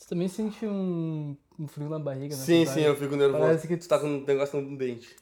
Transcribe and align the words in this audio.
Você 0.00 0.08
também 0.08 0.28
sente 0.28 0.64
um, 0.64 1.36
um 1.58 1.68
frio 1.68 1.90
na 1.90 1.98
barriga, 1.98 2.34
né? 2.34 2.42
Sim, 2.42 2.64
sim, 2.64 2.80
eu 2.80 2.96
fico 2.96 3.14
nervoso. 3.16 3.42
Parece 3.44 3.68
que 3.68 3.76
Tu 3.76 3.86
tá 3.86 3.98
com 3.98 4.06
um 4.06 4.24
negócio 4.24 4.58
no 4.58 4.78
dente. 4.78 5.14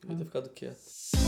Devia 0.00 0.18
ter 0.18 0.24
ficado 0.26 0.48
quieto. 0.50 1.21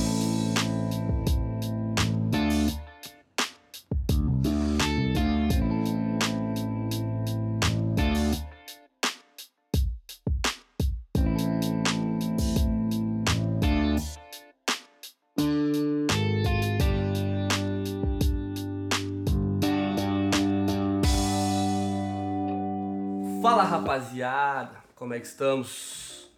Rapaziada, 24.15 24.77
como 24.95 25.13
é 25.13 25.19
que 25.21 25.27
estamos? 25.27 26.31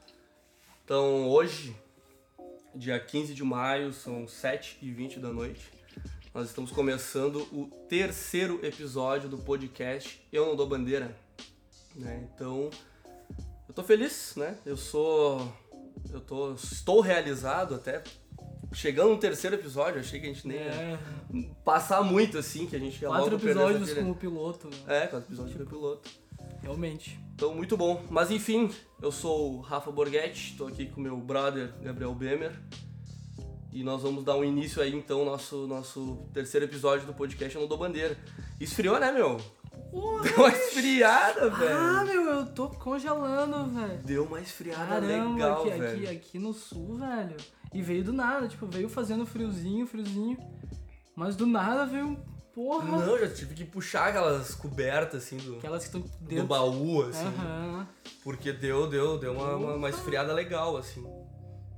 Então 0.84 1.28
hoje, 1.28 1.76
dia 2.74 2.98
15 2.98 3.34
de 3.34 3.44
maio, 3.44 3.92
são 3.92 4.24
7h20 4.24 5.18
da 5.18 5.28
noite. 5.28 5.70
Nós 6.32 6.48
estamos 6.48 6.70
começando 6.70 7.40
o 7.52 7.66
terceiro 7.88 8.64
episódio 8.64 9.28
do 9.28 9.38
podcast 9.38 10.26
Eu 10.32 10.46
Não 10.46 10.56
Dou 10.56 10.66
Bandeira. 10.66 11.14
né? 11.94 12.28
Então, 12.34 12.70
eu 13.68 13.74
tô 13.74 13.82
feliz, 13.82 14.34
né? 14.36 14.56
Eu 14.64 14.76
sou. 14.76 15.52
Eu 16.10 16.20
tô. 16.20 16.54
Estou 16.54 17.00
realizado 17.00 17.74
até. 17.74 18.02
Chegando 18.72 19.10
no 19.10 19.18
terceiro 19.18 19.56
episódio, 19.56 20.00
achei 20.00 20.18
que 20.20 20.26
a 20.26 20.32
gente 20.32 20.46
nem 20.46 20.58
ia 20.58 20.64
É, 20.64 20.98
passar 21.64 22.02
muito 22.02 22.36
assim, 22.36 22.66
que 22.66 22.74
a 22.76 22.78
gente 22.78 23.00
ia 23.00 23.08
quatro 23.08 23.36
episódios 23.36 23.92
com 23.94 24.10
o 24.10 24.14
piloto, 24.14 24.68
né? 24.68 24.76
É, 24.86 25.06
quatro 25.06 25.28
episódios 25.28 25.56
do 25.56 25.66
piloto. 25.66 26.25
Realmente. 26.66 27.18
Então, 27.34 27.54
muito 27.54 27.76
bom. 27.76 28.02
Mas 28.10 28.30
enfim, 28.30 28.70
eu 29.00 29.12
sou 29.12 29.54
o 29.58 29.60
Rafa 29.60 29.90
Borghetti, 29.92 30.50
estou 30.52 30.66
aqui 30.66 30.86
com 30.86 31.00
meu 31.00 31.16
brother 31.16 31.72
Gabriel 31.80 32.14
Bemer. 32.14 32.60
E 33.72 33.84
nós 33.84 34.02
vamos 34.02 34.24
dar 34.24 34.36
um 34.36 34.42
início 34.44 34.82
aí, 34.82 34.94
então, 34.94 35.24
nosso, 35.24 35.66
nosso 35.66 36.26
terceiro 36.32 36.64
episódio 36.66 37.06
do 37.06 37.12
podcast 37.14 37.54
Eu 37.54 37.60
Não 37.62 37.68
Dou 37.68 37.78
Bandeira. 37.78 38.16
Esfriou, 38.60 38.98
né, 38.98 39.12
meu? 39.12 39.36
Deu 39.92 40.36
uma 40.38 40.48
esfriada, 40.48 41.46
Ah, 41.46 42.02
velho. 42.04 42.24
meu, 42.24 42.32
eu 42.40 42.46
tô 42.46 42.68
congelando, 42.70 43.66
velho. 43.72 44.02
Deu 44.02 44.24
uma 44.24 44.40
esfriada 44.40 44.86
Caramba, 44.86 45.34
legal, 45.34 45.60
aqui, 45.68 45.70
velho. 45.78 46.04
aqui, 46.04 46.16
aqui 46.16 46.38
no 46.38 46.52
sul, 46.52 46.96
velho. 46.96 47.36
E 47.72 47.82
veio 47.82 48.02
do 48.02 48.12
nada, 48.12 48.48
tipo, 48.48 48.66
veio 48.66 48.88
fazendo 48.88 49.26
friozinho, 49.26 49.86
friozinho. 49.86 50.38
Mas 51.14 51.36
do 51.36 51.46
nada 51.46 51.84
veio, 51.86 52.18
porra. 52.56 53.06
Não, 53.06 53.18
já 53.18 53.28
tive 53.28 53.54
que 53.54 53.64
puxar 53.64 54.08
aquelas 54.08 54.54
cobertas, 54.54 55.24
assim, 55.24 55.36
do, 55.36 55.58
Aquelas 55.58 55.82
que 55.82 55.88
estão 55.96 56.00
do 56.00 56.26
dentro. 56.26 56.46
baú, 56.46 57.02
assim. 57.02 57.26
Aham. 57.26 57.86
Porque 58.24 58.52
deu, 58.52 58.88
deu, 58.88 59.18
deu 59.18 59.34
uma, 59.34 59.54
uma, 59.56 59.74
uma 59.74 59.90
esfriada 59.90 60.32
legal, 60.32 60.76
assim. 60.76 61.06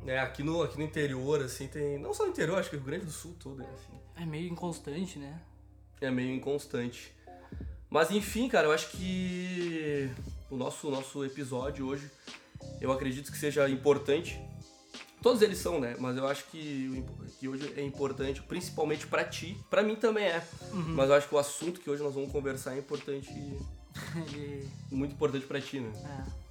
É, 0.07 0.21
aqui, 0.21 0.45
no, 0.45 0.63
aqui 0.63 0.79
no 0.79 0.85
interior, 0.85 1.43
assim, 1.43 1.67
tem... 1.67 1.99
Não 1.99 2.15
só 2.15 2.25
no 2.25 2.31
interior, 2.31 2.59
acho 2.59 2.71
que 2.71 2.77
o 2.77 2.79
Rio 2.79 2.87
Grande 2.87 3.07
do 3.07 3.11
Sul 3.11 3.37
todo 3.39 3.61
é 3.61 3.67
assim. 3.67 4.01
É 4.17 4.25
meio 4.25 4.51
inconstante, 4.51 5.19
né? 5.19 5.39
é 6.01 6.11
meio 6.11 6.33
inconstante. 6.33 7.13
Mas 7.91 8.11
enfim, 8.11 8.49
cara, 8.49 8.69
eu 8.69 8.73
acho 8.73 8.91
que 8.91 10.09
o 10.51 10.57
nosso, 10.57 10.91
nosso 10.91 11.25
episódio 11.25 11.87
hoje, 11.87 12.11
eu 12.81 12.93
acredito 12.93 13.33
que 13.33 13.39
seja 13.39 13.69
importante. 13.69 14.41
Todos 15.23 15.43
eles 15.43 15.59
são, 15.59 15.81
né? 15.81 15.97
Mas 15.99 16.17
eu 16.17 16.27
acho 16.27 16.45
que, 16.47 17.05
que 17.39 17.49
hoje 17.49 17.73
é 17.77 17.83
importante, 17.83 18.41
principalmente 18.43 19.07
pra 19.07 19.25
ti. 19.25 19.57
Pra 19.69 19.83
mim 19.83 19.97
também 19.97 20.25
é. 20.25 20.47
Uhum. 20.73 20.95
Mas 20.95 21.11
eu 21.11 21.17
acho 21.17 21.29
que 21.29 21.35
o 21.35 21.39
assunto 21.39 21.81
que 21.81 21.91
hoje 21.91 22.03
nós 22.03 22.15
vamos 22.15 22.31
conversar 22.31 22.75
é 22.75 22.79
importante, 22.79 23.29
muito 24.91 25.15
importante 25.15 25.47
pra 25.47 25.61
ti, 25.61 25.81
né? 25.81 25.93
É. 25.95 26.49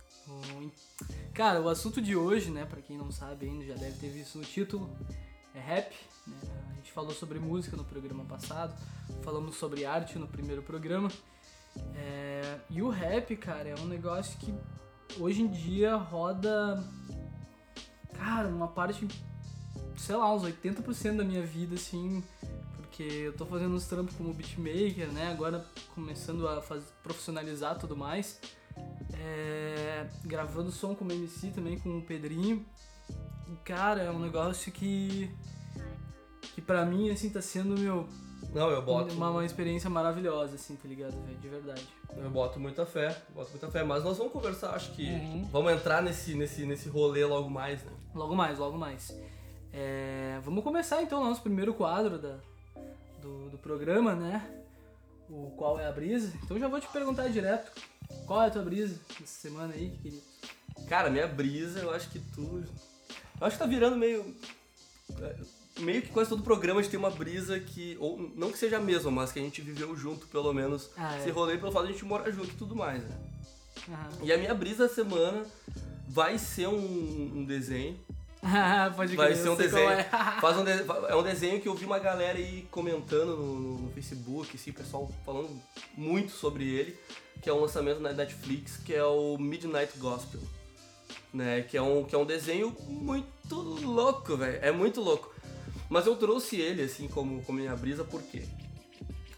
Cara, 1.33 1.61
o 1.61 1.69
assunto 1.69 2.01
de 2.01 2.15
hoje, 2.15 2.51
né, 2.51 2.65
pra 2.65 2.81
quem 2.81 2.97
não 2.97 3.11
sabe 3.11 3.45
ainda, 3.45 3.65
já 3.65 3.75
deve 3.75 3.97
ter 3.99 4.09
visto 4.09 4.37
no 4.37 4.43
título, 4.43 4.89
é 5.53 5.59
rap. 5.59 5.95
Né? 6.25 6.35
A 6.71 6.75
gente 6.75 6.91
falou 6.91 7.11
sobre 7.13 7.39
música 7.39 7.77
no 7.77 7.83
programa 7.85 8.25
passado, 8.25 8.75
falamos 9.23 9.55
sobre 9.55 9.85
arte 9.85 10.17
no 10.17 10.27
primeiro 10.27 10.61
programa. 10.61 11.09
É, 11.95 12.57
E 12.69 12.81
o 12.81 12.89
rap, 12.89 13.35
cara, 13.37 13.69
é 13.69 13.75
um 13.75 13.85
negócio 13.85 14.37
que 14.39 14.53
hoje 15.19 15.41
em 15.41 15.47
dia 15.47 15.95
roda. 15.95 16.83
Cara, 18.17 18.47
uma 18.47 18.67
parte, 18.67 19.07
sei 19.97 20.15
lá, 20.15 20.33
uns 20.33 20.43
80% 20.43 21.17
da 21.17 21.23
minha 21.23 21.45
vida, 21.45 21.75
assim, 21.75 22.23
porque 22.75 23.03
eu 23.03 23.33
tô 23.33 23.45
fazendo 23.45 23.75
uns 23.75 23.85
trampos 23.85 24.15
como 24.15 24.33
beatmaker, 24.33 25.11
né? 25.11 25.31
Agora 25.31 25.63
começando 25.93 26.47
a 26.47 26.61
faz, 26.61 26.83
profissionalizar 27.03 27.77
tudo 27.77 27.95
mais. 27.95 28.39
É, 29.13 30.07
gravando 30.25 30.71
som 30.71 30.95
como 30.95 31.11
MC 31.11 31.51
também 31.51 31.79
com 31.79 31.97
o 31.97 32.01
Pedrinho. 32.01 32.65
E, 33.47 33.55
cara, 33.63 34.01
é 34.01 34.11
um 34.11 34.19
negócio 34.19 34.71
que. 34.71 35.29
que 36.53 36.61
pra 36.61 36.85
mim, 36.85 37.09
assim, 37.09 37.29
tá 37.29 37.41
sendo, 37.41 37.79
meu, 37.79 38.07
Não, 38.53 38.69
eu 38.69 38.81
boto. 38.81 39.13
uma, 39.13 39.29
uma 39.29 39.45
experiência 39.45 39.89
maravilhosa, 39.89 40.55
assim, 40.55 40.75
tá 40.75 40.87
ligado, 40.87 41.13
velho? 41.23 41.37
De 41.37 41.47
verdade. 41.47 41.87
Eu 42.15 42.29
boto 42.29 42.59
muita 42.59 42.85
fé, 42.85 43.15
boto 43.33 43.51
muita 43.51 43.69
fé. 43.69 43.83
Mas 43.83 44.03
nós 44.03 44.17
vamos 44.17 44.33
conversar, 44.33 44.71
acho 44.71 44.91
que. 44.93 45.07
Uhum. 45.07 45.47
Vamos 45.51 45.71
entrar 45.71 46.01
nesse, 46.01 46.33
nesse, 46.33 46.65
nesse 46.65 46.89
rolê 46.89 47.23
logo 47.25 47.49
mais, 47.49 47.83
né? 47.83 47.91
Logo 48.17 48.35
mais, 48.35 48.57
logo 48.57 48.77
mais. 48.77 49.15
É, 49.71 50.39
vamos 50.43 50.63
começar 50.63 51.03
então 51.03 51.21
o 51.21 51.25
nosso 51.25 51.41
primeiro 51.41 51.73
quadro 51.73 52.17
da, 52.17 52.37
do, 53.21 53.49
do 53.51 53.57
programa, 53.59 54.15
né? 54.15 54.49
O 55.29 55.51
qual 55.55 55.79
é 55.79 55.85
a 55.85 55.91
brisa. 55.91 56.33
Então 56.43 56.57
já 56.57 56.67
vou 56.67 56.79
te 56.79 56.87
perguntar 56.87 57.27
direto. 57.27 57.71
Qual 58.25 58.41
é 58.41 58.47
a 58.47 58.49
tua 58.49 58.63
brisa 58.63 58.99
essa 59.21 59.41
semana 59.41 59.73
aí, 59.73 59.91
querido? 60.01 60.23
Cara, 60.89 61.09
minha 61.11 61.27
brisa, 61.27 61.79
eu 61.79 61.91
acho 61.91 62.09
que 62.09 62.17
tu. 62.19 62.63
Eu 63.39 63.45
acho 63.47 63.55
que 63.55 63.63
tá 63.63 63.69
virando 63.69 63.95
meio. 63.95 64.35
é, 65.21 65.35
Meio 65.79 66.01
que 66.01 66.07
quase 66.09 66.27
todo 66.31 66.41
programa 66.41 66.79
a 66.79 66.83
gente 66.83 66.89
tem 66.91 66.99
uma 66.99 67.11
brisa 67.11 67.59
que. 67.59 67.95
Ou 67.99 68.17
não 68.35 68.51
que 68.51 68.57
seja 68.57 68.77
a 68.77 68.81
mesma, 68.81 69.11
mas 69.11 69.31
que 69.31 69.37
a 69.37 69.43
gente 69.43 69.61
viveu 69.61 69.95
junto, 69.95 70.25
pelo 70.27 70.51
menos. 70.53 70.89
Ah, 70.97 71.15
é. 71.17 71.19
Esse 71.19 71.29
rolê 71.29 71.55
pelo 71.57 71.71
fato 71.71 71.85
de 71.85 71.89
a 71.89 71.93
gente 71.93 72.05
morar 72.05 72.31
junto 72.31 72.49
e 72.49 72.57
tudo 72.57 72.75
mais, 72.75 73.03
né? 73.03 73.15
E 74.23 74.33
a 74.33 74.37
minha 74.39 74.55
brisa 74.55 74.87
da 74.87 74.93
semana 74.93 75.45
vai 76.17 76.39
ser 76.39 76.67
um, 76.67 77.31
um 77.35 77.45
desenho. 77.45 77.95
Pode 78.95 79.15
Vai 79.15 79.27
crer, 79.33 79.37
ser 79.43 79.49
um 79.49 79.55
desenho. 79.55 79.89
é. 79.89 80.03
Faz 80.41 80.57
um 80.57 80.63
de- 80.63 80.71
É 81.09 81.15
um 81.15 81.21
desenho 81.21 81.61
que 81.61 81.67
eu 81.67 81.75
vi 81.75 81.85
uma 81.85 81.99
galera 81.99 82.37
aí 82.39 82.67
comentando 82.71 83.35
no, 83.37 83.59
no- 83.59 83.77
no 83.81 83.91
Facebook, 83.91 84.49
assim, 84.55 84.71
o 84.71 84.73
pessoal 84.73 85.11
falando 85.23 85.49
muito 85.95 86.31
sobre 86.31 86.63
ele, 86.67 86.97
que 87.41 87.47
é 87.49 87.53
um 87.53 87.59
lançamento 87.61 87.99
na 87.99 88.11
Netflix, 88.13 88.77
que 88.77 88.95
é 88.95 89.03
o 89.03 89.37
Midnight 89.37 89.95
Gospel. 89.99 90.41
Né? 91.31 91.61
Que 91.61 91.77
é 91.77 91.81
um, 91.81 92.03
que 92.03 92.15
é 92.15 92.17
um 92.17 92.25
desenho 92.25 92.75
muito 92.87 93.55
louco, 93.55 94.35
velho. 94.35 94.57
É 94.61 94.71
muito 94.71 95.01
louco. 95.01 95.31
Mas 95.87 96.07
eu 96.07 96.15
trouxe 96.15 96.55
ele, 96.59 96.81
assim, 96.81 97.07
como, 97.07 97.43
como 97.43 97.59
minha 97.59 97.75
brisa, 97.75 98.03
por 98.03 98.23
quê? 98.23 98.43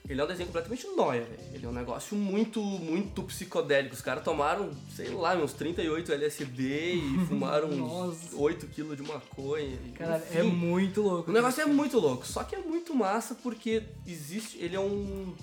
Ele 0.10 0.20
é 0.20 0.24
um 0.24 0.28
desenho 0.28 0.48
completamente 0.48 0.88
nóia, 0.96 1.22
velho. 1.22 1.40
Ele 1.54 1.66
é 1.68 1.70
um 1.70 1.72
negócio 1.72 2.18
muito, 2.18 2.60
muito 2.60 3.22
psicodélico. 3.22 3.94
Os 3.94 4.02
caras 4.02 4.24
tomaram, 4.24 4.72
sei 4.96 5.10
lá, 5.10 5.36
uns 5.36 5.54
38 5.54 6.12
LSD 6.12 6.96
e 6.96 7.26
fumaram 7.30 7.70
uns 7.70 7.78
Nossa. 7.78 8.36
8 8.36 8.68
quilos 8.68 8.98
de 8.98 9.04
maconha. 9.04 9.78
Cara, 9.94 10.28
é 10.34 10.42
muito 10.42 11.04
louco. 11.04 11.30
O 11.30 11.34
negócio 11.34 11.62
é 11.62 11.66
muito 11.68 12.00
louco, 12.00 12.26
só 12.26 12.44
que 12.44 12.56
é 12.56 12.60
muito 12.60 12.96
massa 12.96 13.36
porque 13.36 13.84
existe. 14.08 14.58
Ele 14.58 14.76
é 14.76 14.80
um. 14.80 15.36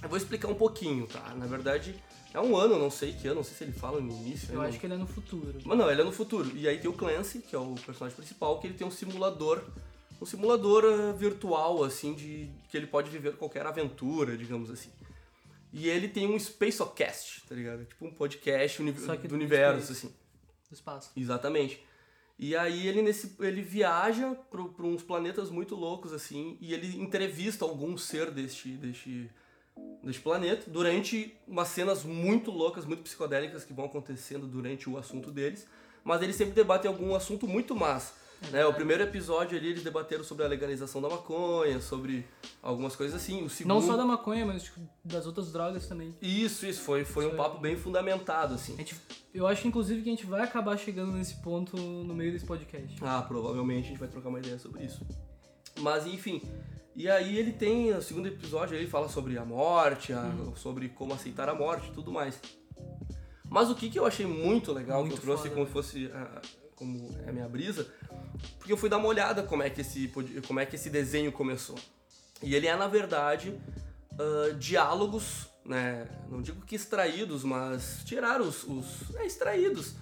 Eu 0.00 0.08
vou 0.08 0.16
explicar 0.16 0.46
um 0.46 0.54
pouquinho, 0.54 1.08
tá? 1.08 1.34
Na 1.34 1.46
verdade, 1.46 1.92
é 2.32 2.40
um 2.40 2.56
ano, 2.56 2.78
não 2.78 2.90
sei 2.90 3.14
que 3.14 3.26
ano, 3.26 3.36
não 3.36 3.44
sei 3.44 3.56
se 3.56 3.64
ele 3.64 3.72
fala 3.72 4.00
no 4.00 4.12
início. 4.12 4.52
Eu 4.52 4.60
né? 4.60 4.68
acho 4.68 4.78
que 4.78 4.86
ele 4.86 4.94
é 4.94 4.96
no 4.96 5.08
futuro. 5.08 5.54
Mas 5.64 5.76
não, 5.76 5.90
ele 5.90 6.00
é 6.00 6.04
no 6.04 6.12
futuro. 6.12 6.52
E 6.54 6.68
aí 6.68 6.78
tem 6.78 6.88
o 6.88 6.92
Clancy, 6.92 7.40
que 7.40 7.56
é 7.56 7.58
o 7.58 7.74
personagem 7.84 8.16
principal, 8.16 8.60
que 8.60 8.68
ele 8.68 8.74
tem 8.74 8.86
um 8.86 8.92
simulador. 8.92 9.60
Um 10.24 10.26
simulador 10.26 10.84
eh, 10.84 11.12
virtual, 11.12 11.84
assim, 11.84 12.14
de 12.14 12.50
que 12.70 12.76
ele 12.78 12.86
pode 12.86 13.10
viver 13.10 13.36
qualquer 13.36 13.66
aventura, 13.66 14.36
digamos 14.38 14.70
assim. 14.70 14.90
E 15.70 15.86
ele 15.88 16.08
tem 16.08 16.26
um 16.26 16.38
Spacecast, 16.38 17.42
tá 17.46 17.54
ligado? 17.54 17.84
Tipo 17.84 18.06
um 18.06 18.10
podcast 18.10 18.80
uni- 18.80 18.92
do 18.92 19.28
do 19.28 19.34
universo, 19.34 19.92
assim. 19.92 20.08
Do 20.70 20.74
espaço. 20.74 21.10
Exatamente. 21.14 21.84
E 22.38 22.56
aí 22.56 22.88
ele 22.88 23.02
nesse 23.02 23.36
ele 23.38 23.60
viaja 23.60 24.34
para 24.50 24.86
uns 24.86 25.02
planetas 25.02 25.50
muito 25.50 25.74
loucos 25.76 26.12
assim 26.12 26.56
e 26.60 26.72
ele 26.74 26.96
entrevista 27.00 27.64
algum 27.64 27.96
ser 27.96 28.30
deste 28.30 28.70
deste 28.70 29.30
deste 30.02 30.20
planeta 30.22 30.68
durante 30.70 31.36
umas 31.46 31.68
cenas 31.68 32.02
muito 32.02 32.50
loucas, 32.50 32.84
muito 32.86 33.02
psicodélicas 33.02 33.62
que 33.64 33.72
vão 33.72 33.84
acontecendo 33.84 34.46
durante 34.46 34.88
o 34.90 34.96
assunto 34.98 35.30
deles, 35.30 35.66
mas 36.02 36.22
eles 36.22 36.34
sempre 36.34 36.54
debatem 36.54 36.88
algum 36.90 37.14
assunto 37.14 37.46
muito 37.46 37.74
massa. 37.76 38.14
Né? 38.50 38.64
O 38.66 38.72
primeiro 38.74 39.02
episódio 39.02 39.56
ali 39.58 39.68
eles 39.68 39.82
debateram 39.82 40.22
sobre 40.24 40.44
a 40.44 40.48
legalização 40.48 41.00
da 41.02 41.08
maconha, 41.08 41.80
sobre 41.80 42.26
algumas 42.62 42.94
coisas 42.96 43.20
assim. 43.20 43.42
O 43.44 43.50
segundo 43.50 43.74
Não 43.74 43.82
só 43.82 43.96
da 43.96 44.04
maconha, 44.04 44.44
mas 44.46 44.62
tipo, 44.64 44.80
das 45.04 45.26
outras 45.26 45.52
drogas 45.52 45.86
também. 45.86 46.14
Isso, 46.22 46.66
isso 46.66 46.82
foi 46.82 47.04
foi 47.04 47.24
um 47.24 47.28
Isso 47.28 47.36
é- 47.36 47.42
papo 47.42 47.58
bem 47.60 47.76
fundamentado 47.76 48.52
A 48.52 48.56
assim. 48.56 48.76
gente, 48.76 48.94
eu 49.32 49.46
acho, 49.46 49.66
inclusive, 49.66 50.02
que 50.02 50.08
a 50.08 50.12
gente 50.12 50.26
vai 50.26 50.42
acabar 50.42 50.76
chegando 50.76 51.12
nesse 51.12 51.36
ponto 51.42 51.76
no 51.76 52.14
meio 52.14 52.32
desse 52.32 52.44
podcast. 52.46 52.96
Ah, 53.02 53.22
provavelmente 53.22 53.86
a 53.86 53.88
gente 53.90 53.98
vai 54.00 54.08
trocar 54.08 54.28
uma 54.28 54.38
ideia 54.38 54.58
sobre 54.58 54.84
isso. 54.84 55.04
Mas 55.80 56.06
enfim, 56.06 56.40
E 56.96 57.08
aí 57.10 57.36
ele 57.36 57.50
tem, 57.52 57.92
o 57.92 58.00
segundo 58.00 58.28
episódio, 58.28 58.76
ele 58.76 58.86
fala 58.86 59.08
sobre 59.08 59.36
a 59.36 59.44
morte, 59.44 60.12
a- 60.12 60.32
sobre 60.54 60.88
como 60.90 61.12
aceitar 61.12 61.48
a 61.48 61.54
morte 61.54 61.88
e 61.88 61.92
tudo 61.92 62.12
mais. 62.12 62.38
Mas 63.50 63.68
o 63.70 63.74
que, 63.74 63.90
que 63.90 63.98
eu 63.98 64.06
achei 64.06 64.24
muito 64.26 64.72
legal, 64.72 65.00
Muito 65.00 65.14
que 65.14 65.18
eu 65.18 65.22
trouxe 65.22 65.42
foda, 65.44 65.54
como 65.54 65.66
né? 65.66 65.72
fosse 65.72 66.10
ah, 66.14 66.40
como 66.76 67.08
é 67.26 67.30
a 67.30 67.32
minha 67.32 67.48
brisa, 67.48 67.92
porque 68.58 68.72
eu 68.72 68.76
fui 68.76 68.88
dar 68.88 68.98
uma 68.98 69.08
olhada 69.08 69.42
como 69.42 69.62
é 69.62 69.70
que 69.70 69.80
esse, 69.80 70.10
como 70.46 70.60
é 70.60 70.66
que 70.66 70.76
esse 70.76 70.90
desenho 70.90 71.30
começou. 71.32 71.76
E 72.42 72.54
ele 72.54 72.66
é, 72.66 72.76
na 72.76 72.88
verdade, 72.88 73.58
ah, 74.18 74.54
diálogos, 74.58 75.48
né? 75.64 76.06
Não 76.30 76.42
digo 76.42 76.64
que 76.64 76.74
extraídos, 76.74 77.42
mas 77.44 78.02
tiraram 78.04 78.46
os, 78.46 78.64
os 78.64 79.14
é, 79.16 79.26
extraídos 79.26 79.94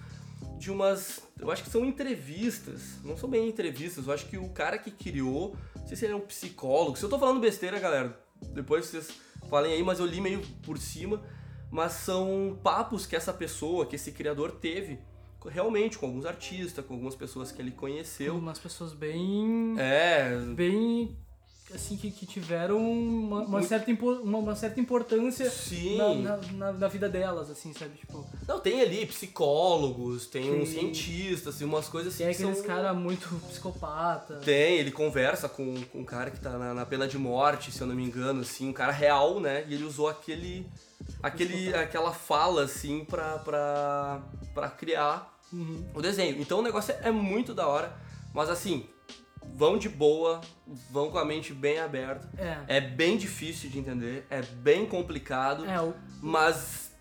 de 0.57 0.71
umas. 0.71 1.21
Eu 1.39 1.51
acho 1.51 1.63
que 1.63 1.69
são 1.69 1.85
entrevistas. 1.85 2.99
Não 3.03 3.17
são 3.17 3.29
bem 3.29 3.47
entrevistas. 3.47 4.07
Eu 4.07 4.13
acho 4.13 4.25
que 4.27 4.37
o 4.37 4.49
cara 4.49 4.77
que 4.77 4.91
criou. 4.91 5.55
Não 5.75 5.87
sei 5.87 5.97
se 5.97 6.05
ele 6.05 6.13
é 6.13 6.15
um 6.15 6.21
psicólogo. 6.21 6.97
Se 6.97 7.03
eu 7.03 7.09
tô 7.09 7.17
falando 7.19 7.39
besteira, 7.39 7.79
galera, 7.79 8.17
depois 8.53 8.85
vocês 8.85 9.09
falem 9.49 9.73
aí, 9.73 9.83
mas 9.83 9.99
eu 9.99 10.05
li 10.05 10.21
meio 10.21 10.41
por 10.63 10.77
cima. 10.77 11.21
Mas 11.71 11.93
são 11.93 12.59
papos 12.61 13.07
que 13.07 13.15
essa 13.15 13.33
pessoa, 13.33 13.85
que 13.85 13.95
esse 13.95 14.11
criador 14.11 14.51
teve, 14.51 14.99
realmente, 15.49 15.97
com 15.97 16.05
alguns 16.07 16.25
artistas, 16.25 16.85
com 16.85 16.93
algumas 16.93 17.15
pessoas 17.15 17.51
que 17.51 17.61
ele 17.61 17.71
conheceu. 17.71 18.35
Umas 18.37 18.59
pessoas 18.59 18.93
bem. 18.93 19.75
É. 19.77 20.35
bem. 20.55 21.15
assim, 21.73 21.97
que, 21.97 22.11
que 22.11 22.25
tiveram 22.27 22.77
uma, 22.77 23.39
uma 23.41 23.47
Muito- 23.49 23.67
certa, 23.67 23.89
impo- 23.89 24.19
uma, 24.21 24.37
uma 24.37 24.55
certa 24.55 24.79
importância 24.79 25.49
Sim. 25.49 25.97
na, 25.97 26.13
na, 26.13 26.37
na- 26.51 26.73
na 26.73 26.87
vida 26.87 27.09
delas, 27.09 27.49
assim, 27.49 27.73
sabe? 27.73 27.97
Tipo, 27.97 28.23
Não, 28.47 28.59
tem 28.59 28.79
ali 28.81 29.05
psicólogos, 29.07 30.27
tem 30.27 30.51
uns 30.61 30.69
Sim. 30.69 30.79
cientistas, 30.81 31.55
assim, 31.55 31.65
umas 31.65 31.87
coisas 31.87 32.13
assim 32.13 32.25
tem 32.25 32.33
que 32.35 32.41
aqueles 32.43 32.59
são... 32.59 32.67
caras 32.67 32.95
muito 32.95 33.27
psicopata. 33.47 34.35
Tem, 34.45 34.77
ele 34.77 34.91
conversa 34.91 35.49
com, 35.49 35.81
com 35.85 35.99
um 35.99 36.05
cara 36.05 36.29
que 36.29 36.39
tá 36.39 36.51
na, 36.59 36.73
na 36.75 36.85
pena 36.85 37.07
de 37.07 37.17
morte, 37.17 37.71
se 37.71 37.81
eu 37.81 37.87
não 37.87 37.95
me 37.95 38.03
engano, 38.03 38.41
assim, 38.41 38.69
um 38.69 38.73
cara 38.73 38.91
real, 38.91 39.39
né? 39.39 39.65
E 39.67 39.73
ele 39.73 39.83
usou 39.85 40.07
aquele. 40.07 40.67
aquele 41.23 41.73
aquela 41.73 42.11
fala, 42.13 42.63
assim, 42.65 43.03
pra, 43.05 43.39
pra, 43.39 44.21
pra 44.53 44.69
criar 44.69 45.32
Uhum. 45.53 45.85
o 45.93 46.01
desenho. 46.01 46.41
Então 46.41 46.59
o 46.59 46.61
negócio 46.61 46.93
é, 46.93 47.07
é 47.09 47.11
muito 47.11 47.53
da 47.53 47.67
hora, 47.67 47.95
mas 48.33 48.49
assim, 48.49 48.87
vão 49.55 49.77
de 49.77 49.87
boa, 49.87 50.41
vão 50.89 51.11
com 51.11 51.17
a 51.17 51.25
mente 51.25 51.53
bem 51.53 51.79
aberta. 51.79 52.29
É. 52.37 52.77
É 52.77 52.81
bem 52.81 53.17
difícil 53.17 53.69
de 53.69 53.77
entender, 53.79 54.25
é 54.29 54.41
bem 54.41 54.85
complicado, 54.85 55.65
É, 55.65 55.79
o, 55.81 55.93
mas. 56.21 56.91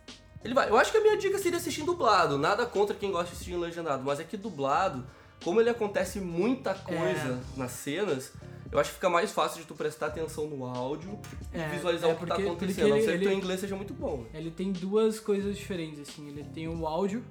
Ele 0.45 0.55
vai. 0.55 0.69
Eu 0.69 0.77
acho 0.77 0.91
que 0.91 0.99
a 0.99 1.01
minha 1.01 1.17
dica 1.17 1.39
seria 1.39 1.59
assistir 1.59 1.83
dublado. 1.85 2.37
Nada 2.37 2.67
contra 2.67 2.95
quem 2.97 3.11
gosta 3.13 3.29
de 3.29 3.33
assistir 3.35 3.55
legendado, 3.57 4.03
mas 4.03 4.19
é 4.19 4.25
que 4.25 4.37
dublado, 4.37 5.07
como 5.45 5.61
ele 5.61 5.71
acontece 5.71 6.19
muita 6.21 6.75
coisa 6.75 7.41
nas 7.57 7.71
cenas, 7.71 8.33
eu 8.73 8.81
acho 8.81 8.91
que 8.91 8.95
fica 8.97 9.09
mais 9.09 9.31
fácil 9.31 9.61
de 9.61 9.67
tu 9.69 9.75
prestar 9.77 10.07
atenção 10.07 10.49
no 10.49 10.65
áudio 10.67 11.17
É, 11.53 11.65
e 11.69 11.77
visualizar 11.77 12.11
é 12.11 12.13
o 12.13 12.17
que 12.17 12.27
tá 12.27 12.35
porque- 12.35 12.49
acontecendo. 12.49 12.75
porque 12.75 12.81
a 12.83 12.89
não 12.89 12.97
ele- 12.97 13.05
ser 13.07 13.13
que 13.13 13.19
teu 13.21 13.31
ele- 13.31 13.39
inglês 13.41 13.61
seja 13.61 13.77
muito 13.77 13.95
bom. 13.95 14.27
ele 14.35 14.51
tem 14.51 14.73
duas 14.73 15.21
coisas 15.21 15.57
diferentes, 15.57 16.01
assim. 16.01 16.27
Ele 16.29 16.43
tem 16.43 16.67
o 16.67 16.89
áudio, 16.89 17.23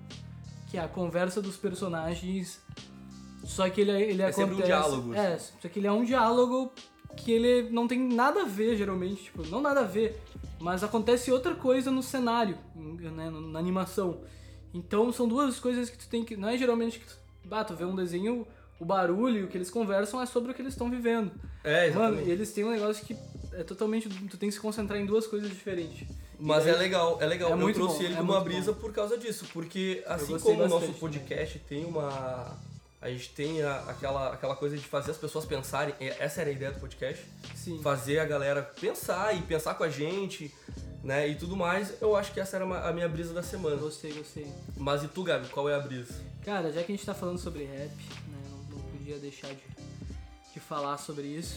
que 0.71 0.77
é 0.77 0.81
a 0.81 0.87
conversa 0.87 1.41
dos 1.41 1.57
personagens, 1.57 2.61
só 3.43 3.69
que 3.69 3.81
ele, 3.81 3.91
ele 3.91 4.21
É 4.21 4.31
sempre 4.31 4.55
um 4.55 4.59
acontece... 4.59 4.67
diálogo, 4.67 5.13
É, 5.13 5.37
só 5.37 5.67
que 5.67 5.79
ele 5.79 5.87
é 5.87 5.91
um 5.91 6.05
diálogo 6.05 6.71
que 7.17 7.29
ele 7.29 7.69
não 7.69 7.89
tem 7.89 7.99
nada 7.99 8.43
a 8.43 8.45
ver, 8.45 8.77
geralmente, 8.77 9.23
tipo, 9.23 9.45
não 9.47 9.59
nada 9.59 9.81
a 9.81 9.83
ver, 9.83 10.17
mas 10.61 10.81
acontece 10.81 11.29
outra 11.29 11.53
coisa 11.53 11.91
no 11.91 12.01
cenário, 12.01 12.57
né, 12.73 13.29
na 13.29 13.59
animação. 13.59 14.21
Então 14.73 15.11
são 15.11 15.27
duas 15.27 15.59
coisas 15.59 15.89
que 15.89 15.97
tu 15.97 16.07
tem 16.07 16.23
que... 16.23 16.37
Não 16.37 16.47
é 16.47 16.57
geralmente 16.57 16.99
que 16.99 17.05
tu, 17.05 17.17
ah, 17.51 17.65
tu 17.65 17.75
vê 17.75 17.83
um 17.83 17.93
desenho, 17.93 18.47
o 18.79 18.85
barulho 18.85 19.39
e 19.39 19.43
o 19.43 19.47
que 19.49 19.57
eles 19.57 19.69
conversam 19.69 20.21
é 20.21 20.25
sobre 20.25 20.51
o 20.51 20.53
que 20.53 20.61
eles 20.61 20.73
estão 20.73 20.89
vivendo. 20.89 21.33
É, 21.65 21.89
Mano, 21.89 22.05
exatamente. 22.05 22.29
eles 22.29 22.53
têm 22.53 22.63
um 22.63 22.71
negócio 22.71 23.05
que 23.05 23.17
é 23.51 23.63
totalmente... 23.63 24.07
Tu 24.07 24.37
tem 24.37 24.47
que 24.47 24.55
se 24.55 24.61
concentrar 24.61 24.97
em 24.97 25.05
duas 25.05 25.27
coisas 25.27 25.49
diferentes. 25.49 26.07
Mas 26.41 26.65
é 26.67 26.73
legal, 26.73 27.17
é 27.21 27.25
legal. 27.25 27.49
É 27.49 27.53
eu 27.53 27.57
muito 27.57 27.75
trouxe 27.75 27.97
bom, 27.99 28.03
ele 28.03 28.13
é 28.13 28.17
como 28.17 28.31
uma 28.31 28.39
muito 28.39 28.51
brisa 28.53 28.73
por 28.73 28.91
causa 28.91 29.17
disso, 29.17 29.45
porque 29.53 30.03
assim 30.07 30.37
como 30.39 30.63
o 30.63 30.67
nosso 30.67 30.91
podcast 30.93 31.59
tem 31.59 31.85
uma. 31.85 32.57
A 33.01 33.09
gente 33.09 33.29
tem 33.29 33.61
a- 33.63 33.79
aquela, 33.87 34.33
aquela 34.33 34.55
coisa 34.55 34.77
de 34.77 34.83
fazer 34.83 35.11
as 35.11 35.17
pessoas 35.17 35.43
pensarem, 35.45 35.93
essa 35.99 36.41
era 36.41 36.49
a 36.51 36.53
ideia 36.53 36.71
do 36.71 36.79
podcast, 36.79 37.23
Sim. 37.55 37.79
fazer 37.81 38.19
a 38.19 38.25
galera 38.25 38.61
pensar 38.61 39.35
e 39.35 39.41
pensar 39.41 39.73
com 39.73 39.83
a 39.83 39.89
gente, 39.89 40.53
né, 41.03 41.27
e 41.27 41.33
tudo 41.35 41.57
mais, 41.57 41.99
eu 41.99 42.15
acho 42.15 42.31
que 42.31 42.39
essa 42.39 42.57
era 42.57 42.65
a 42.87 42.93
minha 42.93 43.09
brisa 43.09 43.33
da 43.33 43.41
semana. 43.41 43.75
Gostei, 43.75 44.13
gostei. 44.13 44.47
Mas 44.77 45.03
e 45.03 45.07
tu, 45.07 45.23
Gabi, 45.23 45.47
qual 45.49 45.67
é 45.67 45.73
a 45.75 45.79
brisa? 45.79 46.13
Cara, 46.45 46.71
já 46.71 46.83
que 46.83 46.91
a 46.91 46.95
gente 46.95 47.03
tá 47.05 47.13
falando 47.15 47.39
sobre 47.39 47.63
rap, 47.65 47.89
né, 48.27 48.37
não 48.69 48.79
podia 48.79 49.17
deixar 49.17 49.47
de, 49.47 49.63
de 50.53 50.59
falar 50.59 50.97
sobre 50.99 51.23
isso. 51.25 51.55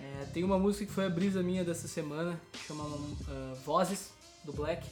É, 0.00 0.24
tem 0.26 0.44
uma 0.44 0.58
música 0.58 0.86
que 0.86 0.92
foi 0.92 1.06
a 1.06 1.10
brisa 1.10 1.42
minha 1.42 1.64
dessa 1.64 1.88
semana, 1.88 2.40
que 2.52 2.66
chama 2.66 2.84
ah, 3.28 3.54
Vozes, 3.64 4.10
do 4.44 4.52
Black. 4.52 4.86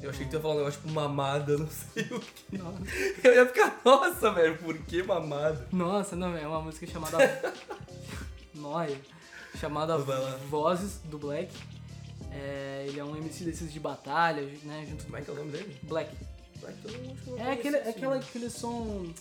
Eu 0.00 0.10
achei 0.10 0.24
que 0.24 0.30
tu 0.30 0.36
ia 0.36 0.40
falar 0.40 0.54
um 0.54 0.58
negócio 0.58 0.80
tipo 0.80 0.92
mamada, 0.92 1.56
não 1.58 1.68
sei 1.68 2.04
o 2.04 2.20
que. 2.20 2.58
Nossa, 2.58 2.78
Eu 3.22 3.34
ia 3.34 3.46
ficar, 3.46 3.80
nossa, 3.84 4.30
velho, 4.32 4.58
por 4.58 4.76
que 4.78 5.02
mamada? 5.02 5.68
Nossa, 5.70 6.16
não, 6.16 6.36
é 6.36 6.46
uma 6.46 6.60
música 6.60 6.86
chamada... 6.86 7.18
Noia. 8.54 8.98
Chamada. 9.58 9.98
Vozes, 10.48 11.00
do 11.04 11.18
Black. 11.18 11.52
É, 12.30 12.86
ele 12.88 12.98
é 12.98 13.04
um 13.04 13.14
MC 13.16 13.44
desses 13.44 13.72
de 13.72 13.78
batalha, 13.78 14.42
né, 14.62 14.86
junto 14.88 15.04
Como 15.04 15.16
é 15.16 15.20
que 15.20 15.30
é 15.30 15.32
o 15.32 15.36
nome 15.36 15.52
dele? 15.52 15.76
Black. 15.82 16.10
Não- 16.60 16.68
acho 16.68 16.78
que 17.22 17.30
não 17.30 17.38
É 17.38 17.52
aquele, 17.52 17.76
aquele 17.76 18.50
som... 18.50 19.12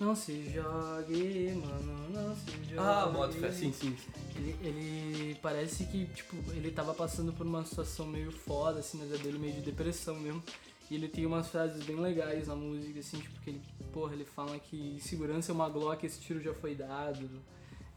Não 0.00 0.14
se 0.14 0.48
jogue, 0.48 1.52
mano, 1.54 2.08
não 2.10 2.36
se 2.36 2.50
jogue. 2.64 2.78
Ah, 2.78 3.06
bota 3.06 3.32
fé, 3.32 3.50
sim, 3.50 3.72
sim. 3.72 3.96
sim. 3.96 4.12
Ele, 4.36 4.56
ele 4.62 5.34
parece 5.42 5.84
que, 5.86 6.06
tipo, 6.06 6.36
ele 6.52 6.70
tava 6.70 6.94
passando 6.94 7.32
por 7.32 7.44
uma 7.44 7.64
situação 7.64 8.06
meio 8.06 8.30
foda, 8.30 8.78
assim, 8.78 8.98
na 8.98 9.04
vida 9.04 9.18
dele, 9.18 9.38
meio 9.38 9.54
de 9.54 9.60
depressão 9.62 10.14
mesmo. 10.14 10.42
E 10.88 10.94
ele 10.94 11.08
tem 11.08 11.26
umas 11.26 11.48
frases 11.48 11.84
bem 11.84 11.96
legais 11.96 12.46
na 12.46 12.54
música, 12.54 13.00
assim, 13.00 13.18
tipo, 13.18 13.40
que 13.40 13.50
ele, 13.50 13.62
porra, 13.92 14.14
ele 14.14 14.24
fala 14.24 14.56
que 14.58 14.98
segurança 15.00 15.50
é 15.50 15.54
uma 15.54 15.68
Glock, 15.68 16.06
esse 16.06 16.20
tiro 16.20 16.40
já 16.40 16.54
foi 16.54 16.76
dado. 16.76 17.28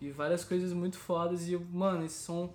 E 0.02 0.10
várias 0.10 0.44
coisas 0.44 0.74
muito 0.74 0.98
fodas. 0.98 1.48
E, 1.48 1.56
mano, 1.56 2.04
esse 2.04 2.24
som. 2.24 2.52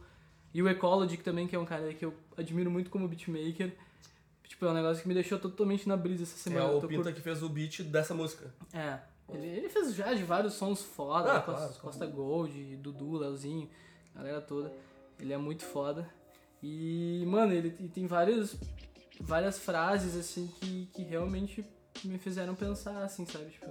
E 0.52 0.60
o 0.60 0.68
Ecology, 0.68 1.16
que 1.16 1.22
também, 1.22 1.46
que 1.46 1.54
é 1.54 1.58
um 1.58 1.64
cara 1.64 1.94
que 1.94 2.04
eu 2.04 2.12
admiro 2.36 2.70
muito 2.70 2.90
como 2.90 3.06
beatmaker. 3.06 3.72
Tipo, 4.42 4.66
é 4.66 4.70
um 4.70 4.74
negócio 4.74 5.02
que 5.02 5.08
me 5.08 5.14
deixou 5.14 5.38
totalmente 5.38 5.88
na 5.88 5.96
brisa 5.96 6.24
essa 6.24 6.34
É 6.34 6.38
semana. 6.38 6.72
Eu 6.72 6.78
o 6.78 6.88
Pinta 6.88 7.12
que 7.12 7.20
fez 7.20 7.42
o 7.42 7.48
beat 7.48 7.82
dessa 7.84 8.12
música. 8.12 8.52
é. 8.72 8.98
Ele, 9.32 9.46
ele 9.46 9.68
fez 9.68 9.94
já 9.94 10.14
de 10.14 10.22
vários 10.22 10.54
sons 10.54 10.82
foda, 10.82 11.30
Ah, 11.30 11.34
né, 11.34 11.40
Costa, 11.40 11.52
claro, 11.52 11.68
claro. 11.68 11.80
Costa 11.80 12.06
Gold, 12.06 12.76
Dudu, 12.76 13.18
Leozinho, 13.18 13.68
galera 14.14 14.40
toda. 14.40 14.72
Ele 15.18 15.32
é 15.32 15.38
muito 15.38 15.64
foda. 15.64 16.08
E, 16.62 17.24
mano, 17.26 17.52
ele 17.52 17.70
tem 17.70 18.06
vários, 18.06 18.56
várias 19.20 19.58
frases, 19.58 20.16
assim, 20.16 20.48
que, 20.60 20.86
que 20.92 21.02
realmente 21.02 21.64
me 22.04 22.18
fizeram 22.18 22.54
pensar, 22.54 23.02
assim, 23.02 23.26
sabe? 23.26 23.50
Tipo, 23.50 23.66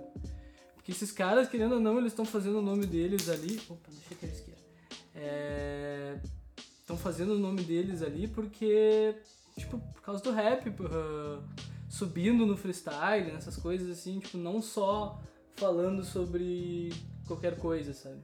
porque 0.75 0.91
esses 0.91 1.11
caras, 1.11 1.49
querendo 1.49 1.75
ou 1.75 1.79
não, 1.79 1.97
eles 1.97 2.11
estão 2.11 2.25
fazendo 2.25 2.59
o 2.59 2.61
nome 2.61 2.85
deles 2.85 3.27
ali. 3.29 3.59
Opa, 3.69 3.89
deixa 3.89 4.25
eu 4.25 4.29
esquerda. 4.29 4.61
É. 5.15 6.19
Estão 6.79 6.95
fazendo 6.95 7.33
o 7.33 7.39
nome 7.39 7.63
deles 7.63 8.03
ali 8.03 8.27
porque, 8.27 9.15
tipo, 9.57 9.79
por 9.79 10.01
causa 10.03 10.21
do 10.21 10.31
rap, 10.31 10.71
ah, 10.83 11.41
subindo 11.89 12.45
no 12.45 12.55
freestyle, 12.55 13.31
nessas 13.31 13.57
coisas 13.57 13.89
assim, 13.89 14.19
tipo, 14.19 14.37
não 14.37 14.61
só 14.61 15.19
falando 15.55 16.03
sobre 16.03 16.93
qualquer 17.27 17.57
coisa, 17.57 17.93
sabe? 17.93 18.19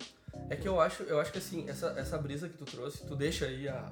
É 0.49 0.55
que 0.55 0.67
eu 0.67 0.79
acho, 0.79 1.03
eu 1.03 1.19
acho 1.19 1.31
que 1.31 1.37
assim, 1.37 1.67
essa, 1.67 1.93
essa 1.97 2.17
brisa 2.17 2.47
que 2.47 2.57
tu 2.57 2.65
trouxe, 2.65 3.05
tu 3.05 3.15
deixa 3.15 3.45
aí 3.45 3.67
a, 3.67 3.85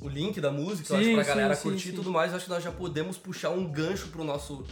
o 0.00 0.08
link 0.08 0.40
da 0.40 0.50
música, 0.50 0.92
eu 0.92 0.96
acho, 0.96 1.06
Sim, 1.06 1.14
pra 1.14 1.24
sim, 1.24 1.30
galera 1.30 1.54
sim, 1.54 1.62
curtir 1.62 1.88
e 1.88 1.90
sim. 1.90 1.96
tudo 1.96 2.10
mais, 2.10 2.30
eu 2.30 2.36
acho 2.36 2.46
que 2.46 2.50
nós 2.50 2.62
já 2.62 2.72
podemos 2.72 3.16
puxar 3.18 3.50
um 3.50 3.70
gancho 3.70 4.08
pro 4.08 4.24
nosso 4.24 4.64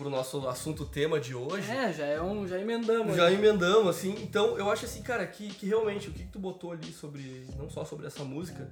pro 0.00 0.08
nosso 0.08 0.48
assunto 0.48 0.86
tema 0.86 1.20
de 1.20 1.34
hoje. 1.34 1.70
É, 1.70 1.92
já 1.92 2.06
é 2.06 2.22
um. 2.22 2.48
Já 2.48 2.58
emendamos. 2.58 3.14
Já 3.14 3.28
né? 3.28 3.34
emendamos, 3.34 3.94
assim, 3.94 4.16
então 4.22 4.56
eu 4.56 4.70
acho 4.70 4.86
assim, 4.86 5.02
cara, 5.02 5.26
que, 5.26 5.48
que 5.48 5.66
realmente, 5.66 6.08
o 6.08 6.12
que, 6.12 6.20
que 6.20 6.32
tu 6.32 6.38
botou 6.38 6.72
ali 6.72 6.90
sobre, 6.90 7.46
não 7.58 7.68
só 7.68 7.84
sobre 7.84 8.06
essa 8.06 8.24
música, 8.24 8.66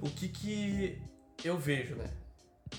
o 0.00 0.08
que 0.08 0.28
que 0.28 0.98
eu 1.44 1.58
vejo, 1.58 1.94
né? 1.94 2.10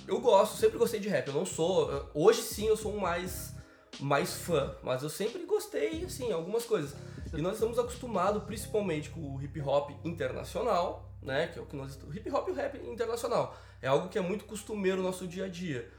Eu 0.07 0.19
gosto, 0.19 0.57
sempre 0.57 0.79
gostei 0.79 0.99
de 0.99 1.07
rap, 1.07 1.27
eu 1.27 1.33
não 1.33 1.45
sou, 1.45 2.09
hoje 2.15 2.41
sim 2.41 2.65
eu 2.65 2.75
sou 2.75 2.95
um 2.95 2.99
mais, 2.99 3.53
mais 3.99 4.33
fã, 4.33 4.75
mas 4.83 5.03
eu 5.03 5.09
sempre 5.09 5.43
gostei, 5.45 6.03
assim, 6.05 6.31
algumas 6.31 6.65
coisas. 6.65 6.95
E 7.33 7.41
nós 7.41 7.53
estamos 7.55 7.77
acostumados 7.77 8.43
principalmente 8.43 9.09
com 9.09 9.35
o 9.35 9.41
hip 9.41 9.59
hop 9.61 9.91
internacional, 10.05 11.09
né, 11.21 11.47
que 11.47 11.59
é 11.59 11.61
o 11.61 11.65
que 11.65 11.75
nós, 11.75 11.97
o 12.07 12.13
hip 12.13 12.29
hop 12.31 12.47
e 12.47 12.51
o 12.51 12.53
rap 12.53 12.77
internacional, 12.87 13.57
é 13.81 13.87
algo 13.87 14.07
que 14.07 14.17
é 14.17 14.21
muito 14.21 14.45
costumeiro 14.45 14.97
no 14.97 15.03
nosso 15.03 15.27
dia 15.27 15.45
a 15.45 15.47
dia. 15.49 15.89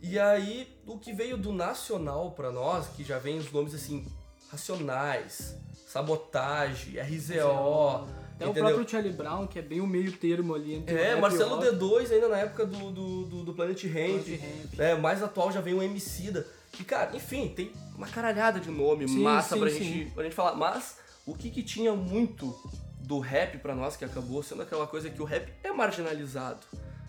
E 0.00 0.18
aí, 0.18 0.76
o 0.86 0.98
que 0.98 1.12
veio 1.12 1.36
do 1.38 1.52
nacional 1.52 2.32
pra 2.32 2.50
nós, 2.50 2.88
que 2.88 3.04
já 3.04 3.18
vem 3.18 3.38
os 3.38 3.50
nomes 3.52 3.74
assim, 3.74 4.04
Racionais, 4.50 5.56
Sabotagem, 5.86 7.00
RZO, 7.00 8.06
Até 8.34 8.46
o 8.46 8.50
entendeu? 8.50 8.64
próprio 8.74 8.88
Charlie 8.88 9.12
Brown, 9.12 9.46
que 9.46 9.58
é 9.58 9.62
bem 9.62 9.80
o 9.80 9.86
meio 9.86 10.12
termo 10.12 10.54
ali 10.54 10.74
entre 10.74 10.94
o 10.94 10.98
É, 10.98 11.14
o 11.14 11.20
Marcelo 11.20 11.56
rock. 11.56 11.68
D2 11.68 12.10
ainda 12.12 12.28
na 12.28 12.38
época 12.38 12.66
do, 12.66 12.90
do, 12.90 13.24
do, 13.24 13.44
do 13.44 13.54
Planet 13.54 13.82
Ramp, 13.84 14.24
Planet 14.24 14.40
Ramp. 14.40 14.74
né, 14.74 14.94
mais 14.96 15.22
atual 15.22 15.52
já 15.52 15.60
vem 15.60 15.74
o 15.74 15.82
Emicida. 15.82 16.46
E 16.78 16.84
cara, 16.84 17.16
enfim, 17.16 17.48
tem 17.48 17.72
uma 17.96 18.06
caralhada 18.06 18.58
de 18.60 18.70
nome 18.70 19.06
Sim, 19.08 19.22
massa 19.22 19.54
sim, 19.54 19.60
pra, 19.60 19.70
sim. 19.70 19.82
gente, 19.84 20.10
pra 20.12 20.24
gente 20.24 20.34
falar. 20.34 20.54
Mas 20.56 20.98
o 21.26 21.34
que 21.34 21.50
que 21.50 21.62
tinha 21.62 21.92
muito 21.94 22.54
do 23.00 23.18
rap 23.18 23.58
pra 23.58 23.74
nós, 23.74 23.96
que 23.96 24.04
acabou 24.04 24.42
sendo 24.42 24.62
aquela 24.62 24.86
coisa 24.86 25.10
que 25.10 25.20
o 25.20 25.24
rap 25.24 25.52
é 25.62 25.70
marginalizado. 25.72 26.60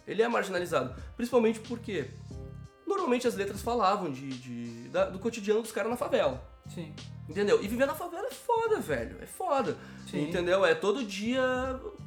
Ele 0.08 0.22
é 0.22 0.28
marginalizado. 0.28 0.94
Principalmente 1.16 1.60
porque 1.62 2.10
normalmente 2.86 3.28
as 3.28 3.36
letras 3.36 3.62
falavam 3.62 4.12
de, 4.12 4.30
de- 4.30 4.90
da- 4.90 5.06
do 5.10 5.18
cotidiano 5.20 5.62
dos 5.62 5.72
caras 5.72 5.90
na 5.90 5.98
favela. 5.98 6.44
Sim. 6.74 6.94
Entendeu? 7.28 7.64
E 7.64 7.68
viver 7.68 7.86
na 7.88 7.96
favela 7.96 8.28
é 8.28 8.32
foda, 8.32 8.80
velho. 8.80 9.18
É 9.22 9.26
foda. 9.26 9.76
Sim. 10.10 10.30
Entendeu? 10.30 10.64
É 10.66 10.76
todo 10.76 11.04
dia 11.04 11.42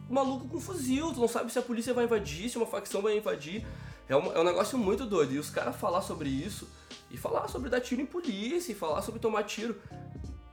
maluco 0.09 0.47
com 0.49 0.61
fuzil. 0.61 1.13
Tu 1.13 1.21
não 1.21 1.29
sabe 1.29 1.51
se 1.53 1.59
a 1.59 1.63
polícia 1.63 1.93
vai 1.93 2.05
invadir, 2.05 2.49
se 2.49 2.57
uma 2.57 2.67
facção 2.67 3.03
vai 3.03 3.17
invadir. 3.17 3.67
É 4.09 4.17
um, 4.17 4.33
é 4.33 4.39
um 4.41 4.45
negócio 4.45 4.79
muito 4.79 5.05
doido. 5.05 5.35
E 5.35 5.39
os 5.39 5.51
caras 5.51 5.75
falar 5.77 6.03
sobre 6.03 6.29
isso, 6.29 6.69
e 7.11 7.17
falar 7.17 7.49
sobre 7.49 7.71
dar 7.71 7.81
tiro 7.81 8.01
em 8.03 8.07
polícia, 8.07 8.73
e 8.73 8.75
falar 8.75 9.03
sobre 9.03 9.21
tomar 9.21 9.43
tiro. 9.45 9.77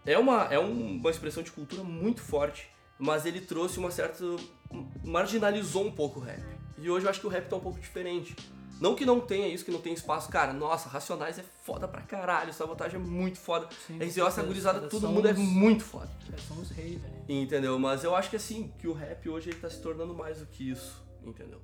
É 0.06 0.18
uma, 0.18 0.44
é 0.54 0.60
um- 0.60 0.98
uma 0.98 1.10
expressão 1.10 1.42
de 1.44 1.52
cultura 1.52 1.84
muito 1.84 2.22
forte. 2.22 2.70
Mas 2.98 3.26
ele 3.26 3.42
trouxe 3.42 3.78
uma 3.78 3.92
certa. 3.92 4.24
marginalizou 5.04 5.86
um 5.86 5.92
pouco 5.92 6.20
o 6.20 6.24
rap. 6.24 6.42
E 6.78 6.90
hoje 6.90 7.06
eu 7.06 7.10
acho 7.10 7.20
que 7.20 7.28
o 7.28 7.30
rap 7.30 7.48
tá 7.50 7.56
um 7.56 7.60
pouco 7.60 7.80
diferente. 7.80 8.36
Não 8.80 8.94
que 8.96 9.06
não 9.06 9.20
tenha 9.22 9.48
isso, 9.48 9.64
que 9.64 9.72
não 9.72 9.80
tem 9.82 9.94
espaço. 9.94 10.30
Cara, 10.30 10.52
nossa, 10.54 10.90
Racionais 10.90 11.40
é 11.40 11.44
foda 11.64 11.88
pra 11.88 12.02
caralho, 12.02 12.54
Sabotagem 12.54 13.00
é 13.00 13.04
muito 13.04 13.38
foda. 13.38 13.68
Sim, 13.88 13.98
RZO, 14.00 14.28
essa 14.28 14.44
gurizada, 14.44 14.88
todo 14.88 15.08
mundo 15.10 15.28
é 15.28 15.34
muito 15.34 15.84
foda. 15.84 16.10
São 16.48 16.58
os 16.60 16.70
reis, 16.72 17.02
velho. 17.02 17.14
Entendeu? 17.28 17.78
Mas 17.80 18.04
eu 18.04 18.14
acho 18.16 18.30
que 18.30 18.36
assim, 18.36 18.74
que 18.80 18.88
o 18.88 18.94
rap 18.94 19.30
hoje 19.30 19.50
ele 19.50 19.60
tá 19.60 19.70
se 19.70 19.82
tornando 19.82 20.14
mais 20.14 20.40
do 20.40 20.46
que 20.46 20.70
isso, 20.70 21.02
entendeu? 21.26 21.62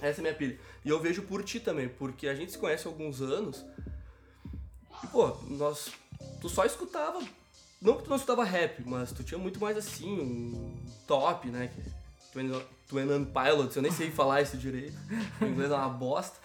Essa 0.00 0.18
é 0.18 0.20
a 0.20 0.22
minha 0.22 0.34
pilha. 0.34 0.58
E 0.84 0.88
eu 0.88 0.98
vejo 1.00 1.22
por 1.22 1.42
ti 1.44 1.60
também, 1.60 1.88
porque 1.88 2.26
a 2.26 2.34
gente 2.34 2.52
se 2.52 2.58
conhece 2.58 2.86
há 2.88 2.90
alguns 2.90 3.20
anos. 3.20 3.64
Pô, 5.10 5.36
nós. 5.48 5.90
Tu 6.40 6.48
só 6.48 6.64
escutava. 6.64 7.20
Não 7.80 7.96
que 7.96 8.04
tu 8.04 8.08
não 8.08 8.16
escutava 8.16 8.44
rap, 8.44 8.82
mas 8.86 9.12
tu 9.12 9.22
tinha 9.22 9.38
muito 9.38 9.60
mais 9.60 9.76
assim, 9.76 10.18
um 10.18 10.76
top, 11.06 11.48
né? 11.48 11.68
Que 11.74 11.82
Twin 12.32 12.50
Twin 12.88 13.24
Pilots, 13.24 13.76
eu 13.76 13.82
nem 13.82 13.92
sei 13.92 14.10
falar 14.10 14.42
isso 14.42 14.56
direito. 14.56 14.96
O 15.40 15.44
inglês 15.44 15.70
é 15.70 15.74
uma 15.74 15.88
bosta. 15.88 16.38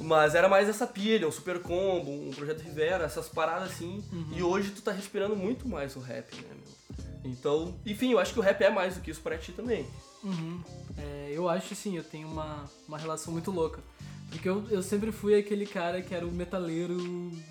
Mas 0.00 0.34
era 0.34 0.48
mais 0.48 0.68
essa 0.68 0.86
pilha, 0.86 1.28
um 1.28 1.32
super 1.32 1.60
combo, 1.60 2.10
um 2.10 2.30
projeto 2.30 2.60
Rivera, 2.60 3.04
essas 3.04 3.28
paradas 3.28 3.70
assim. 3.72 4.02
E 4.34 4.42
hoje 4.42 4.70
tu 4.70 4.82
tá 4.82 4.92
respirando 4.92 5.36
muito 5.36 5.68
mais 5.68 5.96
o 5.96 6.00
rap, 6.00 6.34
né, 6.36 6.48
meu? 6.54 6.76
Então, 7.24 7.74
enfim, 7.84 8.12
eu 8.12 8.18
acho 8.18 8.32
que 8.32 8.38
o 8.38 8.42
rap 8.42 8.62
é 8.62 8.70
mais 8.70 8.94
do 8.94 9.00
que 9.00 9.10
isso 9.10 9.20
pra 9.20 9.36
ti 9.36 9.52
também. 9.52 9.86
Uhum. 10.22 10.62
É, 10.96 11.30
eu 11.32 11.48
acho 11.48 11.72
assim, 11.72 11.96
eu 11.96 12.04
tenho 12.04 12.28
uma, 12.28 12.64
uma 12.86 12.98
relação 12.98 13.32
muito 13.32 13.50
louca. 13.50 13.82
Porque 14.30 14.48
eu, 14.48 14.64
eu 14.70 14.82
sempre 14.82 15.12
fui 15.12 15.34
aquele 15.34 15.66
cara 15.66 16.02
que 16.02 16.14
era 16.14 16.26
o 16.26 16.32
metaleiro 16.32 16.96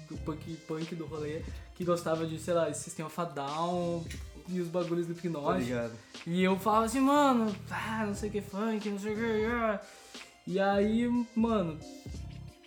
do 0.09 0.17
punk, 0.23 0.55
punk 0.67 0.93
do 0.95 1.05
rolê, 1.05 1.41
que 1.73 1.83
gostava 1.83 2.25
de, 2.25 2.37
sei 2.37 2.53
lá, 2.53 2.71
System 2.73 3.05
of 3.05 3.19
a 3.19 3.25
Down 3.25 4.05
e 4.49 4.59
os 4.59 4.67
bagulhos 4.67 5.07
do 5.07 5.13
Hipnose. 5.13 5.71
E 6.27 6.43
eu 6.43 6.57
falava 6.59 6.85
assim, 6.85 6.99
mano, 6.99 7.53
ah, 7.71 8.03
não 8.05 8.13
sei 8.13 8.29
o 8.29 8.31
que 8.31 8.41
funk, 8.41 8.89
não 8.89 8.99
sei 8.99 9.13
o 9.13 9.15
que. 9.15 9.45
ah. 9.45 9.81
E 10.47 10.59
aí, 10.59 11.09
mano, 11.35 11.79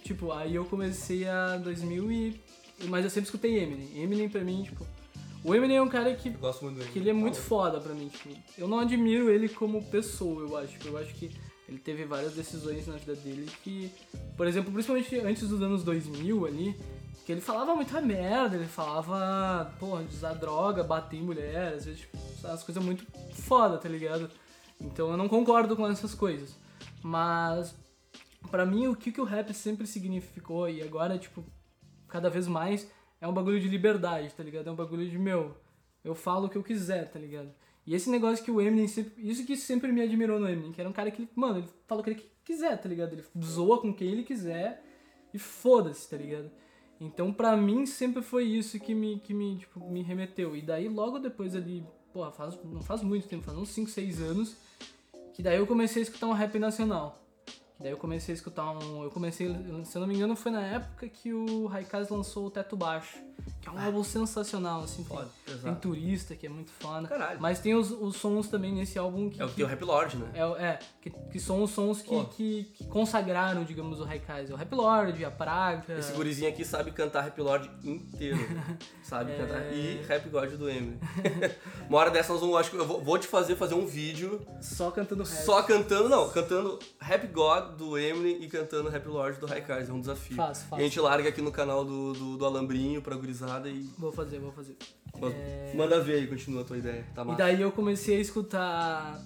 tipo, 0.03 0.33
aí 0.33 0.55
eu 0.55 0.65
comecei 0.65 1.29
a 1.29 1.57
2000 1.59 2.11
e. 2.13 2.41
Mas 2.87 3.05
eu 3.05 3.11
sempre 3.11 3.27
escutei 3.27 3.59
Eminem. 3.61 4.03
Eminem 4.03 4.29
pra 4.29 4.41
mim, 4.43 4.63
tipo. 4.65 4.87
O 5.45 5.55
Eminem 5.55 5.77
é 5.77 5.83
um 5.83 5.89
cara 5.89 6.13
que 6.15 6.29
Eu 6.31 6.35
gosto 6.35 6.65
muito 6.65 6.79
dele. 6.79 6.91
que 6.91 6.99
ele 6.99 7.11
é 7.11 7.13
muito 7.13 7.37
foda 7.37 7.79
pra 7.81 7.95
mim, 7.95 8.09
tipo, 8.09 8.35
eu 8.57 8.67
não 8.67 8.81
admiro 8.81 9.31
ele 9.31 9.49
como 9.49 9.85
pessoa, 9.85 10.43
eu 10.43 10.57
acho, 10.57 10.77
eu 10.85 10.99
acho 10.99 11.15
que 11.15 11.31
ele 11.69 11.79
teve 11.79 12.05
várias 12.07 12.35
decisões 12.35 12.87
na 12.87 12.97
vida 12.97 13.15
dele 13.15 13.51
que, 13.63 13.93
por 14.37 14.47
exemplo, 14.47 14.73
principalmente 14.73 15.21
antes 15.21 15.49
dos 15.49 15.63
anos 15.63 15.85
2000 15.85 16.47
ali, 16.47 16.75
que 17.27 17.33
ele 17.33 17.43
falava 17.43 17.75
muita 17.75 18.01
merda, 18.01 18.57
ele 18.57 18.65
falava, 18.65 19.71
porra, 19.79 20.03
de 20.03 20.17
usar 20.17 20.33
droga, 20.33 20.83
bater 20.83 21.19
em 21.19 21.23
mulher, 21.23 21.75
às 21.75 21.85
vezes, 21.85 22.01
tipo, 22.01 22.17
umas 22.43 22.63
coisas 22.63 22.83
muito 22.83 23.05
foda, 23.35 23.77
tá 23.77 23.89
ligado? 23.89 24.31
Então 24.81 25.11
eu 25.11 25.17
não 25.17 25.29
concordo 25.29 25.77
com 25.77 25.87
essas 25.87 26.15
coisas, 26.15 26.57
mas 27.03 27.75
pra 28.51 28.65
mim 28.65 28.87
o 28.87 28.97
que, 28.97 29.13
que 29.13 29.21
o 29.21 29.25
rap 29.25 29.53
sempre 29.53 29.87
significou 29.87 30.71
e 30.71 30.81
agora, 30.83 31.19
tipo, 31.19 31.45
cada 32.09 32.31
vez 32.31 32.47
mais 32.47 32.91
é 33.21 33.29
um 33.29 33.33
bagulho 33.33 33.61
de 33.61 33.69
liberdade, 33.69 34.33
tá 34.33 34.43
ligado? 34.43 34.69
É 34.69 34.73
um 34.73 34.77
bagulho 34.77 35.07
de, 35.07 35.19
meu, 35.19 35.55
eu 36.03 36.15
falo 36.15 36.47
o 36.47 36.49
que 36.49 36.57
eu 36.57 36.63
quiser, 36.63 37.11
tá 37.11 37.19
ligado? 37.19 37.51
E 37.89 37.95
esse 37.95 38.11
negócio 38.11 38.45
que 38.45 38.51
o 38.51 38.61
Eminem 38.61 38.87
sempre. 38.87 39.15
Isso 39.17 39.47
que 39.47 39.57
sempre 39.57 39.91
me 39.91 40.03
admirou 40.03 40.39
no 40.39 40.47
Eminem, 40.47 40.73
que 40.73 40.79
era 40.79 40.91
um 40.91 40.93
cara 40.93 41.11
que, 41.11 41.27
mano, 41.35 41.61
ele 41.61 41.69
fala 41.87 42.03
o 42.03 42.05
que 42.05 42.11
ele 42.11 42.31
quiser, 42.45 42.77
tá 42.77 42.87
ligado? 42.87 43.15
Ele 43.15 43.25
zoa 43.43 43.81
com 43.81 43.95
quem 43.95 44.09
ele 44.09 44.25
quiser 44.25 44.85
e 45.33 45.39
foda-se, 45.39 46.07
tá 46.07 46.19
ligado? 46.19 46.51
Então, 47.01 47.33
pra 47.33 47.57
mim, 47.57 47.87
sempre 47.87 48.21
foi 48.21 48.45
isso 48.45 48.79
que 48.79 48.95
me, 48.95 49.19
que 49.21 49.33
me, 49.33 49.57
tipo, 49.57 49.81
me 49.91 50.03
remeteu. 50.03 50.55
E 50.55 50.61
daí, 50.61 50.87
logo 50.87 51.19
depois 51.19 51.57
ali, 51.57 51.83
porra, 52.13 52.31
faz, 52.31 52.63
não 52.63 52.83
faz 52.83 53.03
muito 53.03 53.27
tempo, 53.27 53.45
faz 53.45 53.57
uns 53.57 53.71
5, 53.71 53.89
6 53.89 54.21
anos, 54.21 54.57
que 55.33 55.43
daí 55.43 55.57
eu 55.57 55.67
comecei 55.67 56.03
a 56.03 56.05
escutar 56.05 56.27
um 56.27 56.35
rap 56.35 56.59
nacional. 56.59 57.25
Que 57.47 57.85
daí 57.85 57.93
eu 57.93 57.97
comecei 57.97 58.35
a 58.35 58.37
escutar 58.37 58.71
um. 58.71 59.03
Eu 59.03 59.11
comecei, 59.11 59.49
se 59.87 59.97
eu 59.97 60.01
não 60.01 60.07
me 60.07 60.15
engano, 60.15 60.37
foi 60.37 60.53
na 60.53 60.63
época 60.63 61.09
que 61.09 61.33
o 61.33 61.65
Raikaz 61.65 62.11
lançou 62.11 62.49
o 62.49 62.51
Teto 62.51 62.77
Baixo. 62.77 63.17
É 63.69 63.81
um 63.81 63.85
álbum 63.87 64.05
sensacional, 64.05 64.83
assim. 64.83 65.05
Tem, 65.05 65.17
Foda, 65.17 65.29
tem 65.45 65.55
exato. 65.55 65.81
turista, 65.81 66.35
que 66.35 66.47
é 66.47 66.49
muito 66.49 66.71
foda. 66.79 67.07
Caralho. 67.09 67.41
Mas 67.41 67.61
tem 67.61 67.75
os, 67.75 67.91
os 67.91 68.17
sons 68.17 68.49
também 68.49 68.73
nesse 68.73 68.99
álbum 68.99 69.29
que. 69.31 69.41
É 69.41 69.45
o 69.45 69.49
que 69.49 69.57
tem 69.57 69.65
o 69.65 69.69
Rap 69.69 69.83
Lord, 69.85 70.17
né? 70.17 70.31
É, 70.35 70.41
é, 70.65 70.79
que, 71.01 71.11
que 71.11 71.39
são 71.41 71.63
os 71.63 71.71
sons 71.71 72.03
que, 72.03 72.25
que, 72.37 72.65
que 72.75 72.85
consagraram, 72.87 73.65
digamos, 73.65 74.01
o 74.01 74.05
Raikais. 74.05 74.51
O 74.51 74.57
Rap 74.57 74.73
Lord, 74.75 75.25
a 75.25 75.31
Praga. 75.31 75.99
Esse 75.99 76.13
gurizinho 76.13 76.49
aqui 76.49 76.65
sabe 76.65 76.91
cantar 76.91 77.23
Rap 77.23 77.39
Lord 77.41 77.71
inteiro. 77.85 78.39
sabe 79.03 79.33
É. 79.33 79.37
cantar. 79.37 79.73
E 79.73 80.03
Rap 80.09 80.29
God 80.29 80.51
do 80.55 80.69
Eminem. 80.69 80.99
Uma 81.89 81.99
hora 81.99 82.11
dessa 82.11 82.33
nós 82.33 82.41
vamos, 82.41 82.57
acho 82.57 82.71
que 82.71 82.77
eu 82.77 82.87
vou, 82.87 83.03
vou 83.03 83.19
te 83.19 83.27
fazer 83.27 83.57
fazer 83.57 83.75
um 83.75 83.87
vídeo 83.87 84.41
Só 84.61 84.91
cantando 84.91 85.23
rap. 85.25 85.45
só 85.45 85.63
cantando, 85.63 86.09
não, 86.09 86.29
cantando 86.29 86.79
Rap 87.01 87.27
God 87.29 87.77
do 87.77 87.97
Eminem 87.99 88.43
e 88.43 88.49
cantando 88.49 88.89
Rap 88.89 89.07
Lord 89.07 89.39
do 89.41 89.47
Raikais. 89.47 89.89
É 89.89 89.93
um 89.93 90.01
desafio. 90.01 90.37
Fácil, 90.37 90.69
E 90.73 90.75
a 90.77 90.81
gente 90.81 91.01
larga 91.01 91.29
aqui 91.29 91.41
no 91.41 91.51
canal 91.51 91.85
do, 91.85 92.13
do, 92.13 92.37
do 92.37 92.45
Alambrinho 92.45 93.01
pra 93.03 93.17
gurizada 93.59 93.69
e. 93.69 93.83
Vou 93.99 94.13
fazer, 94.13 94.39
vou 94.39 94.53
fazer. 94.53 94.77
Mas 95.21 95.33
É. 95.35 95.73
Manda 95.75 96.01
ver 96.01 96.15
aí, 96.15 96.27
continua 96.27 96.63
a 96.63 96.65
tua 96.65 96.79
ideia. 96.79 97.05
Tá 97.15 97.25
E 97.25 97.37
daí 97.37 97.61
eu 97.61 97.73
comecei 97.73 98.17
a 98.19 98.21
escutar 98.21 99.21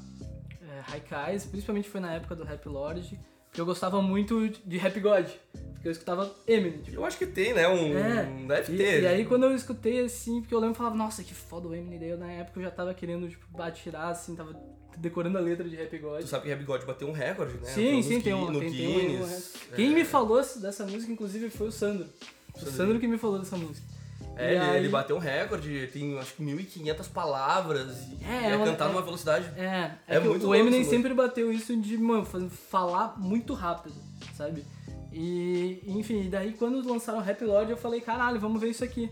é, 0.61 0.81
Raikais, 0.83 1.45
principalmente 1.45 1.89
foi 1.89 2.01
na 2.01 2.13
época 2.15 2.35
do 2.35 2.45
Rap 2.45 2.67
Lord, 2.67 3.19
porque 3.47 3.61
eu 3.61 3.67
gostava 3.67 4.01
muito 4.01 4.49
de 4.49 4.79
Rap 4.79 4.99
God. 5.01 5.27
Porque 5.73 5.89
eu 5.89 5.93
escutava 5.93 6.33
Eminem, 6.47 6.81
tipo. 6.81 6.97
Eu 6.97 7.05
acho 7.05 7.19
que 7.19 7.27
tem, 7.27 7.53
né? 7.53 7.69
Um. 7.69 7.99
É, 7.99 8.25
Deve 8.47 8.75
E, 8.75 8.77
ter. 8.77 9.03
e 9.03 9.07
aí 9.07 9.25
quando 9.25 9.45
eu 9.45 9.55
escutei 9.55 10.01
assim, 10.05 10.41
porque 10.41 10.55
eu 10.55 10.61
lembro 10.61 10.75
e 10.75 10.79
falava, 10.79 10.95
nossa, 10.95 11.25
que 11.25 11.35
foda 11.35 11.67
o 11.69 11.75
Eminem, 11.75 11.99
daí 11.99 12.11
eu, 12.11 12.19
na 12.19 12.31
época 12.31 12.61
eu 12.61 12.65
já 12.65 12.71
tava 12.71 12.95
querendo, 12.95 13.29
tipo, 13.29 13.61
atirar, 13.61 14.11
assim, 14.11 14.37
tava 14.37 14.55
decorando 14.97 15.39
a 15.39 15.41
letra 15.41 15.69
de 15.69 15.75
Rap 15.75 15.99
God. 15.99 16.21
Tu 16.21 16.29
sabe 16.29 16.45
que 16.45 16.51
Rap 16.51 16.65
God 16.65 16.85
bateu 16.85 17.09
um 17.09 17.13
recorde, 17.13 17.55
né? 17.55 17.65
Sim, 17.65 18.01
sim, 18.03 18.21
tem 18.21 18.33
um, 18.33 18.51
no 18.51 18.61
tem, 18.61 18.71
tem 18.71 19.19
um, 19.21 19.25
um- 19.25 19.39
Quem 19.75 19.91
É. 19.91 19.95
me 19.95 20.05
falou 20.05 20.37
dessa 20.41 20.87
música, 20.87 21.11
inclusive, 21.13 21.51
foi 21.51 21.67
o 21.69 21.73
Sandro. 21.73 22.07
O. 22.55 22.61
Sandro 22.61 23.01
que 23.01 23.09
me 23.09 23.19
falou 23.19 23.39
dessa 23.41 23.57
música. 23.57 23.92
É, 24.37 24.51
ele, 24.55 24.59
aí- 24.59 24.77
ele 24.79 24.89
bateu 24.89 25.17
um 25.17 25.19
recorde, 25.19 25.89
tem 25.93 26.19
acho 26.19 26.35
que 26.35 26.43
1.500 26.43 27.09
palavras 27.09 27.97
e 28.09 28.19
É, 28.25 28.51
é, 28.51 28.55
é 28.55 28.65
cantar 28.65 28.87
é- 28.87 28.89
numa 28.93 29.03
velocidade. 29.03 29.47
É, 29.57 29.91
é, 30.09 30.17
É 30.17 30.21
muito 30.21 30.47
o 30.49 30.55
Eminem 30.55 30.81
essa 30.81 30.91
sempre 30.91 31.13
bateu 31.15 31.53
isso 31.53 31.77
de, 31.77 31.99
mano, 31.99 32.25
falar 32.71 33.15
muito 33.19 33.53
rápido, 33.55 33.95
sabe? 34.35 34.65
E, 35.13 35.83
enfim, 35.87 36.29
daí 36.31 36.53
quando 36.53 36.87
lançaram 36.89 37.19
o 37.19 37.23
Rap 37.23 37.45
Lord, 37.45 37.71
eu 37.71 37.77
falei, 37.77 38.01
caralho, 38.01 38.41
vamos 38.41 38.61
ver 38.61 38.71
isso 38.71 38.83
aqui. 38.83 39.11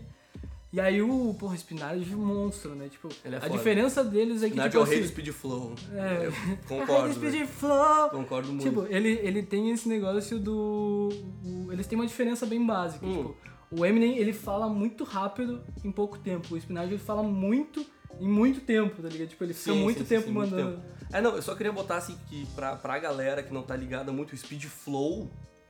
E 0.73 0.79
aí 0.79 1.01
o, 1.01 1.35
porra, 1.37 1.55
Spinard 1.57 2.01
é 2.11 2.15
um 2.15 2.25
monstro, 2.25 2.73
né? 2.75 2.87
Tipo, 2.89 3.09
é 3.25 3.35
a 3.35 3.41
foda. 3.41 3.49
diferença 3.57 4.03
deles 4.05 4.41
é 4.41 4.49
que, 4.49 4.59
tipo 4.59 4.77
é 4.77 4.79
o 4.79 4.83
rei 4.83 4.99
do 4.99 5.03
assim... 5.03 5.11
speed 5.13 5.27
flow. 5.33 5.75
É. 5.93 6.25
Eu 6.27 6.31
Rei 6.31 6.57
concordo. 6.65 7.09
do 7.09 7.13
Speed. 7.13 7.45
Flow! 7.45 8.09
Concordo 8.09 8.47
muito. 8.47 8.63
Tipo, 8.63 8.85
ele, 8.89 9.09
ele 9.21 9.43
tem 9.43 9.69
esse 9.71 9.87
negócio 9.89 10.39
do. 10.39 11.09
o- 11.43 11.67
eles 11.73 11.85
têm 11.87 11.99
uma 11.99 12.07
diferença 12.07 12.45
bem 12.45 12.65
básica. 12.65 13.05
Hum. 13.05 13.17
Tipo, 13.17 13.37
o 13.71 13.85
Eminem 13.85 14.17
ele 14.17 14.33
fala 14.33 14.67
muito 14.67 15.03
rápido 15.03 15.61
em 15.83 15.91
pouco 15.91 16.17
tempo. 16.19 16.53
O 16.53 16.57
Spinard 16.57 16.91
ele 16.91 16.99
fala 17.01 17.23
muito 17.23 17.85
em 18.19 18.27
muito 18.27 18.59
tempo, 18.61 19.01
tá 19.01 19.07
ligado? 19.07 19.29
Tipo, 19.29 19.43
ele 19.45 19.53
fica 19.53 19.73
Sim, 19.73 19.81
muito 19.81 19.99
sim, 19.99 20.05
tempo 20.05 20.27
sim, 20.27 20.31
muito 20.33 20.51
mandando. 20.51 20.77
tempo. 20.77 20.83
É, 21.13 21.21
não, 21.21 21.35
eu 21.35 21.41
só 21.41 21.55
queria 21.55 21.71
botar 21.71 21.95
assim 21.97 22.17
que 22.29 22.45
pra, 22.55 22.75
pra 22.75 22.99
galera 22.99 23.41
que 23.41 23.53
não 23.53 23.63
tá 23.63 23.75
ligada 23.75 24.11
muito, 24.11 24.33
o 24.33 24.37
speed 24.37 24.65
flow, 24.65 25.29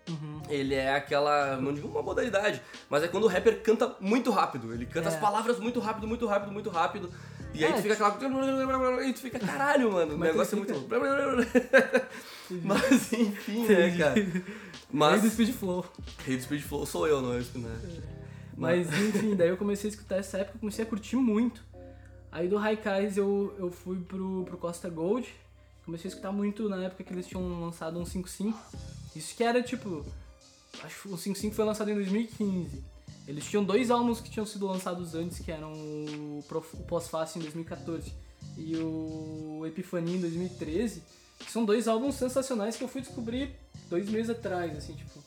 Uhum. 0.10 0.42
ele 0.50 0.74
é 0.74 0.96
aquela, 0.96 1.58
não 1.58 1.72
digo 1.72 1.88
uma 1.88 2.02
modalidade, 2.02 2.60
mas 2.90 3.04
é 3.04 3.08
quando 3.08 3.26
o 3.26 3.28
rapper 3.28 3.62
canta 3.62 3.96
muito 4.02 4.32
rápido. 4.32 4.74
Ele 4.74 4.86
canta 4.86 5.10
É. 5.10 5.14
as 5.14 5.20
palavras 5.20 5.60
muito 5.60 5.80
rápido, 5.80 6.08
muito 6.08 6.26
rápido, 6.26 6.52
muito 6.52 6.70
rápido. 6.72 7.10
E 7.54 7.64
aí 7.64 7.72
É, 7.72 7.76
tu 7.76 7.82
fica 7.84 8.08
aquela. 8.08 9.06
E 9.06 9.14
tu 9.14 9.20
fica, 9.20 9.40
caralho, 9.40 9.92
mano, 9.92 10.16
o 10.16 10.18
negócio 10.18 10.56
é 10.56 10.58
muito. 10.58 10.74
Mas 12.64 13.14
enfim, 13.14 13.68
né, 13.68 13.98
cara? 13.98 14.16
Rei 14.92 15.00
Mas. 15.00 15.22
do 15.22 15.30
Speed 15.30 15.54
Flow. 15.54 15.86
Rei 16.26 16.38
do 16.38 16.44
Speed 16.44 16.62
Flow 16.62 16.86
sou 16.86 17.08
eu, 17.08 17.22
não 17.22 17.34
é 17.34 17.38
o 17.38 17.42
Spinner. 17.42 17.72
Mas 18.58 18.88
enfim, 18.94 19.36
daí 19.36 19.50
eu 19.50 19.58
comecei 19.58 19.90
a 19.90 19.94
escutar 19.94 20.18
essa 20.18 20.38
época, 20.40 20.60
comecei 20.60 20.84
a 20.84 20.88
curtir 20.88 21.16
muito. 21.16 21.64
Aí 22.32 22.48
do 22.48 22.58
Raikais 22.58 23.18
eu, 23.18 23.56
eu 23.58 23.72
fui 23.72 24.00
pro, 24.00 24.44
pro 24.46 24.58
Costa 24.58 24.90
Gold. 24.90 25.28
Comecei 25.86 26.10
a 26.10 26.14
escutar 26.14 26.32
muito 26.32 26.70
na 26.70 26.84
época 26.84 27.04
que 27.04 27.12
eles 27.12 27.26
tinham 27.26 27.62
lançado 27.62 28.00
um 28.00 28.04
5.5. 28.04 28.54
Isso 29.16 29.36
que 29.36 29.44
era 29.44 29.62
tipo. 29.64 30.06
Acho 30.84 31.02
que 31.02 31.08
o 31.10 31.18
5.5 31.18 31.54
foi 31.54 31.66
lançado 31.66 31.90
em 31.90 31.96
2015. 31.96 32.84
Eles 33.28 33.46
tinham 33.46 33.64
dois 33.64 33.92
álbuns 33.92 34.20
que 34.20 34.30
tinham 34.30 34.46
sido 34.46 34.66
lançados 34.68 35.16
antes, 35.16 35.40
que 35.40 35.52
eram 35.52 35.74
o, 35.74 36.44
o 36.74 36.84
Pós-Fácil 36.84 37.40
em 37.40 37.44
2014. 37.44 38.14
e 38.58 38.76
o 38.78 39.64
Epifania 39.66 40.18
em 40.18 40.22
2013, 40.22 41.04
que 41.46 41.52
são 41.52 41.66
dois 41.66 41.88
álbuns 41.88 42.16
sensacionais 42.16 42.76
que 42.76 42.84
eu 42.84 42.88
fui 42.88 43.02
descobrir 43.02 43.56
dois 43.90 44.10
meses 44.10 44.30
atrás, 44.30 44.76
assim, 44.78 44.94
tipo. 44.94 45.22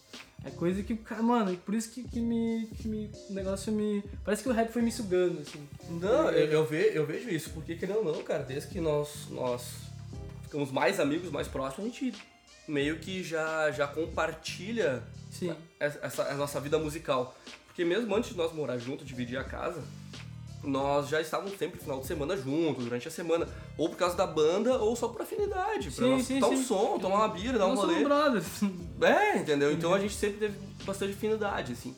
É 0.46 0.50
coisa 0.50 0.82
que, 0.82 0.94
cara, 0.94 1.22
mano, 1.22 1.56
por 1.56 1.74
isso 1.74 1.90
que, 1.90 2.02
que, 2.02 2.20
me, 2.20 2.68
que 2.76 2.86
me. 2.86 3.10
O 3.30 3.32
negócio 3.32 3.72
me. 3.72 4.04
Parece 4.22 4.42
que 4.42 4.48
o 4.48 4.52
rap 4.52 4.70
foi 4.70 4.82
me 4.82 4.92
sugando, 4.92 5.40
assim. 5.40 5.66
Não, 5.88 6.30
eu, 6.30 6.50
eu, 6.50 6.66
ve, 6.66 6.90
eu 6.92 7.06
vejo 7.06 7.30
isso, 7.30 7.50
porque 7.50 7.76
querendo 7.76 8.00
ou 8.00 8.04
não, 8.04 8.22
cara, 8.22 8.42
desde 8.42 8.68
que 8.68 8.78
nós, 8.78 9.26
nós 9.30 9.62
ficamos 10.42 10.70
mais 10.70 11.00
amigos, 11.00 11.30
mais 11.30 11.48
próximos, 11.48 11.86
a 11.86 11.90
gente 11.90 12.14
meio 12.68 12.98
que 12.98 13.22
já, 13.22 13.70
já 13.70 13.86
compartilha 13.86 15.02
Sim. 15.30 15.54
essa, 15.80 16.24
a 16.24 16.34
nossa 16.34 16.60
vida 16.60 16.78
musical. 16.78 17.34
Porque 17.66 17.84
mesmo 17.84 18.14
antes 18.14 18.30
de 18.30 18.36
nós 18.36 18.52
morar 18.52 18.78
junto, 18.78 19.04
dividir 19.04 19.38
a 19.38 19.44
casa, 19.44 19.82
nós 20.64 21.08
já 21.08 21.20
estávamos 21.20 21.56
sempre 21.58 21.76
no 21.76 21.82
final 21.82 22.00
de 22.00 22.06
semana 22.06 22.36
juntos, 22.36 22.84
durante 22.84 23.06
a 23.08 23.10
semana. 23.10 23.48
Ou 23.78 23.88
por 23.88 23.96
causa 23.96 24.16
da 24.16 24.26
banda, 24.26 24.78
ou 24.78 24.94
só 24.96 25.08
por 25.08 25.22
afinidade. 25.22 25.90
Pra 25.90 26.04
Sim, 26.04 26.10
nós 26.10 26.26
sim, 26.26 26.42
um 26.42 26.62
som, 26.64 26.98
tomar 26.98 27.16
uma 27.16 27.28
bira, 27.28 27.58
dar 27.58 27.66
um 27.66 27.74
rolê. 27.74 27.94
É, 29.02 29.38
entendeu? 29.38 29.72
Então 29.72 29.92
a 29.92 29.98
gente 29.98 30.14
sempre 30.14 30.38
teve 30.38 30.58
bastante 30.84 31.12
afinidade, 31.12 31.72
assim. 31.72 31.94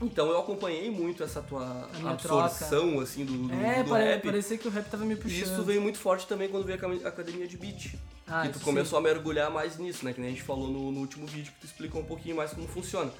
Então 0.00 0.28
eu 0.30 0.38
acompanhei 0.38 0.90
muito 0.90 1.24
essa 1.24 1.42
tua 1.42 1.88
absorção, 2.04 3.00
assim, 3.00 3.24
do, 3.24 3.48
do, 3.48 3.54
É, 3.54 3.82
do 3.82 3.90
pare, 3.90 4.04
rap. 4.04 4.22
parecia 4.24 4.56
que 4.56 4.68
o 4.68 4.70
rap 4.70 4.88
tava 4.88 5.04
me 5.04 5.14
E 5.14 5.16
puxando. 5.16 5.42
isso 5.42 5.62
veio 5.64 5.80
muito 5.82 5.98
forte 5.98 6.24
também 6.26 6.48
quando 6.48 6.64
veio 6.64 6.78
a 6.78 6.86
acad- 6.86 7.04
a 7.04 7.08
academia 7.08 7.48
de 7.48 7.56
beat. 7.56 7.94
Ah, 8.26 8.42
que 8.46 8.52
tu 8.52 8.58
sim. 8.60 8.64
começou 8.64 8.96
a 8.98 9.02
mergulhar 9.02 9.50
mais 9.50 9.76
nisso, 9.76 10.04
né? 10.04 10.12
Que 10.12 10.20
nem 10.20 10.30
a 10.30 10.32
gente 10.32 10.44
falou 10.44 10.68
no, 10.68 10.92
no 10.92 11.00
último 11.00 11.26
vídeo, 11.26 11.52
que 11.52 11.60
tu 11.60 11.66
explicou 11.66 12.00
um 12.00 12.04
pouquinho 12.04 12.36
mais 12.36 12.52
como 12.52 12.68
funciona. 12.68 13.10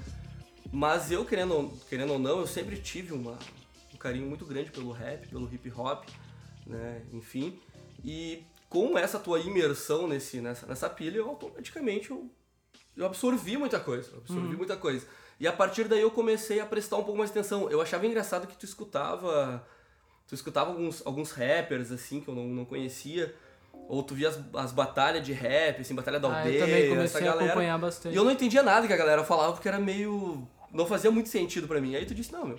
Mas 0.73 1.11
eu, 1.11 1.25
querendo, 1.25 1.73
querendo 1.89 2.13
ou 2.13 2.19
não, 2.19 2.41
eu 2.41 2.47
sempre 2.47 2.77
tive 2.77 3.13
uma, 3.13 3.37
um 3.99 4.01
carinho 4.01 4.29
muito 4.29 4.47
grande 4.47 4.71
pelo 4.71 4.93
rap, 4.93 5.27
pelo 5.27 5.53
hip 5.53 5.71
hop, 5.77 6.05
né? 6.65 7.03
Enfim. 7.13 7.59
E 8.05 8.45
com 8.69 8.97
essa 8.97 9.19
tua 9.19 9.41
imersão 9.41 10.07
nesse, 10.07 10.41
nessa, 10.41 10.67
nessa 10.67 10.89
pilha, 10.89 11.19
eu 11.19 11.29
automaticamente 11.29 12.11
eu, 12.11 12.31
eu 12.97 13.05
absorvi 13.05 13.57
muita 13.57 13.81
coisa. 13.81 14.17
Absorvi 14.17 14.57
muita 14.57 14.77
coisa. 14.77 15.05
E 15.41 15.49
a 15.49 15.53
partir 15.53 15.85
daí 15.85 16.01
eu 16.01 16.11
comecei 16.13 16.61
a 16.61 16.67
prestar 16.67 16.97
um 16.97 17.03
pouco 17.03 17.19
mais 17.19 17.31
atenção. 17.31 17.69
Eu 17.69 17.81
achava 17.81 18.07
engraçado 18.07 18.47
que 18.47 18.57
tu 18.57 18.65
escutava. 18.65 19.67
Tu 20.29 20.35
escutava 20.35 20.71
alguns, 20.71 21.05
alguns 21.05 21.33
rappers, 21.33 21.91
assim, 21.91 22.21
que 22.21 22.29
eu 22.29 22.35
não, 22.35 22.47
não 22.47 22.65
conhecia. 22.65 23.35
Ou 23.89 24.03
tu 24.03 24.15
via 24.15 24.29
as, 24.29 24.41
as 24.55 24.73
batalhas 24.73 25.25
de 25.25 25.33
rap, 25.33 25.81
assim, 25.81 25.95
batalha 25.95 26.21
da 26.21 26.29
Ah, 26.29 26.39
aldeia, 26.39 26.59
eu 26.59 26.67
também 26.67 26.89
comecei 26.89 27.27
a 27.27 27.33
acompanhar 27.33 27.79
bastante. 27.79 28.13
E 28.13 28.17
eu 28.17 28.25
não 28.25 28.31
entendia 28.31 28.63
nada 28.63 28.87
que 28.87 28.93
a 28.93 28.97
galera 28.97 29.25
falava, 29.25 29.55
porque 29.55 29.67
era 29.67 29.79
meio. 29.79 30.47
Não 30.73 30.87
fazia 30.87 31.11
muito 31.11 31.31
sentido 31.31 31.67
pra 31.67 31.81
mim. 31.81 31.97
Aí 31.97 32.05
tu 32.05 32.15
disse, 32.15 32.31
não, 32.31 32.45
meu, 32.45 32.59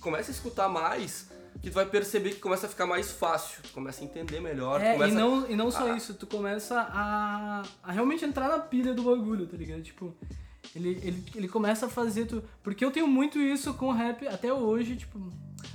começa 0.00 0.30
a 0.30 0.34
escutar 0.34 0.68
mais, 0.68 1.30
que 1.62 1.70
tu 1.70 1.74
vai 1.74 1.86
perceber 1.86 2.30
que 2.30 2.40
começa 2.40 2.66
a 2.66 2.68
ficar 2.68 2.86
mais 2.86 3.10
fácil. 3.10 3.62
Tu 3.62 3.70
começa 3.72 4.00
a 4.00 4.04
entender 4.04 4.40
melhor. 4.40 4.80
É, 4.80 4.96
e 5.08 5.10
não, 5.12 5.50
e 5.50 5.56
não 5.56 5.70
só 5.70 5.90
a- 5.92 5.96
isso, 5.96 6.14
tu 6.14 6.26
começa 6.26 6.80
a, 6.80 7.62
a 7.82 7.92
realmente 7.92 8.24
entrar 8.24 8.48
na 8.48 8.58
pilha 8.58 8.94
do 8.94 9.02
bagulho, 9.02 9.46
tá 9.46 9.56
ligado? 9.56 9.82
Tipo, 9.82 10.14
ele, 10.74 10.90
ele, 11.02 11.24
ele 11.34 11.48
começa 11.48 11.86
a 11.86 11.88
fazer 11.88 12.26
tu. 12.26 12.42
Porque 12.62 12.84
eu 12.84 12.90
tenho 12.90 13.06
muito 13.08 13.38
isso 13.38 13.74
com 13.74 13.90
rap 13.90 14.26
até 14.28 14.52
hoje, 14.52 14.96
tipo. 14.96 15.18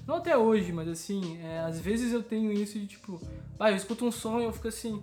Não 0.07 0.15
até 0.15 0.37
hoje, 0.37 0.71
mas 0.71 0.87
assim, 0.87 1.37
é, 1.41 1.59
às 1.59 1.79
vezes 1.79 2.11
eu 2.13 2.21
tenho 2.23 2.51
isso 2.51 2.77
de 2.79 2.87
tipo. 2.87 3.21
Ah, 3.59 3.69
eu 3.71 3.75
escuto 3.77 4.05
um 4.05 4.11
som 4.11 4.39
e 4.39 4.43
eu 4.45 4.51
fico 4.53 4.67
assim. 4.67 5.01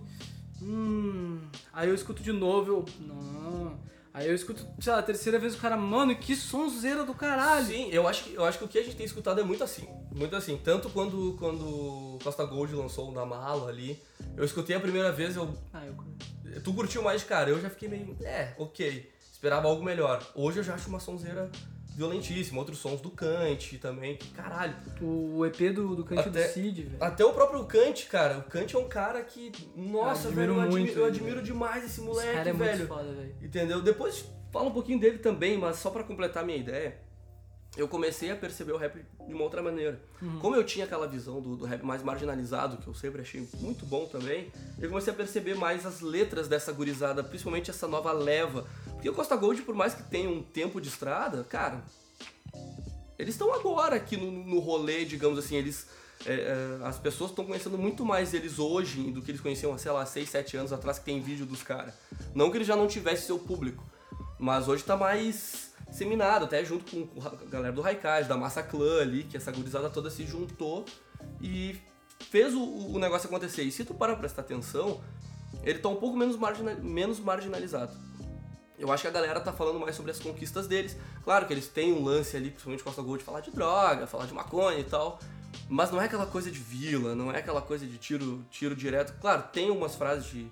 Hum. 0.61 1.39
Aí 1.73 1.89
eu 1.89 1.95
escuto 1.95 2.21
de 2.21 2.31
novo, 2.31 2.71
eu. 2.71 2.85
Não. 3.07 3.77
Aí 4.13 4.27
eu 4.27 4.35
escuto, 4.35 4.67
sei 4.79 4.91
lá, 4.91 4.99
a 4.99 5.03
terceira 5.03 5.39
vez 5.39 5.55
o 5.55 5.57
cara, 5.57 5.77
mano, 5.77 6.13
que 6.15 6.35
sonzeira 6.35 7.05
do 7.05 7.13
caralho. 7.13 7.65
Sim, 7.65 7.89
eu 7.91 8.07
acho, 8.07 8.25
que, 8.25 8.33
eu 8.33 8.43
acho 8.43 8.57
que 8.57 8.65
o 8.65 8.67
que 8.67 8.77
a 8.77 8.83
gente 8.83 8.97
tem 8.97 9.05
escutado 9.05 9.39
é 9.39 9.43
muito 9.43 9.63
assim. 9.63 9.87
Muito 10.13 10.35
assim. 10.35 10.57
Tanto 10.57 10.89
quando, 10.89 11.37
quando 11.39 12.19
Costa 12.21 12.43
Gold 12.43 12.75
lançou 12.75 13.09
o 13.09 13.13
Na 13.13 13.25
Mala 13.25 13.69
ali. 13.69 14.01
Eu 14.35 14.43
escutei 14.43 14.75
a 14.75 14.79
primeira 14.79 15.11
vez, 15.11 15.35
eu. 15.37 15.53
Ah, 15.73 15.85
eu. 15.85 15.95
Tu 16.61 16.73
curtiu 16.73 17.01
mais 17.01 17.23
cara, 17.23 17.49
eu 17.49 17.61
já 17.61 17.69
fiquei 17.69 17.87
meio. 17.87 18.17
É, 18.21 18.53
ok. 18.57 19.09
Esperava 19.31 19.67
algo 19.69 19.83
melhor. 19.83 20.21
Hoje 20.35 20.59
eu 20.59 20.63
já 20.63 20.73
acho 20.73 20.89
uma 20.89 20.99
sonzeira 20.99 21.49
violentíssima. 21.95 22.59
Outros 22.59 22.77
sons 22.79 23.01
do 23.01 23.09
Kant 23.09 23.77
também. 23.77 24.17
Que 24.17 24.29
caralho. 24.29 24.75
O 25.01 25.45
EP 25.45 25.73
do, 25.73 25.95
do 25.95 26.03
Cante 26.03 26.29
Até- 26.29 26.47
do 26.47 26.53
Cid, 26.53 26.83
velho. 26.83 26.97
Até 27.03 27.25
o 27.25 27.33
próprio 27.33 27.63
Kant, 27.65 28.05
cara. 28.07 28.39
O 28.39 28.43
Kant 28.43 28.75
é 28.75 28.79
um 28.79 28.87
cara 28.87 29.21
que. 29.23 29.51
Nossa, 29.75 30.27
Eu 30.27 30.31
velho, 30.33 30.51
admiro 30.53 30.53
eu 30.53 30.61
admiro, 30.61 30.71
muito 30.71 30.99
eu 30.99 31.07
ele, 31.07 31.15
admiro 31.17 31.41
demais 31.43 31.83
esse 31.83 31.93
Esse 31.93 32.01
moleque, 32.01 32.33
cara 32.33 32.49
é 32.49 32.53
velho. 32.53 32.77
muito 32.77 32.87
foda, 32.87 33.11
velho. 33.13 33.35
Entendeu? 33.41 33.81
Depois 33.81 34.25
fala 34.51 34.65
um 34.67 34.71
pouquinho 34.71 34.99
dele 34.99 35.17
também, 35.19 35.57
mas 35.57 35.77
só 35.77 35.89
pra 35.89 36.03
completar 36.03 36.43
a 36.43 36.45
minha 36.45 36.57
ideia, 36.57 36.97
eu 37.77 37.87
comecei 37.87 38.29
a 38.29 38.35
perceber 38.35 38.73
o 38.73 38.77
rap 38.77 39.01
de 39.25 39.33
uma 39.33 39.43
outra 39.43 39.63
maneira. 39.63 40.01
Uhum. 40.21 40.39
Como 40.39 40.55
eu 40.55 40.63
tinha 40.63 40.83
aquela 40.83 41.07
visão 41.07 41.39
do, 41.39 41.55
do 41.55 41.65
rap 41.65 41.83
mais 41.83 42.03
marginalizado, 42.03 42.77
que 42.77 42.87
eu 42.87 42.93
sempre 42.93 43.21
achei 43.21 43.47
muito 43.59 43.85
bom 43.85 44.05
também, 44.05 44.51
eu 44.79 44.89
comecei 44.89 45.13
a 45.13 45.15
perceber 45.15 45.55
mais 45.55 45.85
as 45.85 46.01
letras 46.01 46.49
dessa 46.49 46.73
gurizada, 46.73 47.23
principalmente 47.23 47.69
essa 47.69 47.87
nova 47.87 48.11
leva. 48.11 48.67
Porque 48.91 49.09
o 49.09 49.13
Costa 49.13 49.37
Gold, 49.37 49.61
por 49.61 49.73
mais 49.73 49.93
que 49.93 50.03
tenha 50.03 50.29
um 50.29 50.43
tempo 50.43 50.81
de 50.81 50.89
estrada, 50.89 51.45
cara, 51.45 51.81
eles 53.17 53.35
estão 53.35 53.53
agora 53.53 53.95
aqui 53.95 54.17
no, 54.17 54.29
no 54.29 54.59
rolê, 54.59 55.05
digamos 55.05 55.39
assim, 55.39 55.55
eles. 55.55 55.87
é, 56.25 56.33
é, 56.33 56.85
as 56.85 56.99
pessoas 56.99 57.29
estão 57.29 57.45
conhecendo 57.45 57.77
muito 57.77 58.03
mais 58.03 58.33
eles 58.33 58.59
hoje 58.59 59.11
do 59.11 59.21
que 59.21 59.31
eles 59.31 59.39
conheciam, 59.39 59.77
sei 59.77 59.91
lá, 59.91 60.05
6, 60.05 60.27
7 60.27 60.57
anos 60.57 60.73
atrás 60.73 60.99
que 60.99 61.05
tem 61.05 61.21
vídeo 61.21 61.45
dos 61.45 61.63
caras. 61.63 61.93
Não 62.35 62.51
que 62.51 62.57
eles 62.57 62.67
já 62.67 62.75
não 62.75 62.87
tivessem 62.87 63.27
seu 63.27 63.39
público, 63.39 63.81
mas 64.37 64.67
hoje 64.67 64.83
tá 64.83 64.97
mais 64.97 65.70
seminado, 65.91 66.45
até 66.45 66.63
junto 66.63 66.85
com 66.85 67.07
a 67.21 67.29
galera 67.45 67.73
do 67.73 67.81
Raikage, 67.81 68.27
da 68.27 68.37
Massa 68.37 68.63
Clã 68.63 69.01
ali, 69.01 69.23
que 69.23 69.37
essa 69.37 69.51
gurizada 69.51 69.89
toda 69.89 70.09
se 70.09 70.25
juntou 70.25 70.85
e 71.41 71.75
fez 72.29 72.53
o, 72.53 72.63
o 72.63 72.99
negócio 72.99 73.27
acontecer. 73.27 73.63
E 73.63 73.71
se 73.71 73.83
tu 73.83 73.93
parar 73.93 74.13
pra 74.13 74.21
prestar 74.21 74.41
atenção, 74.41 75.01
ele 75.63 75.79
tá 75.79 75.89
um 75.89 75.95
pouco 75.97 76.15
menos, 76.17 76.37
margina- 76.37 76.75
menos 76.75 77.19
marginalizado. 77.19 77.91
Eu 78.79 78.91
acho 78.91 79.03
que 79.03 79.07
a 79.07 79.11
galera 79.11 79.39
tá 79.39 79.53
falando 79.53 79.79
mais 79.79 79.95
sobre 79.95 80.11
as 80.11 80.19
conquistas 80.19 80.65
deles. 80.67 80.97
Claro 81.23 81.45
que 81.45 81.53
eles 81.53 81.67
têm 81.67 81.93
um 81.93 82.03
lance 82.03 82.35
ali, 82.35 82.49
principalmente 82.49 82.83
Costa 82.83 83.01
Gold, 83.01 83.19
de 83.19 83.25
falar 83.25 83.41
de 83.41 83.51
droga, 83.51 84.07
falar 84.07 84.25
de 84.25 84.33
maconha 84.33 84.79
e 84.79 84.83
tal. 84.83 85.19
Mas 85.69 85.91
não 85.91 86.01
é 86.01 86.05
aquela 86.05 86.25
coisa 86.25 86.49
de 86.49 86.57
vila, 86.57 87.13
não 87.13 87.31
é 87.31 87.37
aquela 87.37 87.61
coisa 87.61 87.85
de 87.85 87.97
tiro, 87.97 88.43
tiro 88.49 88.75
direto. 88.75 89.13
Claro, 89.19 89.43
tem 89.53 89.69
umas 89.69 89.95
frases 89.95 90.25
de 90.31 90.51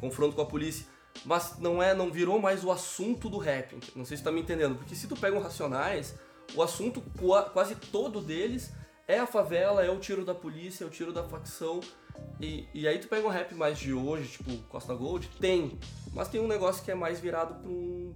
confronto 0.00 0.34
com 0.34 0.40
a 0.42 0.46
polícia, 0.46 0.86
mas 1.24 1.58
não 1.58 1.82
é, 1.82 1.94
não 1.94 2.10
virou 2.10 2.38
mais 2.40 2.62
o 2.64 2.70
assunto 2.70 3.28
do 3.28 3.38
rap. 3.38 3.76
Não 3.94 4.04
sei 4.04 4.16
se 4.16 4.22
tá 4.22 4.30
me 4.32 4.40
entendendo, 4.40 4.76
porque 4.76 4.94
se 4.94 5.06
tu 5.08 5.16
pega 5.16 5.36
um 5.36 5.40
Racionais, 5.40 6.14
o 6.54 6.62
assunto 6.62 7.02
qua- 7.18 7.44
quase 7.50 7.74
todo 7.74 8.20
deles 8.20 8.72
é 9.08 9.18
a 9.18 9.26
favela, 9.26 9.84
é 9.84 9.90
o 9.90 9.98
tiro 9.98 10.24
da 10.24 10.34
polícia, 10.34 10.84
é 10.84 10.86
o 10.86 10.90
tiro 10.90 11.12
da 11.12 11.22
facção. 11.24 11.80
E, 12.40 12.66
e 12.72 12.88
aí 12.88 12.98
tu 12.98 13.08
pega 13.08 13.26
um 13.26 13.30
rap 13.30 13.54
mais 13.54 13.78
de 13.78 13.92
hoje, 13.92 14.28
tipo 14.28 14.56
Costa 14.68 14.94
Gold, 14.94 15.28
tem, 15.40 15.78
mas 16.12 16.28
tem 16.28 16.40
um 16.40 16.48
negócio 16.48 16.82
que 16.84 16.90
é 16.90 16.94
mais 16.94 17.20
virado 17.20 17.54
pra, 17.60 17.68
um, 17.70 18.14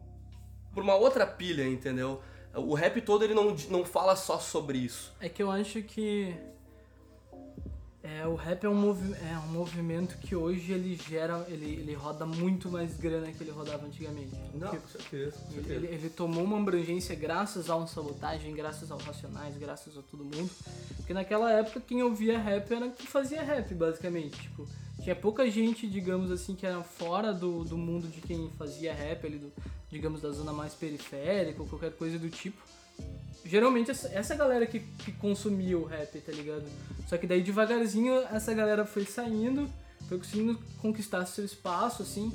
uma 0.76 0.94
outra 0.94 1.26
pilha, 1.26 1.66
entendeu? 1.66 2.20
O 2.54 2.74
rap 2.74 3.00
todo 3.02 3.22
ele 3.24 3.34
não, 3.34 3.54
não 3.68 3.84
fala 3.84 4.16
só 4.16 4.38
sobre 4.38 4.78
isso. 4.78 5.12
É 5.20 5.28
que 5.28 5.42
eu 5.42 5.50
acho 5.50 5.82
que 5.82 6.34
é, 8.02 8.26
o 8.26 8.34
rap 8.34 8.64
é 8.64 8.68
um, 8.68 8.74
movi 8.74 9.14
é 9.14 9.38
um 9.38 9.52
movimento 9.52 10.16
que 10.18 10.34
hoje 10.34 10.72
ele 10.72 10.96
gera, 10.96 11.44
ele, 11.48 11.66
ele 11.66 11.92
roda 11.92 12.24
muito 12.24 12.70
mais 12.70 12.96
grana 12.96 13.30
que 13.30 13.42
ele 13.42 13.50
rodava 13.50 13.86
antigamente. 13.86 14.34
Não, 14.54 14.70
com 14.70 14.88
certeza, 14.88 15.36
com 15.36 15.52
ele, 15.52 15.54
certeza. 15.54 15.74
ele, 15.74 15.86
ele 15.86 16.10
tomou 16.10 16.44
uma 16.44 16.56
abrangência 16.56 17.14
graças 17.14 17.68
ao 17.68 17.86
sabotagem, 17.86 18.54
graças 18.54 18.90
ao 18.90 18.98
Racionais, 18.98 19.54
graças 19.58 19.98
a 19.98 20.02
todo 20.02 20.24
mundo. 20.24 20.50
Porque 20.96 21.12
naquela 21.12 21.52
época 21.52 21.78
quem 21.80 22.02
ouvia 22.02 22.38
rap 22.38 22.72
era 22.72 22.88
quem 22.88 23.06
fazia 23.06 23.42
rap, 23.42 23.74
basicamente. 23.74 24.40
Tipo, 24.40 24.66
tinha 25.02 25.14
pouca 25.14 25.50
gente, 25.50 25.86
digamos 25.86 26.30
assim, 26.30 26.54
que 26.54 26.64
era 26.64 26.82
fora 26.82 27.34
do, 27.34 27.64
do 27.64 27.76
mundo 27.76 28.08
de 28.08 28.22
quem 28.22 28.50
fazia 28.56 28.94
rap, 28.94 29.26
ali 29.26 29.36
do, 29.36 29.52
digamos, 29.90 30.22
da 30.22 30.30
zona 30.30 30.54
mais 30.54 30.72
periférica 30.72 31.60
ou 31.60 31.68
qualquer 31.68 31.92
coisa 31.92 32.18
do 32.18 32.30
tipo. 32.30 32.62
Geralmente 33.44 33.90
essa, 33.90 34.34
galera 34.34 34.66
que, 34.66 34.80
que 34.80 35.12
consumia 35.12 35.76
o 35.78 35.84
rap, 35.84 36.20
tá 36.20 36.30
ligado? 36.32 36.64
Só 37.08 37.16
que 37.16 37.26
daí 37.26 37.42
devagarzinho 37.42 38.14
essa 38.32 38.52
galera 38.54 38.84
foi 38.84 39.04
saindo, 39.04 39.68
foi 40.08 40.18
conseguindo 40.18 40.58
conquistar 40.80 41.24
seu 41.26 41.44
espaço, 41.44 42.02
assim. 42.02 42.32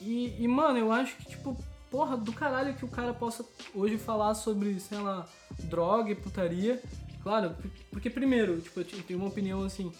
E, 0.00 0.34
e, 0.42 0.48
mano, 0.48 0.78
eu 0.78 0.90
acho 0.90 1.16
que, 1.16 1.26
tipo, 1.26 1.56
porra, 1.90 2.16
do 2.16 2.32
caralho 2.32 2.74
que 2.74 2.84
o 2.84 2.88
cara 2.88 3.12
possa 3.12 3.44
hoje 3.74 3.98
falar 3.98 4.34
sobre, 4.34 4.80
sei 4.80 4.98
lá, 4.98 5.28
droga 5.64 6.10
e 6.10 6.14
putaria. 6.14 6.82
Claro, 7.22 7.50
por- 7.50 7.70
porque 7.90 8.08
primeiro, 8.08 8.58
tipo, 8.60 8.80
eu 8.80 8.84
te- 8.84 9.02
tenho 9.02 9.18
uma 9.18 9.28
opinião 9.28 9.62
assim. 9.62 9.92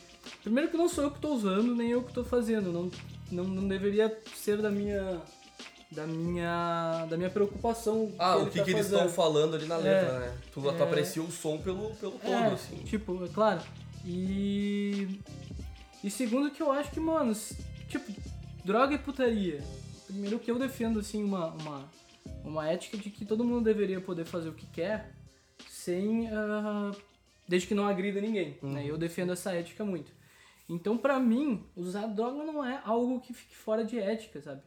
Primeiro 0.43 0.71
que 0.71 0.77
não 0.77 0.89
sou 0.89 1.05
eu 1.05 1.11
que 1.11 1.21
tô 1.21 1.35
usando, 1.35 1.75
nem 1.75 1.91
eu 1.91 2.03
que 2.03 2.13
tô 2.15 2.25
fazendo. 2.25 2.73
Não, 2.73 2.91
não, 3.31 3.45
não 3.45 3.69
deveria 3.69 4.17
ser 4.35 4.63
da 4.63 4.71
minha. 4.71 5.21
Da 5.90 6.07
minha. 6.07 7.07
Da 7.11 7.16
minha 7.16 7.31
preocupação. 7.31 8.12
Ah, 8.18 8.37
o 8.37 8.42
ele 8.42 8.50
que, 8.50 8.59
tá 8.59 8.64
que 8.64 8.70
eles 8.70 8.87
estão 8.87 9.09
falando 9.09 9.57
ali 9.57 9.66
na 9.66 9.76
letra, 9.76 10.20
né? 10.20 10.38
Tu, 10.53 10.61
tu 10.61 10.68
é. 10.68 10.83
aprecia 10.83 11.22
o 11.22 11.31
som 11.31 11.59
pelo, 11.59 11.90
pelo 11.96 12.12
todo, 12.12 12.33
É, 12.33 12.46
assim. 12.53 12.76
Tipo, 12.79 13.24
é 13.24 13.29
claro. 13.29 13.61
E. 14.05 15.18
E 16.03 16.11
segundo 16.11 16.50
que 16.50 16.62
eu 16.62 16.70
acho 16.72 16.90
que, 16.92 17.00
mano, 17.00 17.35
tipo, 17.88 18.12
droga 18.64 18.94
e 18.94 18.98
putaria. 18.98 19.62
Primeiro 20.07 20.38
que 20.38 20.50
eu 20.50 20.59
defendo, 20.59 21.00
assim, 21.00 21.22
uma, 21.22 21.48
uma, 21.48 21.88
uma 22.44 22.68
ética 22.68 22.96
de 22.96 23.11
que 23.11 23.24
todo 23.24 23.44
mundo 23.44 23.64
deveria 23.64 24.00
poder 24.00 24.24
fazer 24.24 24.48
o 24.48 24.55
que 24.55 24.66
quer 24.66 25.12
sem. 25.68 26.29
ah, 26.33 26.92
desde 27.48 27.66
que 27.66 27.74
não 27.74 27.87
agrida 27.88 28.20
ninguém. 28.20 28.57
Né? 28.62 28.87
Eu 28.87 28.96
defendo 28.96 29.33
essa 29.33 29.53
ética 29.53 29.85
muito. 29.85 30.12
Então, 30.68 30.96
pra 30.96 31.18
mim, 31.18 31.64
usar 31.74 32.07
droga 32.07 32.44
não 32.44 32.64
é 32.64 32.81
algo 32.85 33.20
que 33.20 33.35
fique 33.35 33.57
fora 33.57 33.85
de 33.85 33.98
ética, 33.98 34.40
sabe? 34.40 34.62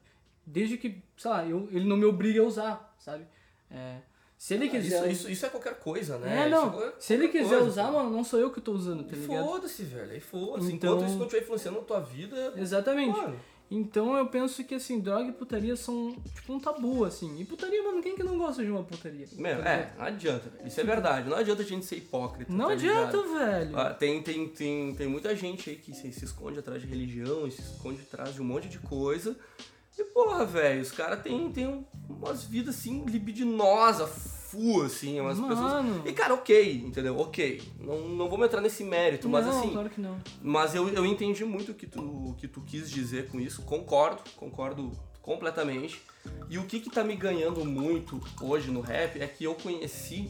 Desde 0.45 0.77
que, 0.77 1.01
sei 1.17 1.32
lá, 1.32 1.45
eu, 1.45 1.67
ele 1.71 1.86
não 1.86 1.95
me 1.97 2.06
obrigue 2.06 2.39
a 2.39 2.43
usar, 2.43 2.95
sabe? 2.99 3.25
É, 3.71 3.97
se 4.38 4.53
ele 4.53 4.65
Ah, 4.65 4.69
quiser. 4.69 4.97
Isso, 4.97 5.08
isso, 5.23 5.32
isso 5.32 5.45
é 5.45 5.49
qualquer 5.49 5.79
coisa, 5.79 6.17
né? 6.17 6.45
É, 6.45 6.49
não. 6.49 6.69
qualquer- 6.69 6.93
Se 6.99 7.13
ele 7.13 7.29
quiser 7.29 7.47
coisa, 7.60 7.63
usar, 7.63 7.91
mano, 7.91 8.10
não 8.10 8.23
sou 8.23 8.39
eu 8.39 8.51
que 8.51 8.60
tô 8.60 8.73
usando, 8.73 9.03
tá 9.06 9.15
ligado? 9.15 9.45
Foda-se, 9.45 9.84
velho. 9.84 10.12
Aí 10.12 10.19
foda-se. 10.19 10.71
Então- 10.71 10.95
Enquanto 10.95 11.08
isso 11.10 11.17
não 11.17 11.25
estiver 11.25 11.43
influenciando 11.43 11.79
na 11.79 11.86
tua 11.86 11.99
vida. 12.01 12.53
Exatamente. 12.58 13.17
Mano, 13.17 13.39
Então 13.71 14.15
eu 14.15 14.27
penso 14.27 14.63
que 14.65 14.75
assim, 14.75 14.99
droga 14.99 15.29
e 15.29 15.32
putaria 15.32 15.75
são 15.75 16.15
tipo 16.36 16.53
um 16.53 16.60
tabu, 16.60 17.06
assim. 17.06 17.39
E 17.39 17.45
putaria, 17.45 17.82
mano, 17.82 18.03
quem 18.03 18.15
que 18.15 18.21
não 18.21 18.38
gosta 18.38 18.63
de 18.63 18.69
uma 18.69 18.84
putaria? 18.84 19.25
meu, 19.36 19.63
Tá 19.63 19.69
é, 19.69 19.93
não 19.97 20.06
adianta, 20.06 20.47
velho. 20.49 20.67
Isso 20.67 20.79
é 20.79 20.84
verdade. 20.84 21.27
Não 21.27 21.38
adianta 21.38 21.63
a 21.63 21.65
gente 21.65 21.84
ser 21.86 21.95
hipócrita. 21.95 22.53
Não 22.53 22.67
tá 22.67 22.73
adianta, 22.73 23.17
velho. 23.19 23.75
Ah, 23.79 23.91
tem, 23.93 24.21
tem, 24.21 24.47
tem, 24.49 24.93
tem 24.93 25.08
muita 25.08 25.36
gente 25.36 25.71
aí 25.71 25.75
que 25.77 25.91
se, 25.95 26.12
se 26.12 26.25
esconde 26.25 26.60
atrás 26.60 26.82
de 26.84 26.88
religião, 26.88 27.49
se 27.49 27.62
esconde 27.62 28.01
atrás 28.01 28.36
de 28.36 28.41
um 28.41 28.45
monte 28.45 28.67
de 28.67 28.77
coisa. 28.77 29.36
E 29.97 30.03
porra, 30.06 30.45
velho, 30.45 30.82
os 30.82 30.91
caras 30.91 31.21
têm 31.21 31.51
tem 31.51 31.67
um- 31.67 31.86
umas 32.10 32.43
vidas 32.43 32.75
assim, 32.75 33.03
libidinosas, 33.06 34.10
full, 34.49 34.84
assim, 34.84 35.19
umas 35.19 35.39
pessoas. 35.39 35.60
Mano. 35.60 36.03
E 36.08 36.13
cara, 36.13 36.34
ok, 36.34 36.84
entendeu? 36.86 37.17
Ok. 37.19 37.62
Não, 37.79 38.08
não 38.10 38.29
vamos 38.29 38.45
entrar 38.47 38.62
nesse 38.62 38.84
mérito, 38.84 39.27
mas 39.29 39.45
não, 39.45 39.60
assim. 39.60 39.71
claro 39.71 39.89
que 39.89 40.01
não. 40.01 40.17
Mas 40.41 40.73
eu, 40.75 40.89
eu 40.89 41.06
entendi 41.06 41.43
muito 41.45 41.71
o 41.71 41.75
que 41.75 41.88
tu, 41.88 42.36
que 42.38 42.47
tu 42.47 42.62
quis 42.62 42.89
dizer 42.89 43.29
com 43.29 43.39
isso, 43.39 43.62
concordo, 43.63 44.21
concordo 44.36 44.91
completamente. 45.21 46.01
E 46.49 46.58
o 46.58 46.65
que 46.65 46.79
que 46.79 46.89
tá 46.89 47.03
me 47.03 47.15
ganhando 47.15 47.63
muito 47.65 48.19
hoje 48.41 48.69
no 48.71 48.82
rap 48.82 49.19
é 49.21 49.27
que 49.27 49.43
eu 49.43 49.56
conheci 49.56 50.29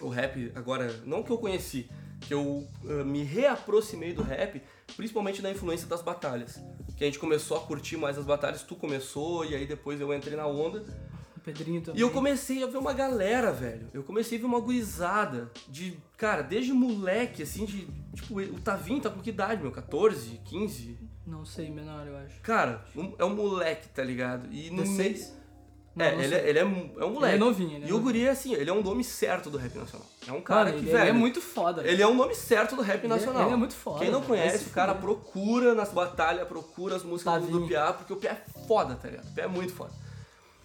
o 0.00 0.08
rap, 0.08 0.52
agora, 0.54 0.92
não 1.06 1.22
que 1.22 1.30
eu 1.30 1.38
conheci, 1.38 1.88
que 2.20 2.34
eu 2.34 2.66
eh, 2.86 3.02
me 3.04 3.22
reaproximei 3.22 4.12
do 4.12 4.22
rap, 4.22 4.60
principalmente 4.94 5.40
da 5.40 5.50
influência 5.50 5.86
das 5.86 6.02
batalhas. 6.02 6.60
Que 6.96 7.04
a 7.04 7.06
gente 7.06 7.18
começou 7.18 7.56
a 7.56 7.60
curtir 7.60 7.96
mais 7.96 8.16
as 8.18 8.24
batalhas, 8.24 8.62
tu 8.62 8.74
começou, 8.74 9.44
e 9.44 9.54
aí 9.54 9.66
depois 9.66 10.00
eu 10.00 10.12
entrei 10.14 10.36
na 10.36 10.46
onda. 10.46 10.82
O 11.36 11.40
Pedrinho 11.40 11.80
também. 11.82 11.98
E 11.98 12.02
eu 12.02 12.10
comecei 12.10 12.62
a 12.62 12.66
ver 12.66 12.78
uma 12.78 12.92
galera, 12.94 13.52
velho. 13.52 13.88
Eu 13.92 14.02
comecei 14.02 14.38
a 14.38 14.40
ver 14.40 14.46
uma 14.46 14.58
gurizada 14.60 15.50
de, 15.68 15.98
cara, 16.16 16.42
desde 16.42 16.72
moleque, 16.72 17.42
assim, 17.42 17.64
de. 17.66 17.86
Tipo, 18.14 18.40
o 18.40 18.60
Tavinho 18.60 19.00
tá 19.00 19.10
com 19.10 19.20
que 19.20 19.28
idade, 19.30 19.62
meu? 19.62 19.70
14, 19.70 20.40
15? 20.46 20.98
Não 21.26 21.44
sei, 21.44 21.70
menor, 21.70 22.06
eu 22.06 22.16
acho. 22.16 22.40
Cara, 22.40 22.84
um- 22.96 23.12
é 23.18 23.24
um 23.24 23.34
moleque, 23.34 23.88
tá 23.88 24.02
ligado? 24.02 24.48
E 24.50 24.70
no 24.70 24.76
meio. 24.82 24.96
16? 24.96 25.36
É, 25.98 26.14
ele, 26.14 26.34
é, 26.34 26.48
ele 26.50 26.58
é, 26.58 26.64
um- 26.64 26.90
é 26.98 27.04
um 27.06 27.10
moleque. 27.10 27.34
Ele 27.36 27.42
é 27.42 27.46
novinho, 27.46 27.76
ele 27.76 27.84
é 27.86 27.88
E 27.88 27.92
o. 27.92 28.00
Guri 28.00 28.26
é 28.26 28.30
assim, 28.30 28.52
ele 28.52 28.68
é 28.68 28.72
um 28.72 28.82
nome 28.82 29.02
certo 29.02 29.48
do 29.48 29.56
rap 29.56 29.74
nacional. 29.76 30.06
É 30.28 30.32
um 30.32 30.42
cara 30.42 30.66
Mano, 30.66 30.72
que, 30.78 30.84
ele, 30.84 30.90
velho. 30.92 31.02
ele 31.04 31.10
é 31.10 31.12
muito 31.14 31.40
foda. 31.40 31.86
Ele 31.88 32.02
é 32.02 32.06
um 32.06 32.14
nome 32.14 32.34
certo 32.34 32.76
do 32.76 32.82
rap 32.82 32.98
Ele 33.02 33.06
é- 33.06 33.16
nacional. 33.16 33.42
ele 33.44 33.52
é 33.52 33.56
muito 33.56 33.74
foda, 33.74 34.00
Quem 34.00 34.10
não 34.10 34.20
conhece, 34.20 34.66
o 34.66 34.70
cara 34.70 34.94
fuder. 34.94 35.02
procura 35.02 35.74
nas 35.74 35.90
batalhas, 35.92 36.46
procura 36.46 36.96
as 36.96 37.02
músicas 37.02 37.34
do, 37.34 37.40
do 37.40 37.46
Tavinho. 37.52 37.68
Piá, 37.68 37.92
porque 37.94 38.12
o 38.12 38.16
Piá 38.16 38.32
é 38.32 38.66
foda, 38.68 38.94
tá 38.94 39.08
ligado? 39.08 39.26
O 39.26 39.32
Piá 39.34 39.44
é 39.44 39.48
muito 39.48 39.72
foda. 39.72 39.92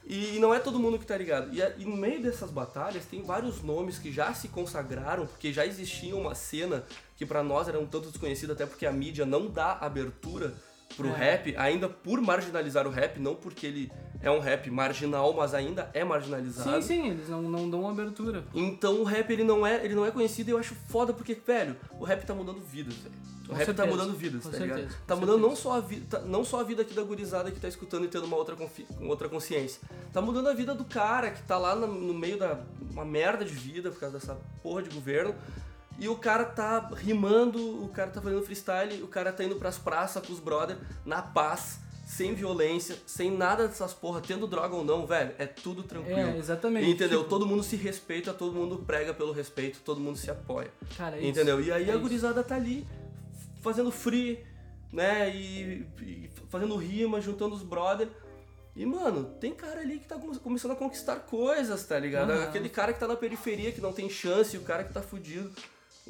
E 0.05 0.37
não 0.39 0.53
é 0.53 0.59
todo 0.59 0.77
mundo 0.79 0.99
que 0.99 1.05
tá 1.05 1.15
ligado. 1.15 1.53
E, 1.55 1.61
e 1.81 1.85
no 1.85 1.95
meio 1.95 2.21
dessas 2.21 2.49
batalhas 2.51 3.05
tem 3.05 3.21
vários 3.21 3.61
nomes 3.61 3.97
que 3.99 4.11
já 4.11 4.33
se 4.33 4.49
consagraram, 4.49 5.25
porque 5.25 5.53
já 5.53 5.65
existia 5.65 6.13
uma 6.15 6.35
cena 6.35 6.83
que 7.15 7.25
pra 7.25 7.41
nós 7.41 7.69
era 7.69 7.79
um 7.79 7.85
tanto 7.85 8.09
desconhecida, 8.09 8.51
até 8.51 8.65
porque 8.65 8.85
a 8.85 8.91
mídia 8.91 9.25
não 9.25 9.47
dá 9.47 9.77
abertura 9.79 10.53
pro 10.95 11.09
É. 11.09 11.13
rap, 11.13 11.55
ainda 11.57 11.87
por 11.89 12.21
marginalizar 12.21 12.87
o 12.87 12.89
rap, 12.91 13.19
não 13.19 13.35
porque 13.35 13.65
ele 13.65 13.91
é 14.21 14.29
um 14.29 14.39
rap 14.39 14.69
marginal, 14.69 15.33
mas 15.33 15.53
ainda 15.53 15.89
é 15.93 16.03
marginalizado. 16.03 16.81
Sim, 16.81 16.87
sim, 16.87 17.09
eles 17.09 17.27
não, 17.29 17.41
não 17.41 17.69
dão 17.69 17.89
abertura. 17.89 18.43
Então 18.53 19.01
o 19.01 19.03
rap 19.03 19.31
ele 19.31 19.43
não 19.43 19.65
é, 19.65 19.83
ele 19.83 19.95
não 19.95 20.05
é 20.05 20.11
conhecido 20.11 20.49
e 20.49 20.53
eu 20.53 20.57
acho 20.57 20.75
foda 20.89 21.11
porque, 21.13 21.33
velho, 21.35 21.75
o 21.99 22.03
rap 22.03 22.23
tá 22.25 22.33
mudando 22.33 22.59
vidas, 22.61 22.93
velho. 22.95 23.15
O 23.45 23.53
Com 23.53 23.57
rap 23.57 23.67
tá 23.67 23.83
certeza, 23.83 23.97
mudando 23.97 24.17
vidas, 24.17 24.43
com 24.43 24.49
tá 24.51 24.57
certeza, 24.57 24.79
ligado? 24.79 24.97
com 24.97 25.05
Tá 25.05 25.15
mudando 25.15 25.39
não 25.41 25.55
só, 25.55 25.73
a 25.73 25.79
vida, 25.81 26.19
não 26.19 26.45
só 26.45 26.61
a 26.61 26.63
vida 26.63 26.83
aqui 26.83 26.93
da 26.93 27.03
gurizada 27.03 27.51
que 27.51 27.59
tá 27.59 27.67
escutando 27.67 28.05
e 28.05 28.07
tendo 28.07 28.25
uma 28.25 28.37
outra, 28.37 28.55
outra 29.01 29.27
consciência. 29.27 29.81
Tá 30.13 30.21
mudando 30.21 30.47
a 30.47 30.53
vida 30.53 30.73
do 30.73 30.85
cara 30.85 31.31
que 31.31 31.41
tá 31.43 31.57
lá 31.57 31.75
no, 31.75 31.87
no 31.87 32.13
meio 32.13 32.37
da 32.37 32.59
uma 32.91 33.03
merda 33.03 33.43
de 33.43 33.53
vida 33.53 33.91
por 33.91 33.99
causa 33.99 34.19
dessa 34.19 34.37
porra 34.63 34.83
de 34.83 34.89
governo. 34.91 35.35
E 35.99 36.07
o 36.09 36.15
cara 36.15 36.45
tá 36.45 36.89
rimando, 36.95 37.83
o 37.83 37.89
cara 37.89 38.09
tá 38.09 38.21
fazendo 38.21 38.41
freestyle, 38.43 39.03
o 39.03 39.07
cara 39.07 39.31
tá 39.31 39.43
indo 39.43 39.55
pras 39.57 39.77
praças 39.77 40.25
com 40.25 40.33
os 40.33 40.39
brother, 40.39 40.77
na 41.05 41.21
paz, 41.21 41.79
sem 42.07 42.33
violência, 42.33 42.97
sem 43.05 43.29
nada 43.31 43.67
dessas 43.67 43.93
porra, 43.93 44.19
tendo 44.19 44.47
droga 44.47 44.75
ou 44.75 44.83
não, 44.83 45.05
velho, 45.05 45.33
é 45.37 45.45
tudo 45.45 45.83
tranquilo. 45.83 46.17
É, 46.19 46.37
exatamente. 46.37 46.89
Entendeu? 46.89 47.19
Tipo, 47.19 47.29
Todo 47.29 47.45
mundo 47.45 47.61
se 47.63 47.75
respeita, 47.75 48.33
todo 48.33 48.53
mundo 48.53 48.79
prega 48.85 49.13
pelo 49.13 49.31
respeito, 49.31 49.79
todo 49.85 49.99
mundo 50.01 50.17
se 50.17 50.29
apoia. 50.31 50.71
Cara, 50.97 51.15
é 51.17 51.19
isso. 51.19 51.27
entendeu? 51.29 51.61
E 51.61 51.71
aí 51.71 51.83
é 51.87 51.91
a 51.91 51.93
isso. 51.93 52.01
gurizada 52.01 52.43
tá 52.43 52.55
ali 52.55 52.85
fazendo 53.61 53.91
free, 53.91 54.43
né? 54.91 55.29
E, 55.35 55.85
e 56.01 56.29
fazendo 56.49 56.75
rima, 56.75 57.21
juntando 57.21 57.53
os 57.55 57.61
brother. 57.63 58.09
E, 58.75 58.85
mano, 58.85 59.25
tem 59.39 59.53
cara 59.53 59.81
ali 59.81 59.99
que 59.99 60.07
tá 60.07 60.15
come- 60.17 60.37
começando 60.39 60.71
a 60.71 60.75
conquistar 60.75 61.17
coisas, 61.17 61.85
tá 61.85 61.99
ligado? 61.99 62.31
Aham. 62.31 62.43
Aquele 62.45 62.69
cara 62.69 62.91
que 62.91 62.99
tá 62.99 63.07
na 63.07 63.15
periferia, 63.15 63.71
que 63.71 63.79
não 63.81 63.93
tem 63.93 64.09
chance, 64.09 64.57
o 64.57 64.61
cara 64.61 64.83
que 64.83 64.91
tá 64.93 65.01
fudido. 65.01 65.51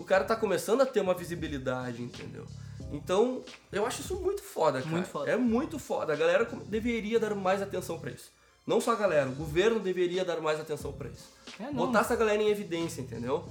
O 0.02 0.04
cara 0.04 0.24
tá 0.24 0.36
começando 0.36 0.82
a 0.82 0.86
ter 0.86 1.00
uma 1.00 1.14
visibilidade, 1.14 2.02
entendeu? 2.02 2.46
Então, 2.92 3.44
eu 3.72 3.86
acho 3.86 4.02
isso 4.02 4.16
muito 4.20 4.42
foda, 4.42 4.80
cara. 4.82 4.92
Muito 4.92 5.08
foda. 5.08 5.32
É 5.32 5.38
muito 5.38 5.80
foda. 5.80 6.12
A 6.12 6.16
galera 6.16 6.46
deveria 6.68 7.20
dar 7.20 7.34
mais 7.36 7.62
atenção 7.62 8.00
pra 8.00 8.12
isso. 8.12 8.32
Não 8.66 8.82
só 8.82 8.92
a 8.92 8.96
galera, 8.96 9.30
o 9.30 9.34
governo 9.34 9.80
deveria 9.80 10.26
dar 10.26 10.42
mais 10.42 10.60
atenção 10.60 10.92
pra 10.92 11.08
isso. 11.10 11.30
É, 11.60 11.64
não. 11.66 11.74
Botar 11.74 12.02
essa 12.02 12.16
galera 12.16 12.42
em 12.42 12.50
evidência, 12.50 13.02
entendeu? 13.02 13.46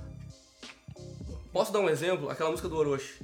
Posso 1.53 1.73
dar 1.73 1.81
um 1.81 1.89
exemplo? 1.89 2.29
Aquela 2.31 2.51
música 2.51 2.69
do 2.69 2.77
Orochi, 2.77 3.15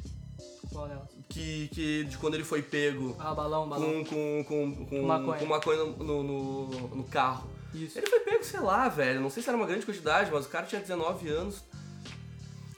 Qual 0.72 0.88
delas? 0.88 1.08
que, 1.28 1.68
que 1.68 2.04
de 2.04 2.18
quando 2.18 2.34
ele 2.34 2.44
foi 2.44 2.62
pego 2.62 3.14
Ah, 3.18 3.34
balão, 3.34 3.68
balão. 3.68 4.04
com, 4.04 4.44
com, 4.44 4.74
com, 4.74 4.86
com, 4.86 5.02
maconha. 5.02 5.38
com 5.38 5.46
maconha 5.46 5.78
no, 5.84 5.96
no, 5.96 6.22
no- 6.22 6.88
no 6.96 7.04
carro. 7.04 7.48
Isso. 7.74 7.98
Ele 7.98 8.06
foi 8.06 8.20
pego, 8.20 8.42
sei 8.44 8.60
lá, 8.60 8.88
velho, 8.88 9.20
não 9.20 9.28
sei 9.30 9.42
se 9.42 9.48
era 9.48 9.56
uma 9.56 9.66
grande 9.66 9.84
quantidade, 9.86 10.30
mas 10.32 10.46
o 10.46 10.48
cara 10.48 10.66
tinha 10.66 10.80
19 10.80 11.28
anos. 11.28 11.62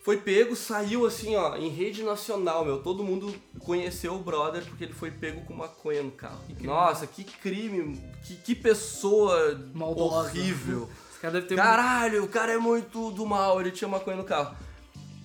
Foi 0.09 0.17
pego, 0.17 0.57
saiu 0.57 1.05
assim, 1.05 1.37
ó, 1.37 1.55
em 1.59 1.69
rede 1.69 2.03
nacional, 2.03 2.65
meu. 2.65 2.83
Todo 2.83 3.05
mundo 3.05 3.31
conheceu 3.59 4.15
o 4.15 4.19
brother 4.19 4.65
porque 4.65 4.85
ele 4.85 4.95
foi 4.95 5.11
pego 5.11 5.43
com 5.43 5.53
maconha 5.53 6.03
no 6.03 6.11
carro. 6.11 6.41
Que. 6.59 6.67
Nossa, 6.67 7.07
que 7.07 7.23
crime, 7.23 8.01
que, 8.25 8.37
que 8.37 8.55
pessoa 8.55 9.61
Maldosa. 9.75 10.31
horrível. 10.31 10.89
Esse 11.11 11.21
cara 11.21 11.35
deve 11.35 11.47
ter 11.49 11.57
Caralho, 11.57 12.25
o 12.25 12.29
cara 12.29 12.53
é 12.53 12.57
muito 12.57 13.11
do 13.11 13.27
mal, 13.27 13.61
ele 13.61 13.71
tinha 13.71 13.87
maconha 13.87 14.17
no 14.17 14.25
carro. 14.25 14.57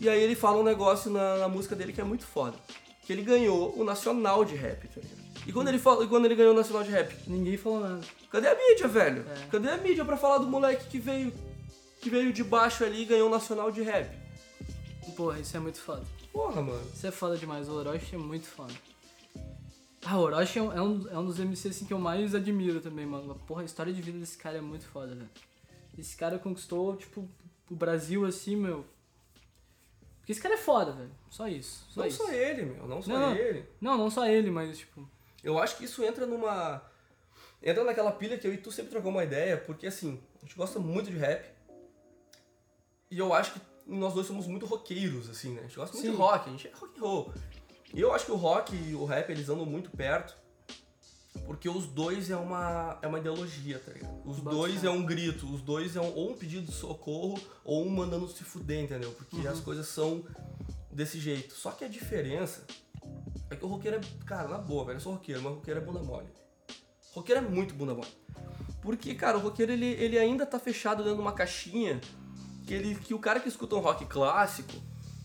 E 0.01 0.09
aí 0.09 0.21
ele 0.21 0.35
fala 0.35 0.57
um 0.57 0.63
negócio 0.63 1.09
na, 1.09 1.37
na 1.37 1.47
música 1.47 1.77
dele 1.77 1.93
que 1.93 2.01
é 2.01 2.03
muito 2.03 2.25
foda. 2.25 2.57
Que 3.03 3.13
ele 3.13 3.21
ganhou 3.21 3.73
o 3.79 3.85
nacional 3.85 4.43
de 4.43 4.55
rap, 4.55 4.85
tá 4.89 4.99
ligado? 4.99 5.23
E 5.47 5.53
quando 5.53 5.69
ele, 5.69 5.79
fala, 5.79 6.03
e 6.03 6.09
quando 6.09 6.25
ele 6.25 6.35
ganhou 6.35 6.51
o 6.51 6.57
nacional 6.57 6.83
de 6.83 6.91
rap, 6.91 7.15
Ninguém 7.25 7.55
falou 7.55 7.79
nada. 7.79 8.01
cadê 8.29 8.49
a 8.49 8.55
mídia, 8.55 8.89
velho? 8.89 9.25
É. 9.29 9.47
Cadê 9.49 9.69
a 9.69 9.77
mídia 9.77 10.03
pra 10.03 10.17
falar 10.17 10.39
do 10.39 10.47
moleque 10.47 10.89
que 10.89 10.99
veio 10.99 11.31
que 12.01 12.09
veio 12.09 12.33
de 12.33 12.43
baixo 12.43 12.83
ali 12.83 13.03
e 13.03 13.05
ganhou 13.05 13.29
o 13.29 13.31
nacional 13.31 13.71
de 13.71 13.81
rap? 13.81 14.22
Porra, 15.11 15.39
isso 15.39 15.55
é 15.55 15.59
muito 15.59 15.79
foda. 15.79 16.03
Porra, 16.31 16.61
mano. 16.61 16.89
Isso 16.93 17.05
é 17.05 17.11
foda 17.11 17.37
demais. 17.37 17.67
O 17.69 17.73
Orochi 17.73 18.15
é 18.15 18.17
muito 18.17 18.47
foda. 18.47 18.73
Ah, 20.05 20.17
o 20.17 20.21
Orochi 20.21 20.59
é 20.59 20.61
um, 20.61 20.71
é 20.73 20.81
um, 20.81 21.09
é 21.09 21.17
um 21.19 21.25
dos 21.25 21.39
MCs 21.39 21.75
assim, 21.75 21.85
que 21.85 21.93
eu 21.93 21.99
mais 21.99 22.33
admiro 22.35 22.81
também, 22.81 23.05
mano. 23.05 23.35
Porra, 23.47 23.61
a 23.61 23.65
história 23.65 23.93
de 23.93 24.01
vida 24.01 24.17
desse 24.19 24.37
cara 24.37 24.57
é 24.57 24.61
muito 24.61 24.85
foda, 24.85 25.13
velho. 25.15 25.29
Esse 25.97 26.15
cara 26.17 26.39
conquistou, 26.39 26.95
tipo, 26.97 27.29
o 27.69 27.75
Brasil 27.75 28.25
assim, 28.25 28.55
meu. 28.55 28.85
Porque 30.19 30.31
esse 30.31 30.41
cara 30.41 30.55
é 30.55 30.57
foda, 30.57 30.91
velho. 30.93 31.11
Só 31.29 31.47
isso. 31.47 31.85
Só 31.89 32.01
não 32.01 32.07
isso. 32.07 32.17
só 32.17 32.31
ele, 32.31 32.63
meu, 32.65 32.87
não 32.87 33.01
só 33.01 33.11
Não. 33.11 33.35
ele. 33.35 33.65
Não, 33.79 33.97
não 33.97 34.09
só 34.09 34.25
ele, 34.27 34.49
mas 34.49 34.77
tipo. 34.77 35.07
Eu 35.43 35.59
acho 35.59 35.77
que 35.77 35.85
isso 35.85 36.03
entra 36.03 36.25
numa. 36.25 36.81
Entra 37.61 37.83
naquela 37.83 38.11
pilha 38.11 38.37
que 38.37 38.47
eu 38.47 38.53
e 38.53 38.57
tu 38.57 38.71
sempre 38.71 38.91
trocou 38.91 39.11
uma 39.11 39.23
ideia, 39.23 39.57
porque 39.57 39.87
assim, 39.87 40.19
a 40.37 40.45
gente 40.45 40.55
gosta 40.55 40.79
muito 40.79 41.09
de 41.11 41.17
rap. 41.17 41.49
E 43.09 43.19
eu 43.19 43.33
acho 43.33 43.53
que 43.53 43.61
nós 43.85 44.13
dois 44.13 44.27
somos 44.27 44.47
muito 44.47 44.65
roqueiros, 44.65 45.29
assim, 45.29 45.51
né? 45.53 45.59
A 45.59 45.63
gente 45.63 45.75
gosta 45.75 45.95
muito 45.95 46.05
Sim. 46.07 46.11
de 46.11 46.17
rock, 46.17 46.47
a 46.47 46.51
gente 46.51 46.67
é 46.67 46.71
rock 46.73 46.99
and 46.99 47.01
roll. 47.01 47.33
E 47.93 47.99
eu 48.01 48.13
acho 48.13 48.25
que 48.25 48.31
o 48.31 48.35
rock 48.35 48.75
e 48.75 48.95
o 48.95 49.05
rap, 49.05 49.29
eles 49.29 49.49
andam 49.49 49.65
muito 49.65 49.89
perto, 49.91 50.35
porque 51.45 51.67
os 51.69 51.85
dois 51.87 52.29
é 52.29 52.35
uma, 52.37 52.97
é 53.01 53.07
uma 53.07 53.19
ideologia, 53.19 53.79
tá 53.79 53.91
ligado? 53.91 54.21
Os 54.25 54.39
Bota 54.39 54.55
dois 54.55 54.83
é 54.83 54.89
um 54.89 55.03
grito, 55.05 55.45
os 55.51 55.61
dois 55.61 55.95
é 55.95 56.01
um, 56.01 56.13
ou 56.15 56.31
um 56.31 56.35
pedido 56.35 56.65
de 56.65 56.71
socorro, 56.71 57.39
ou 57.63 57.85
um 57.85 57.89
mandando 57.89 58.27
se 58.27 58.43
fuder, 58.43 58.83
entendeu? 58.83 59.11
Porque 59.11 59.35
Uhum. 59.35 59.49
as 59.49 59.59
coisas 59.59 59.87
são 59.87 60.23
desse 60.91 61.19
jeito. 61.19 61.53
Só 61.55 61.71
que 61.71 61.83
a 61.83 61.87
diferença 61.87 62.65
é 63.49 63.55
que 63.55 63.65
o 63.65 63.67
roqueiro 63.67 63.97
é. 63.97 64.01
Cara, 64.25 64.47
na 64.47 64.57
boa, 64.57 64.85
velho. 64.85 64.97
Eu 64.97 65.01
sou 65.01 65.13
roqueiro, 65.13 65.41
mas 65.41 65.51
o 65.51 65.55
roqueiro 65.55 65.79
é 65.79 65.83
bunda 65.83 66.01
mole. 66.01 66.27
Roqueiro 67.13 67.45
é 67.45 67.47
muito 67.49 67.73
bunda 67.73 67.93
mole. 67.93 68.07
Porque, 68.81 69.13
cara, 69.15 69.37
o 69.37 69.41
roqueiro 69.41 69.71
ele, 69.71 69.85
ele 69.85 70.17
ainda 70.17 70.45
tá 70.45 70.59
fechado 70.59 71.03
dentro 71.03 71.15
de 71.17 71.21
uma 71.21 71.31
caixinha 71.33 71.99
que, 72.65 72.73
ele, 72.73 72.95
que 72.95 73.13
o 73.13 73.19
cara 73.19 73.39
que 73.39 73.47
escuta 73.47 73.75
um 73.75 73.79
rock 73.79 74.05
clássico. 74.05 74.73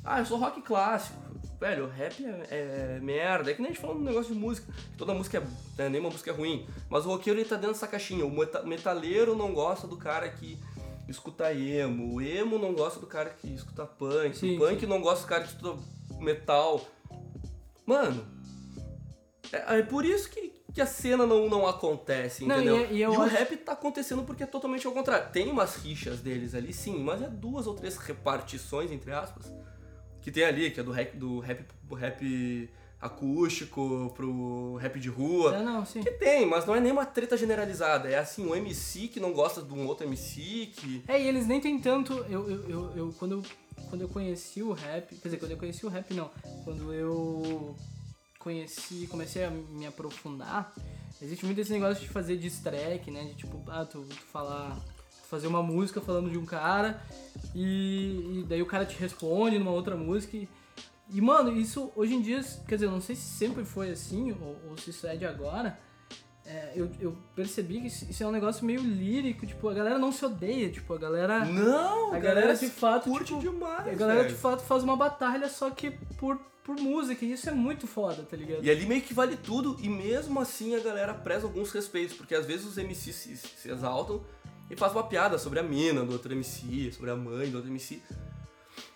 Ah, 0.05 0.20
eu 0.20 0.27
sou 0.27 0.38
rock 0.38 0.61
clássico. 0.62 1.18
Velho, 1.61 1.88
rap 1.88 2.24
é, 2.24 2.96
é 2.96 3.01
merda. 3.03 3.51
É 3.51 3.55
que 3.55 3.61
nem 3.61 3.70
a 3.70 3.74
gente 3.74 3.83
falando 3.83 3.98
um 4.01 4.05
negócio 4.05 4.33
de 4.33 4.38
música. 4.38 4.72
Toda 4.96 5.12
música 5.12 5.38
é. 5.38 5.83
Né, 5.83 5.88
nenhuma 5.88 6.11
música 6.11 6.31
é 6.31 6.35
ruim. 6.35 6.66
Mas 6.88 7.05
o 7.05 7.09
roqueiro 7.09 7.38
ele 7.38 7.48
tá 7.48 7.57
dentro 7.57 7.72
dessa 7.72 7.88
caixinha. 7.88 8.24
O 8.24 8.31
meta- 8.31 8.62
metaleiro 8.62 9.35
não 9.35 9.53
gosta 9.53 9.87
do 9.88 9.96
cara 9.96 10.29
que 10.29 10.59
escuta 11.09 11.53
emo. 11.53 12.14
O 12.14 12.20
emo 12.22 12.59
não 12.59 12.72
gosta 12.74 13.01
do 13.01 13.07
cara 13.07 13.31
que 13.31 13.53
escuta 13.53 13.85
punk. 13.85 14.37
Sim, 14.37 14.57
o 14.57 14.61
punk 14.61 14.81
sim. 14.81 14.87
não 14.87 15.01
gosta 15.01 15.24
do 15.24 15.29
cara 15.29 15.42
que 15.42 15.48
escuta 15.51 15.83
metal. 16.20 16.81
Mano, 17.85 18.24
é, 19.53 19.79
é 19.79 19.83
por 19.83 20.05
isso 20.05 20.31
que, 20.31 20.53
que 20.79 20.83
a 20.83 20.87
cena 20.87 21.27
não, 21.27 21.49
não 21.49 21.67
acontece, 21.67 22.45
Não, 22.47 22.55
entendeu? 22.57 22.77
e 22.77 22.85
é- 22.85 22.93
e 22.93 23.03
eu 23.03 23.11
o 23.11 23.21
acho- 23.23 23.35
rap 23.35 23.57
tá 23.57 23.73
acontecendo 23.73 24.23
porque 24.23 24.45
é 24.45 24.47
totalmente 24.47 24.87
ao 24.87 24.93
contrário. 24.93 25.29
Tem 25.33 25.51
umas 25.51 25.75
rixas 25.77 26.21
deles 26.21 26.55
ali, 26.55 26.73
sim, 26.73 26.99
mas 27.03 27.21
é 27.21 27.27
duas 27.29 27.67
ou 27.67 27.75
três 27.75 27.97
repartições, 27.97 28.93
entre 28.93 29.11
aspas, 29.12 29.53
que 30.23 30.31
tem 30.31 30.45
ali, 30.45 30.71
que 30.71 30.79
é 30.79 30.83
do 30.85 30.93
rap, 30.93 31.17
do 31.17 31.41
rap, 31.41 31.64
rap 31.97 32.71
acústico 33.01 34.12
pro 34.14 34.77
rap 34.77 34.99
de 35.01 35.09
rua. 35.09 35.57
É, 35.57 35.62
não, 35.62 35.85
sim. 35.85 36.01
Que 36.03 36.11
tem, 36.12 36.47
mas 36.47 36.64
não 36.67 36.75
é 36.75 36.81
nenhuma 36.81 37.05
treta 37.07 37.37
generalizada. 37.37 38.09
É 38.09 38.19
assim, 38.19 38.47
um 38.47 38.55
MC 38.55 39.09
que 39.09 39.19
não 39.21 39.33
gosta 39.33 39.61
de 39.62 39.73
um 39.73 39.87
outro 39.87 40.07
MC 40.07 40.71
que. 40.77 41.03
É, 41.09 41.21
e 41.21 41.27
eles 41.27 41.47
nem 41.47 41.61
tem 41.61 41.79
tanto. 41.81 42.12
Eu, 42.29 42.49
eu, 42.49 42.69
eu, 42.69 42.93
eu- 42.97 43.14
quando, 43.19 43.33
eu, 43.33 43.43
quando 43.88 44.03
eu 44.03 44.09
conheci 44.09 44.62
o 44.62 44.73
rap. 44.73 45.14
Quer 45.17 45.29
dizer, 45.29 45.38
quando 45.38 45.53
eu 45.53 45.59
conheci 45.59 45.85
o 45.87 45.88
rap, 45.88 46.12
não. 46.14 46.31
Quando 46.64 46.93
eu 46.93 47.75
conheci, 48.38 49.07
comecei 49.09 49.44
a 49.44 49.51
me 49.51 49.87
aprofundar, 49.87 50.72
existe 51.20 51.44
muito 51.44 51.61
esse 51.61 51.72
negócio 51.72 52.03
de 52.03 52.09
fazer 52.09 52.37
diss 52.37 52.61
track, 52.61 53.11
né? 53.11 53.24
De 53.24 53.35
tipo, 53.35 53.62
ah, 53.68 53.85
tu, 53.85 54.03
tu 54.03 54.14
falar. 54.14 54.77
tu 54.77 55.29
fazer 55.29 55.46
uma 55.46 55.62
música 55.62 56.01
falando 56.01 56.31
de 56.31 56.38
um 56.38 56.46
cara 56.46 57.03
e, 57.55 58.40
e 58.40 58.46
daí 58.48 58.62
o 58.62 58.66
cara 58.66 58.87
te 58.87 58.96
responde 58.96 59.59
numa 59.59 59.72
outra 59.72 59.96
música. 59.96 60.37
E, 60.37 60.48
e, 61.11 61.20
mano, 61.20 61.57
isso 61.57 61.92
hoje 61.96 62.14
em 62.14 62.22
dia, 62.22 62.42
quer 62.66 62.77
dizer, 62.77 62.87
eu 62.87 62.90
não 62.90 63.01
sei 63.01 63.16
se 63.16 63.22
sempre 63.22 63.64
foi 63.64 63.90
assim 63.90 64.33
ou, 64.33 64.70
ou 64.70 64.77
se 64.77 64.90
isso 64.90 65.07
é 65.07 65.16
de 65.16 65.27
agora. 65.27 65.79
É, 66.49 66.73
eu, 66.75 66.91
eu 66.99 67.15
percebi 67.37 67.79
que 67.83 67.89
isso 67.89 68.23
é 68.23 68.27
um 68.27 68.31
negócio 68.31 68.65
meio 68.65 68.81
lírico, 68.81 69.47
tipo, 69.47 69.69
a 69.69 69.75
galera 69.75 69.99
não 69.99 70.11
se 70.11 70.25
odeia, 70.25 70.71
tipo, 70.71 70.95
a 70.95 70.99
galera. 70.99 71.45
Não, 71.45 72.15
A 72.15 72.19
galera 72.19 72.55
de 72.55 72.69
fato, 72.71 73.11
curte 73.11 73.27
tipo, 73.27 73.41
demais. 73.41 73.87
A 73.87 73.95
galera 73.95 74.23
velho. 74.23 74.35
de 74.35 74.41
fato 74.41 74.63
faz 74.63 74.83
uma 74.83 74.97
batalha 74.97 75.47
só 75.51 75.69
que 75.69 75.91
por, 76.17 76.41
por 76.65 76.77
música, 76.77 77.23
e 77.23 77.33
isso 77.33 77.51
é 77.51 77.53
muito 77.53 77.87
foda, 77.87 78.23
tá 78.23 78.35
ligado? 78.35 78.65
E 78.65 78.71
ali 78.71 78.87
meio 78.87 79.03
que 79.03 79.13
vale 79.13 79.37
tudo, 79.37 79.77
e 79.79 79.91
mesmo 79.91 80.41
assim 80.41 80.75
a 80.75 80.81
galera 80.81 81.13
preza 81.13 81.47
alguns 81.47 81.71
respeitos, 81.71 82.17
porque 82.17 82.35
às 82.35 82.47
vezes 82.47 82.65
os 82.65 82.79
MCs 82.79 83.15
se, 83.15 83.37
se 83.37 83.71
exaltam 83.71 84.25
e 84.71 84.77
fazem 84.77 84.97
uma 84.97 85.07
piada 85.07 85.37
sobre 85.37 85.59
a 85.59 85.63
mina 85.63 86.03
do 86.03 86.13
outro 86.13 86.33
MC, 86.33 86.93
sobre 86.93 87.11
a 87.11 87.17
mãe 87.17 87.51
do 87.51 87.57
outro 87.57 87.71
MC. 87.71 88.03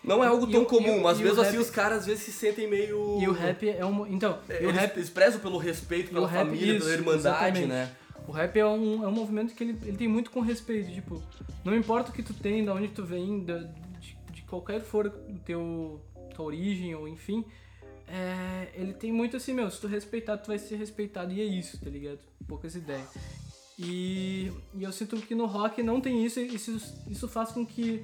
Não 0.03 0.23
é 0.23 0.27
algo 0.27 0.45
tão 0.47 0.65
comum, 0.65 0.97
e 0.97 1.01
mas 1.01 1.19
e 1.19 1.23
mesmo 1.23 1.41
assim 1.41 1.51
rap- 1.51 1.61
os 1.61 1.69
caras 1.69 1.99
às 1.99 2.05
vezes 2.05 2.23
se 2.23 2.31
sentem 2.31 2.67
meio. 2.69 3.19
E 3.21 3.27
o 3.27 3.31
rap 3.31 3.67
é 3.69 3.85
um. 3.85 4.05
Então, 4.07 4.37
É, 4.49 4.65
o 4.67 4.71
rap. 4.71 5.01
prezam 5.11 5.39
pelo 5.39 5.57
respeito, 5.57 6.11
pela 6.11 6.27
rap- 6.27 6.45
família, 6.45 6.73
isso, 6.73 6.85
pela 6.85 6.93
irmandade, 6.97 7.57
exatamente. 7.59 7.67
né? 7.67 7.91
O 8.27 8.31
rap 8.31 8.57
é 8.57 8.65
um, 8.65 9.03
é 9.03 9.07
um 9.07 9.11
movimento 9.11 9.53
que 9.53 9.63
ele, 9.63 9.77
ele 9.83 9.97
tem 9.97 10.07
muito 10.07 10.29
com 10.31 10.39
respeito, 10.41 10.91
tipo, 10.93 11.21
não 11.63 11.75
importa 11.75 12.09
o 12.09 12.13
que 12.13 12.23
tu 12.23 12.33
tem, 12.33 12.63
de 12.63 12.69
onde 12.69 12.87
tu 12.89 13.03
vem, 13.05 13.43
da- 13.43 13.57
de, 13.99 14.17
de 14.31 14.41
qualquer 14.43 14.81
for 14.81 15.07
o 15.07 15.39
teu 15.39 16.01
tua 16.33 16.45
origem 16.45 16.95
ou 16.95 17.07
enfim, 17.07 17.45
é, 18.07 18.69
ele 18.75 18.93
tem 18.93 19.11
muito 19.11 19.37
assim, 19.37 19.53
meu, 19.53 19.69
se 19.69 19.79
tu 19.79 19.87
respeitar, 19.87 20.37
tu 20.37 20.47
vai 20.47 20.57
ser 20.59 20.75
respeitado 20.77 21.31
e 21.31 21.39
é 21.41 21.43
isso, 21.45 21.79
tá 21.79 21.89
ligado? 21.89 22.19
Poucas 22.47 22.75
ideias. 22.75 23.07
E, 23.77 24.51
e 24.75 24.83
eu 24.83 24.91
sinto 24.91 25.15
que 25.17 25.33
no 25.35 25.45
rock 25.45 25.81
não 25.83 25.99
tem 25.99 26.23
isso, 26.25 26.39
e 26.39 26.55
isso, 26.55 26.77
isso 27.07 27.27
faz 27.27 27.51
com 27.51 27.65
que, 27.65 28.03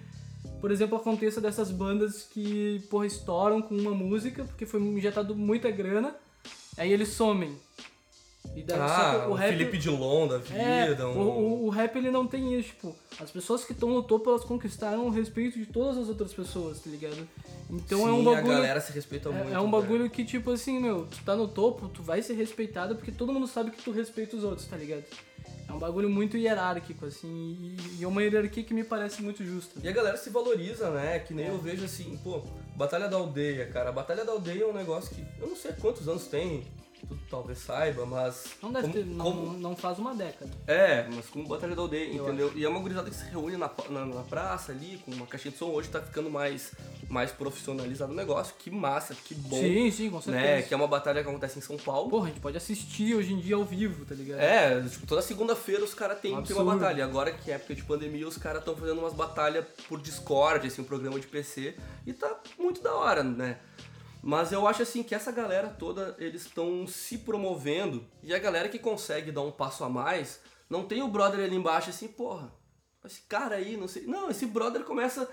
por 0.62 0.71
exemplo, 0.71 0.97
aconteça 0.97 1.39
dessas 1.41 1.71
bandas 1.71 2.23
que, 2.23 2.82
porra, 2.89 3.06
estouram 3.06 3.62
com 3.62 3.75
uma 3.75 3.91
música, 3.91 4.43
porque 4.43 4.65
foi 4.65 4.82
injetado 4.82 5.36
muita 5.36 5.69
grana, 5.71 6.15
aí 6.78 6.91
eles 6.91 7.10
somem. 7.10 7.56
E 8.56 8.63
daí, 8.63 8.78
só 8.78 8.84
Ah, 8.86 9.23
que 9.25 9.32
o 9.32 9.38
Felipe 9.38 9.78
Dilon 9.78 10.28
da 10.28 10.41
é, 10.56 10.88
vida. 10.89 11.08
o, 11.08 11.12
um... 11.12 11.19
o, 11.28 11.65
o 11.65 11.69
rap 11.69 11.95
ele 11.97 12.10
não 12.10 12.25
tem 12.25 12.58
isso, 12.58 12.69
tipo, 12.69 12.95
as 13.19 13.30
pessoas 13.30 13.65
que 13.65 13.73
estão 13.73 13.89
no 13.89 14.02
topo, 14.02 14.30
elas 14.30 14.43
conquistaram 14.45 15.06
o 15.08 15.10
respeito 15.10 15.60
de 15.60 15.65
todas 15.65 15.97
as 15.97 16.08
outras 16.08 16.34
pessoas, 16.34 16.80
tá 16.80 16.89
ligado? 16.89 17.28
Então 17.69 18.08
é 18.08 18.12
um 18.12 18.19
Sim, 18.19 18.23
bagulho. 18.25 18.52
a 18.54 18.56
galera 18.56 18.82
se 18.82 18.91
respeita 18.93 19.30
muito. 19.30 19.49
É, 19.49 19.54
é 19.54 19.60
um 19.60 19.69
velho. 19.69 19.82
bagulho 19.82 20.10
que, 20.10 20.23
tipo 20.25 20.52
assim, 20.52 20.80
meu, 20.80 21.06
tu 21.06 21.17
tá 21.23 21.36
no 21.36 21.47
topo, 21.47 21.89
tu 21.89 22.02
vai 22.02 22.21
ser 22.21 22.34
respeitado 22.34 22.95
porque 22.95 23.12
todo 23.12 23.32
mundo 23.32 23.45
sabe 23.45 23.71
que 23.71 23.84
tu 23.84 23.91
respeita 23.91 24.36
os 24.38 24.43
outros, 24.43 24.65
tá 24.65 24.78
ligado? 24.78 25.04
É 25.68 25.72
um 25.72 25.78
bagulho 25.78 26.10
muito 26.10 26.36
hierárquico, 26.36 27.06
assim, 27.06 27.76
e, 28.00 28.04
é 28.04 28.08
uma 28.08 28.24
hierarquia 28.24 28.64
que 28.64 28.74
me 28.74 28.84
parece 28.84 29.22
muito 29.22 29.46
justa. 29.46 29.80
E 29.84 29.88
a 29.88 29.92
galera 29.92 30.18
se 30.18 30.30
valoriza, 30.32 30.90
né? 30.90 31.20
Que 31.20 31.34
nem 31.34 31.46
eu 31.48 31.60
vejo 31.60 31.86
assim, 31.86 32.20
pô, 32.24 32.42
Batalha 32.76 33.08
da 33.08 33.18
Aldeia, 33.18 33.68
cara. 33.68 33.90
A 33.90 33.92
Batalha 33.92 34.26
da 34.26 34.32
Aldeia 34.32 34.64
é 34.64 34.66
um 34.66 34.74
negócio 34.74 35.16
que 35.16 35.24
eu 35.40 35.48
não 35.48 35.56
sei 35.56 35.74
quantos 35.74 36.08
anos 36.08 36.26
tem, 36.28 36.64
tu 37.08 37.18
talvez 37.30 37.60
saiba, 37.60 38.06
mas. 38.06 38.56
Não 38.62 38.72
deve 38.72 38.88
como- 38.88 38.94
ter, 38.94 39.06
não, 39.06 39.26
como- 39.26 39.58
não 39.58 39.76
faz 39.76 40.00
uma 40.00 40.14
década. 40.16 40.52
É, 40.68 41.08
mas 41.10 41.28
como 41.28 41.48
Batalha 41.48 41.76
da 41.76 41.82
Aldeia, 41.82 42.14
Eu 42.16 42.28
entendeu? 42.28 42.52
E 42.56 42.64
é 42.66 42.70
uma 42.70 42.80
gurizada 42.80 43.10
que 43.10 43.16
se 43.16 43.26
reúne 43.30 43.58
na, 43.58 43.70
na, 43.90 44.06
na 44.06 44.22
praça 44.24 44.72
ali, 44.72 45.02
com 45.06 45.12
uma 45.12 45.26
caixinha 45.28 45.52
de 45.52 45.58
som. 45.58 45.70
Hoje 45.70 45.90
tá 45.90 46.02
ficando 46.02 46.30
mais, 46.30 46.72
mais 47.10 47.32
profissionalizado 47.32 48.12
o 48.12 48.16
negócio. 48.16 48.54
Que 48.60 48.70
massa, 48.72 49.14
que 49.16 49.34
bom. 49.36 49.58
sim, 49.60 49.92
sim, 49.92 50.10
com 50.10 50.22
certeza. 50.22 50.46
né? 50.46 50.62
Que 50.62 50.74
é 50.74 50.78
uma 50.78 50.88
batalha 50.88 51.24
que 51.24 51.30
acontece 51.30 51.58
em 51.60 51.62
São 51.62 51.78
Paulo. 51.78 52.10
Porra, 52.10 52.26
a 52.26 52.30
gente 52.30 52.40
pode 52.40 52.58
assistir 52.58 53.16
hoje 53.16 53.34
em 53.34 53.40
dia 53.40 53.56
ao 53.56 53.64
vivo, 53.66 54.06
tá 54.06 54.16
ligado? 54.16 54.40
É, 54.40 54.82
tipo, 54.82 55.06
toda 55.08 55.22
segunda-feira 55.22 55.84
os 55.84 55.94
caras 55.94 56.20
têm 56.20 56.38
Um 56.38 56.44
tem 56.44 56.56
uma 56.56 56.76
batalha. 56.76 57.04
Agora 57.04 57.32
que 57.32 57.52
é 57.52 57.56
época 57.56 57.76
de 57.76 57.84
pandemia, 57.84 58.28
os 58.28 58.38
caras 58.38 58.60
estão 58.60 58.76
fazendo 58.76 59.00
umas 59.00 59.14
batalhas 59.14 59.66
por 59.88 60.02
Discord, 60.02 60.68
assim, 60.68 60.82
um 60.82 60.86
programa 60.86 61.20
de 61.20 61.28
PC. 61.28 61.76
E 62.06 62.14
tá 62.14 62.40
muito 62.58 62.82
da 62.82 62.94
hora, 62.96 63.24
né? 63.24 63.58
Mas 64.22 64.52
eu 64.52 64.68
acho 64.68 64.82
assim 64.82 65.02
que 65.02 65.16
essa 65.16 65.32
galera 65.32 65.70
toda, 65.70 66.16
eles 66.20 66.42
estão 66.46 66.86
se 66.86 67.18
promovendo. 67.20 68.06
E 68.22 68.34
a 68.34 68.40
galera 68.40 68.68
que 68.70 68.78
consegue 68.80 69.32
dar 69.32 69.42
um 69.42 69.52
passo 69.52 69.84
a 69.84 69.90
mais, 69.90 70.42
não 70.70 70.84
tem 70.84 71.02
o 71.02 71.08
brother 71.08 71.40
ali 71.46 71.56
embaixo 71.56 71.90
assim, 71.90 72.08
porra, 72.08 72.52
esse 73.06 73.22
cara 73.22 73.56
aí, 73.56 73.78
não 73.78 73.88
sei. 73.88 74.04
Não, 74.06 74.30
esse 74.30 74.46
brother 74.46 74.84
começa 74.84 75.30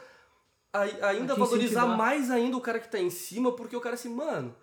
a, 0.72 0.80
a 0.82 1.08
ainda 1.08 1.32
A 1.32 1.36
valorizar 1.36 1.80
incentivar. 1.80 1.96
mais 1.96 2.30
ainda 2.30 2.56
o 2.56 2.60
cara 2.60 2.78
que 2.78 2.88
tá 2.88 2.98
em 3.00 3.10
cima, 3.10 3.50
porque 3.56 3.74
o 3.76 3.80
cara 3.80 3.96
assim, 3.96 4.08
mano, 4.14 4.54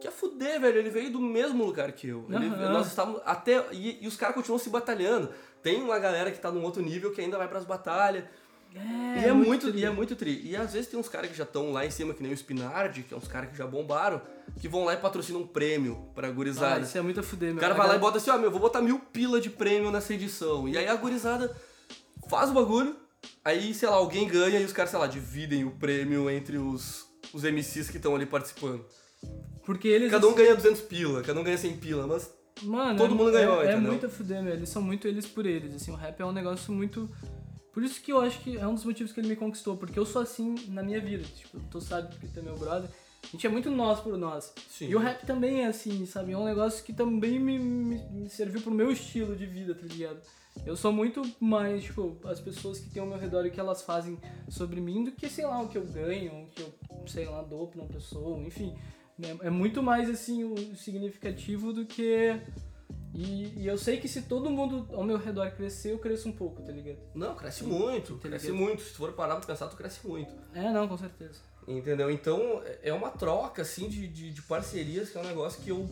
quer 0.00 0.12
fuder, 0.12 0.60
velho. 0.60 0.78
Ele 0.78 0.90
veio 0.90 1.10
do 1.10 1.20
mesmo 1.20 1.64
lugar 1.64 1.90
que 1.92 2.08
eu. 2.08 2.26
Ele- 2.28 2.46
Aham. 2.48 2.70
nós 2.72 2.86
estávamos 2.88 3.22
até. 3.24 3.64
E, 3.72 4.04
e 4.04 4.06
os 4.06 4.16
caras 4.16 4.34
continuam 4.34 4.58
se 4.58 4.68
batalhando. 4.68 5.30
Tem 5.62 5.80
uma 5.82 5.98
galera 5.98 6.30
que 6.30 6.38
tá 6.38 6.50
num 6.52 6.62
outro 6.62 6.82
nível 6.82 7.12
que 7.12 7.20
ainda 7.22 7.38
vai 7.38 7.48
pras 7.48 7.64
batalhas. 7.64 8.24
É, 8.74 9.20
e, 9.20 9.24
é 9.26 9.32
muito, 9.32 9.70
tri. 9.70 9.80
e 9.80 9.84
é 9.84 9.90
muito 9.90 10.16
tri. 10.16 10.40
E 10.44 10.56
às 10.56 10.72
vezes 10.72 10.88
tem 10.88 10.98
uns 10.98 11.08
caras 11.08 11.30
que 11.30 11.36
já 11.36 11.44
estão 11.44 11.70
lá 11.70 11.86
em 11.86 11.90
cima, 11.90 12.12
que 12.12 12.22
nem 12.22 12.32
o 12.32 12.36
Spinard, 12.36 13.02
que 13.04 13.14
é 13.14 13.16
uns 13.16 13.28
caras 13.28 13.50
que 13.50 13.56
já 13.56 13.66
bombaram, 13.66 14.20
que 14.60 14.66
vão 14.68 14.84
lá 14.84 14.94
e 14.94 14.96
patrocinam 14.96 15.42
um 15.42 15.46
prêmio 15.46 16.08
pra 16.14 16.28
Ah, 16.28 16.30
gurizada. 16.32 16.80
isso 16.84 16.98
é 16.98 17.00
muito 17.00 17.20
a 17.20 17.22
fuder, 17.22 17.50
meu. 17.50 17.58
o 17.58 17.60
cara 17.60 17.74
vai 17.74 17.86
lá 17.86 17.94
e 17.96 17.98
bota 17.98 18.18
assim, 18.18 18.30
ó, 18.30 18.38
meu, 18.38 18.50
vou 18.50 18.58
botar 18.60 18.80
mil 18.82 18.98
pila 18.98 19.40
de 19.40 19.48
prêmio 19.50 19.90
nessa 19.92 20.12
edição. 20.12 20.68
E 20.68 20.76
aí 20.76 20.88
a 20.88 20.94
gurizada 20.96 21.54
faz 22.28 22.50
o 22.50 22.52
bagulho, 22.54 22.96
aí, 23.44 23.72
sei 23.72 23.88
lá, 23.88 23.94
alguém 23.96 24.26
ganha 24.26 24.58
e 24.58 24.64
os 24.64 24.72
caras, 24.72 24.90
sei 24.90 24.98
lá, 24.98 25.06
dividem 25.06 25.64
o 25.64 25.70
prêmio 25.70 26.28
entre 26.28 26.58
os, 26.58 27.06
os 27.32 27.44
MCs 27.44 27.88
que 27.90 27.98
estão 27.98 28.16
ali 28.16 28.26
participando. 28.26 28.84
Porque 29.64 29.86
eles. 29.88 30.10
Cada 30.10 30.26
um 30.26 30.34
ganha 30.34 30.54
200 30.56 30.80
pila, 30.82 31.22
cada 31.22 31.38
um 31.40 31.44
ganha 31.44 31.56
100 31.56 31.76
pila, 31.76 32.06
mas 32.06 32.30
Mano, 32.62 32.98
todo 32.98 33.14
é- 33.14 33.16
mundo 33.16 33.30
ganhou, 33.32 33.62
é, 33.62 33.66
é 33.66 33.72
entendeu? 33.72 33.90
muito 33.92 34.06
a 34.06 34.08
fuder, 34.08 34.42
meu. 34.42 34.52
Eles 34.52 34.68
são 34.68 34.82
muito 34.82 35.06
eles 35.08 35.26
por 35.26 35.46
eles. 35.46 35.74
Assim, 35.76 35.90
o 35.90 35.94
rap 35.94 36.20
é 36.20 36.24
um 36.26 36.32
negócio 36.32 36.72
muito. 36.72 37.08
Por 37.74 37.82
isso 37.82 38.00
que 38.00 38.12
eu 38.12 38.20
acho 38.20 38.40
que 38.40 38.56
é 38.56 38.66
um 38.66 38.74
dos 38.74 38.84
motivos 38.84 39.12
que 39.12 39.18
ele 39.18 39.28
me 39.28 39.36
conquistou. 39.36 39.76
Porque 39.76 39.98
eu 39.98 40.06
sou 40.06 40.22
assim 40.22 40.54
na 40.68 40.82
minha 40.82 41.00
vida. 41.00 41.24
Tipo, 41.24 41.58
tu 41.68 41.80
sabe 41.80 42.08
porque 42.08 42.28
tu 42.28 42.38
é 42.38 42.42
meu 42.42 42.56
brother. 42.56 42.88
A 43.22 43.26
gente 43.26 43.46
é 43.46 43.50
muito 43.50 43.68
nós 43.70 44.00
por 44.00 44.16
nós. 44.16 44.54
Sim. 44.70 44.88
E 44.88 44.94
o 44.94 44.98
rap 45.00 45.26
também 45.26 45.62
é 45.62 45.66
assim, 45.66 46.06
sabe? 46.06 46.32
É 46.32 46.38
um 46.38 46.44
negócio 46.44 46.84
que 46.84 46.92
também 46.92 47.40
me, 47.40 47.58
me, 47.58 47.96
me 48.10 48.30
serviu 48.30 48.60
pro 48.60 48.70
meu 48.70 48.92
estilo 48.92 49.34
de 49.34 49.44
vida, 49.44 49.74
tá 49.74 49.86
ligado? 49.86 50.20
Eu 50.64 50.76
sou 50.76 50.92
muito 50.92 51.20
mais, 51.40 51.82
tipo, 51.82 52.16
as 52.24 52.40
pessoas 52.40 52.78
que 52.78 52.88
tem 52.90 53.02
ao 53.02 53.08
meu 53.08 53.18
redor 53.18 53.44
e 53.44 53.48
o 53.48 53.50
que 53.50 53.58
elas 53.58 53.82
fazem 53.82 54.18
sobre 54.48 54.80
mim 54.80 55.02
do 55.02 55.10
que, 55.10 55.28
sei 55.28 55.44
lá, 55.44 55.60
o 55.60 55.68
que 55.68 55.76
eu 55.76 55.84
ganho, 55.84 56.44
o 56.44 56.46
que 56.46 56.62
eu, 56.62 56.72
sei 57.06 57.26
lá, 57.26 57.42
dou 57.42 57.66
pra 57.66 57.82
uma 57.82 57.88
pessoa, 57.88 58.40
enfim. 58.40 58.72
É, 59.20 59.46
é 59.46 59.50
muito 59.50 59.82
mais, 59.82 60.08
assim, 60.08 60.44
o 60.44 60.76
significativo 60.76 61.72
do 61.72 61.84
que... 61.84 62.38
E, 63.16 63.60
e 63.62 63.66
eu 63.68 63.78
sei 63.78 63.98
que 64.00 64.08
se 64.08 64.22
todo 64.22 64.50
mundo 64.50 64.88
ao 64.92 65.04
meu 65.04 65.16
redor 65.16 65.48
crescer, 65.52 65.92
eu 65.92 65.98
cresço 66.00 66.28
um 66.28 66.32
pouco, 66.32 66.60
tá 66.62 66.72
ligado? 66.72 66.98
Não, 67.14 67.34
cresce 67.36 67.62
muito, 67.62 68.14
Tá 68.16 68.28
cresce 68.28 68.50
muito. 68.50 68.82
Se 68.82 68.90
tu 68.90 68.96
for 68.96 69.12
parar 69.12 69.36
pra 69.36 69.46
pensar, 69.46 69.68
tu 69.68 69.76
cresce 69.76 70.04
muito. 70.06 70.34
É, 70.52 70.72
não, 70.72 70.88
com 70.88 70.98
certeza. 70.98 71.38
Entendeu? 71.66 72.10
Então 72.10 72.60
é 72.82 72.92
uma 72.92 73.10
troca, 73.10 73.62
assim, 73.62 73.88
de, 73.88 74.08
de, 74.08 74.32
de 74.32 74.42
parcerias 74.42 75.10
que 75.10 75.16
é 75.16 75.20
um 75.20 75.24
negócio 75.26 75.62
que 75.62 75.70
eu. 75.70 75.88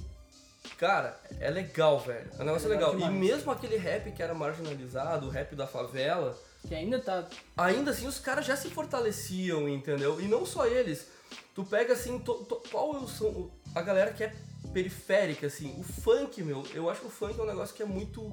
Cara, 0.76 1.16
é 1.40 1.48
legal, 1.48 1.98
velho. 2.00 2.28
É 2.38 2.42
um 2.42 2.46
negócio 2.46 2.66
É 2.66 2.74
legal 2.74 2.92
legal. 2.94 3.10
E 3.10 3.14
mesmo 3.14 3.50
aquele 3.52 3.76
rap 3.76 4.10
que 4.12 4.22
era 4.22 4.34
marginalizado, 4.34 5.26
o 5.26 5.30
rap 5.30 5.54
da 5.54 5.66
favela, 5.66 6.36
Que 6.66 6.74
ainda 6.74 6.98
tá... 7.00 7.26
ainda 7.56 7.92
assim 7.92 8.06
os 8.06 8.18
caras 8.18 8.44
já 8.44 8.56
se 8.56 8.68
fortaleciam, 8.68 9.68
entendeu? 9.68 10.20
E 10.20 10.26
não 10.26 10.44
só 10.44 10.66
eles. 10.66 11.06
Tu 11.54 11.64
pega 11.64 11.92
assim, 11.94 12.18
to- 12.18 12.44
to- 12.44 12.62
qual 12.70 13.06
são 13.08 13.50
a 13.74 13.80
galera 13.82 14.12
que 14.12 14.24
é 14.24 14.34
periférica, 14.72 15.46
assim. 15.46 15.74
O 15.78 15.82
funk, 15.82 16.42
meu, 16.42 16.64
eu 16.74 16.88
acho 16.90 17.00
que 17.00 17.06
o 17.06 17.10
funk 17.10 17.38
é 17.38 17.42
um 17.42 17.46
negócio 17.46 17.74
que 17.74 17.82
é 17.82 17.86
muito 17.86 18.28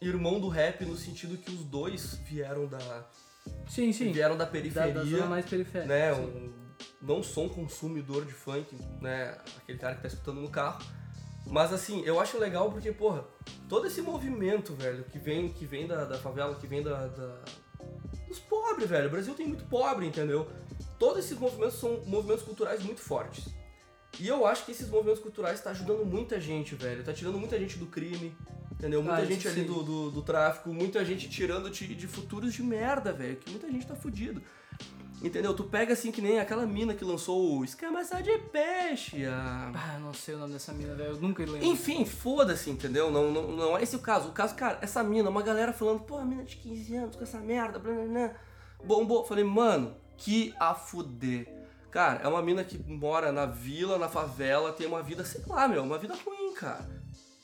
irmão 0.00 0.38
do 0.40 0.48
rap 0.48 0.84
no 0.84 0.96
sentido 0.96 1.36
que 1.38 1.50
os 1.50 1.64
dois 1.64 2.14
vieram 2.24 2.66
da, 2.66 3.06
Sim, 3.68 3.92
sim. 3.92 4.12
vieram 4.12 4.36
da 4.36 4.44
Da, 4.44 4.50
periferia 4.50 4.92
da 4.94 5.04
zona 5.04 5.26
mais 5.26 5.46
periférica. 5.46 5.88
né? 5.88 6.12
Um, 6.14 6.52
não 7.00 7.22
sou 7.22 7.44
um 7.44 7.48
consumidor 7.48 8.24
de 8.24 8.32
funk, 8.32 8.76
né? 9.00 9.36
Aquele 9.58 9.78
cara 9.78 9.94
que 9.96 10.02
tá 10.02 10.08
escutando 10.08 10.40
no 10.40 10.48
carro. 10.50 10.84
Mas 11.46 11.72
assim, 11.72 12.02
eu 12.04 12.18
acho 12.18 12.38
legal 12.38 12.70
porque, 12.70 12.90
porra, 12.90 13.24
todo 13.68 13.86
esse 13.86 14.00
movimento, 14.00 14.74
velho, 14.74 15.04
que 15.04 15.18
vem, 15.18 15.48
que 15.50 15.66
vem 15.66 15.86
da, 15.86 16.04
da 16.06 16.16
favela, 16.18 16.54
que 16.54 16.66
vem 16.66 16.82
da, 16.82 17.06
da- 17.06 17.44
dos 18.26 18.38
pobres, 18.38 18.88
velho. 18.88 19.08
O 19.08 19.10
Brasil 19.10 19.34
tem 19.34 19.46
muito 19.46 19.64
pobre, 19.66 20.06
entendeu? 20.06 20.48
Todos 20.98 21.18
esses 21.24 21.38
movimentos 21.38 21.78
são 21.78 22.00
movimentos 22.06 22.42
culturais 22.44 22.82
muito 22.82 23.00
fortes. 23.02 23.44
E 24.20 24.28
eu 24.28 24.46
acho 24.46 24.64
que 24.64 24.70
esses 24.72 24.88
movimentos 24.88 25.20
culturais 25.20 25.60
tá 25.60 25.70
ajudando 25.70 26.04
muita 26.04 26.40
gente, 26.40 26.74
velho. 26.74 27.02
Tá 27.04 27.12
tirando 27.12 27.38
muita 27.38 27.58
gente 27.58 27.78
do 27.78 27.86
crime, 27.86 28.34
entendeu? 28.72 29.02
Muita 29.02 29.18
Ah, 29.18 29.24
gente 29.24 29.46
ali 29.48 29.62
do, 29.64 29.82
do, 29.82 30.10
do 30.10 30.22
tráfico, 30.22 30.68
muita 30.72 31.04
gente 31.04 31.28
tirando 31.28 31.68
de, 31.70 31.94
de 31.94 32.06
futuros 32.06 32.54
de 32.54 32.62
merda, 32.62 33.12
velho. 33.12 33.36
Que 33.36 33.50
muita 33.50 33.70
gente 33.70 33.86
tá 33.86 33.94
fudido. 33.94 34.40
Entendeu? 35.22 35.54
Tu 35.54 35.64
pega 35.64 35.94
assim 35.94 36.12
que 36.12 36.20
nem 36.20 36.38
aquela 36.38 36.66
mina 36.66 36.92
que 36.92 37.04
lançou 37.04 37.58
o 37.58 37.64
Escama 37.64 38.04
Só 38.04 38.20
de 38.20 38.36
Peixe, 38.52 39.24
a... 39.24 39.72
Ah, 39.74 39.98
não 39.98 40.12
sei 40.12 40.34
o 40.34 40.38
nome 40.38 40.52
dessa 40.52 40.72
mina, 40.72 40.94
velho. 40.94 41.10
Eu 41.12 41.20
nunca 41.20 41.42
lembro. 41.42 41.64
Enfim, 41.64 42.04
foda-se, 42.04 42.68
entendeu? 42.68 43.10
Não, 43.10 43.30
não, 43.32 43.50
não 43.52 43.78
é 43.78 43.82
esse 43.82 43.96
o 43.96 44.00
caso. 44.00 44.28
O 44.28 44.32
caso, 44.32 44.54
cara, 44.54 44.78
essa 44.82 45.02
mina, 45.02 45.30
uma 45.30 45.40
galera 45.40 45.72
falando, 45.72 46.00
pô, 46.00 46.18
a 46.18 46.24
mina 46.24 46.44
de 46.44 46.56
15 46.56 46.96
anos 46.96 47.16
com 47.16 47.22
essa 47.22 47.38
merda, 47.38 47.78
blá, 47.78 47.92
blá, 47.94 48.04
blá. 48.04 48.34
bombou. 48.84 49.24
Falei, 49.24 49.44
mano, 49.44 49.96
que 50.18 50.52
a 50.60 50.74
fuder. 50.74 51.48
Cara, 51.94 52.22
é 52.24 52.26
uma 52.26 52.42
mina 52.42 52.64
que 52.64 52.76
mora 52.90 53.30
na 53.30 53.46
vila, 53.46 53.96
na 53.96 54.08
favela, 54.08 54.72
tem 54.72 54.84
uma 54.84 55.00
vida, 55.00 55.24
sei 55.24 55.44
lá, 55.46 55.68
meu, 55.68 55.84
uma 55.84 55.96
vida 55.96 56.12
ruim, 56.26 56.52
cara. 56.52 56.84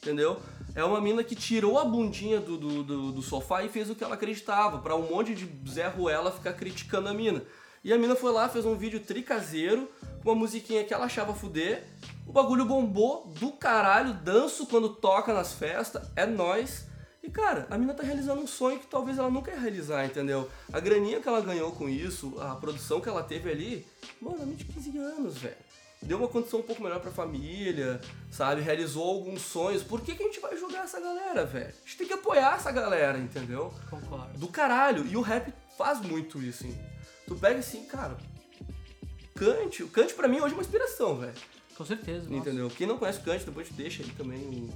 Entendeu? 0.02 0.42
É 0.74 0.82
uma 0.82 1.00
mina 1.00 1.22
que 1.22 1.36
tirou 1.36 1.78
a 1.78 1.84
bundinha 1.84 2.40
do, 2.40 2.58
do, 2.58 2.82
do, 2.82 3.12
do 3.12 3.22
sofá 3.22 3.62
e 3.62 3.68
fez 3.68 3.88
o 3.88 3.94
que 3.94 4.02
ela 4.02 4.16
acreditava, 4.16 4.78
pra 4.78 4.96
um 4.96 5.08
monte 5.08 5.36
de 5.36 5.48
Zé 5.70 5.86
Ruela 5.86 6.32
ficar 6.32 6.54
criticando 6.54 7.08
a 7.08 7.14
mina. 7.14 7.44
E 7.84 7.92
a 7.92 7.96
mina 7.96 8.16
foi 8.16 8.32
lá, 8.32 8.48
fez 8.48 8.66
um 8.66 8.74
vídeo 8.74 8.98
tricaseiro, 8.98 9.88
com 10.20 10.30
uma 10.30 10.40
musiquinha 10.40 10.82
que 10.82 10.92
ela 10.92 11.04
achava 11.04 11.32
fuder. 11.32 11.86
O 12.26 12.32
bagulho 12.32 12.64
bombou 12.64 13.32
do 13.38 13.52
caralho, 13.52 14.14
danço 14.14 14.66
quando 14.66 14.88
toca 14.88 15.32
nas 15.32 15.52
festas, 15.52 16.10
é 16.16 16.26
nóis. 16.26 16.88
E 17.22 17.30
cara, 17.30 17.66
a 17.70 17.76
mina 17.76 17.92
tá 17.92 18.02
realizando 18.02 18.40
um 18.40 18.46
sonho 18.46 18.78
que 18.78 18.86
talvez 18.86 19.18
ela 19.18 19.30
nunca 19.30 19.50
ia 19.50 19.60
realizar, 19.60 20.06
entendeu? 20.06 20.50
A 20.72 20.80
graninha 20.80 21.20
que 21.20 21.28
ela 21.28 21.40
ganhou 21.40 21.70
com 21.72 21.88
isso, 21.88 22.34
a 22.40 22.54
produção 22.54 23.00
que 23.00 23.08
ela 23.08 23.22
teve 23.22 23.50
ali, 23.50 23.86
mano, 24.20 24.42
a 24.42 24.46
mina 24.46 24.56
de 24.56 24.64
15 24.64 24.98
anos, 24.98 25.38
velho. 25.38 25.56
Deu 26.02 26.16
uma 26.16 26.28
condição 26.28 26.60
um 26.60 26.62
pouco 26.62 26.82
melhor 26.82 26.98
pra 26.98 27.10
família, 27.10 28.00
sabe? 28.30 28.62
Realizou 28.62 29.04
alguns 29.06 29.42
sonhos. 29.42 29.82
Por 29.82 30.00
que, 30.00 30.14
que 30.14 30.22
a 30.22 30.26
gente 30.26 30.40
vai 30.40 30.56
julgar 30.56 30.84
essa 30.84 30.98
galera, 30.98 31.44
velho? 31.44 31.68
A 31.68 31.86
gente 31.86 31.98
tem 31.98 32.06
que 32.06 32.14
apoiar 32.14 32.56
essa 32.56 32.72
galera, 32.72 33.18
entendeu? 33.18 33.70
Concordo. 33.90 34.38
Do 34.38 34.48
caralho. 34.48 35.06
E 35.06 35.14
o 35.14 35.20
rap 35.20 35.52
faz 35.76 36.00
muito 36.00 36.40
isso, 36.40 36.66
hein? 36.66 36.74
Tu 37.26 37.34
pega 37.36 37.58
assim, 37.58 37.84
cara. 37.84 38.16
Kant, 39.34 39.82
o 39.82 39.88
Kant 39.88 40.14
pra 40.14 40.26
mim 40.26 40.40
hoje 40.40 40.54
é 40.54 40.56
uma 40.56 40.62
inspiração, 40.62 41.18
velho. 41.18 41.34
Com 41.76 41.84
certeza. 41.84 42.24
nossa. 42.30 42.34
Entendeu? 42.34 42.70
Quem 42.70 42.86
não 42.86 42.96
conhece 42.96 43.20
o 43.20 43.22
Kant, 43.22 43.44
depois 43.44 43.68
deixa 43.68 44.02
aí 44.02 44.10
também. 44.12 44.70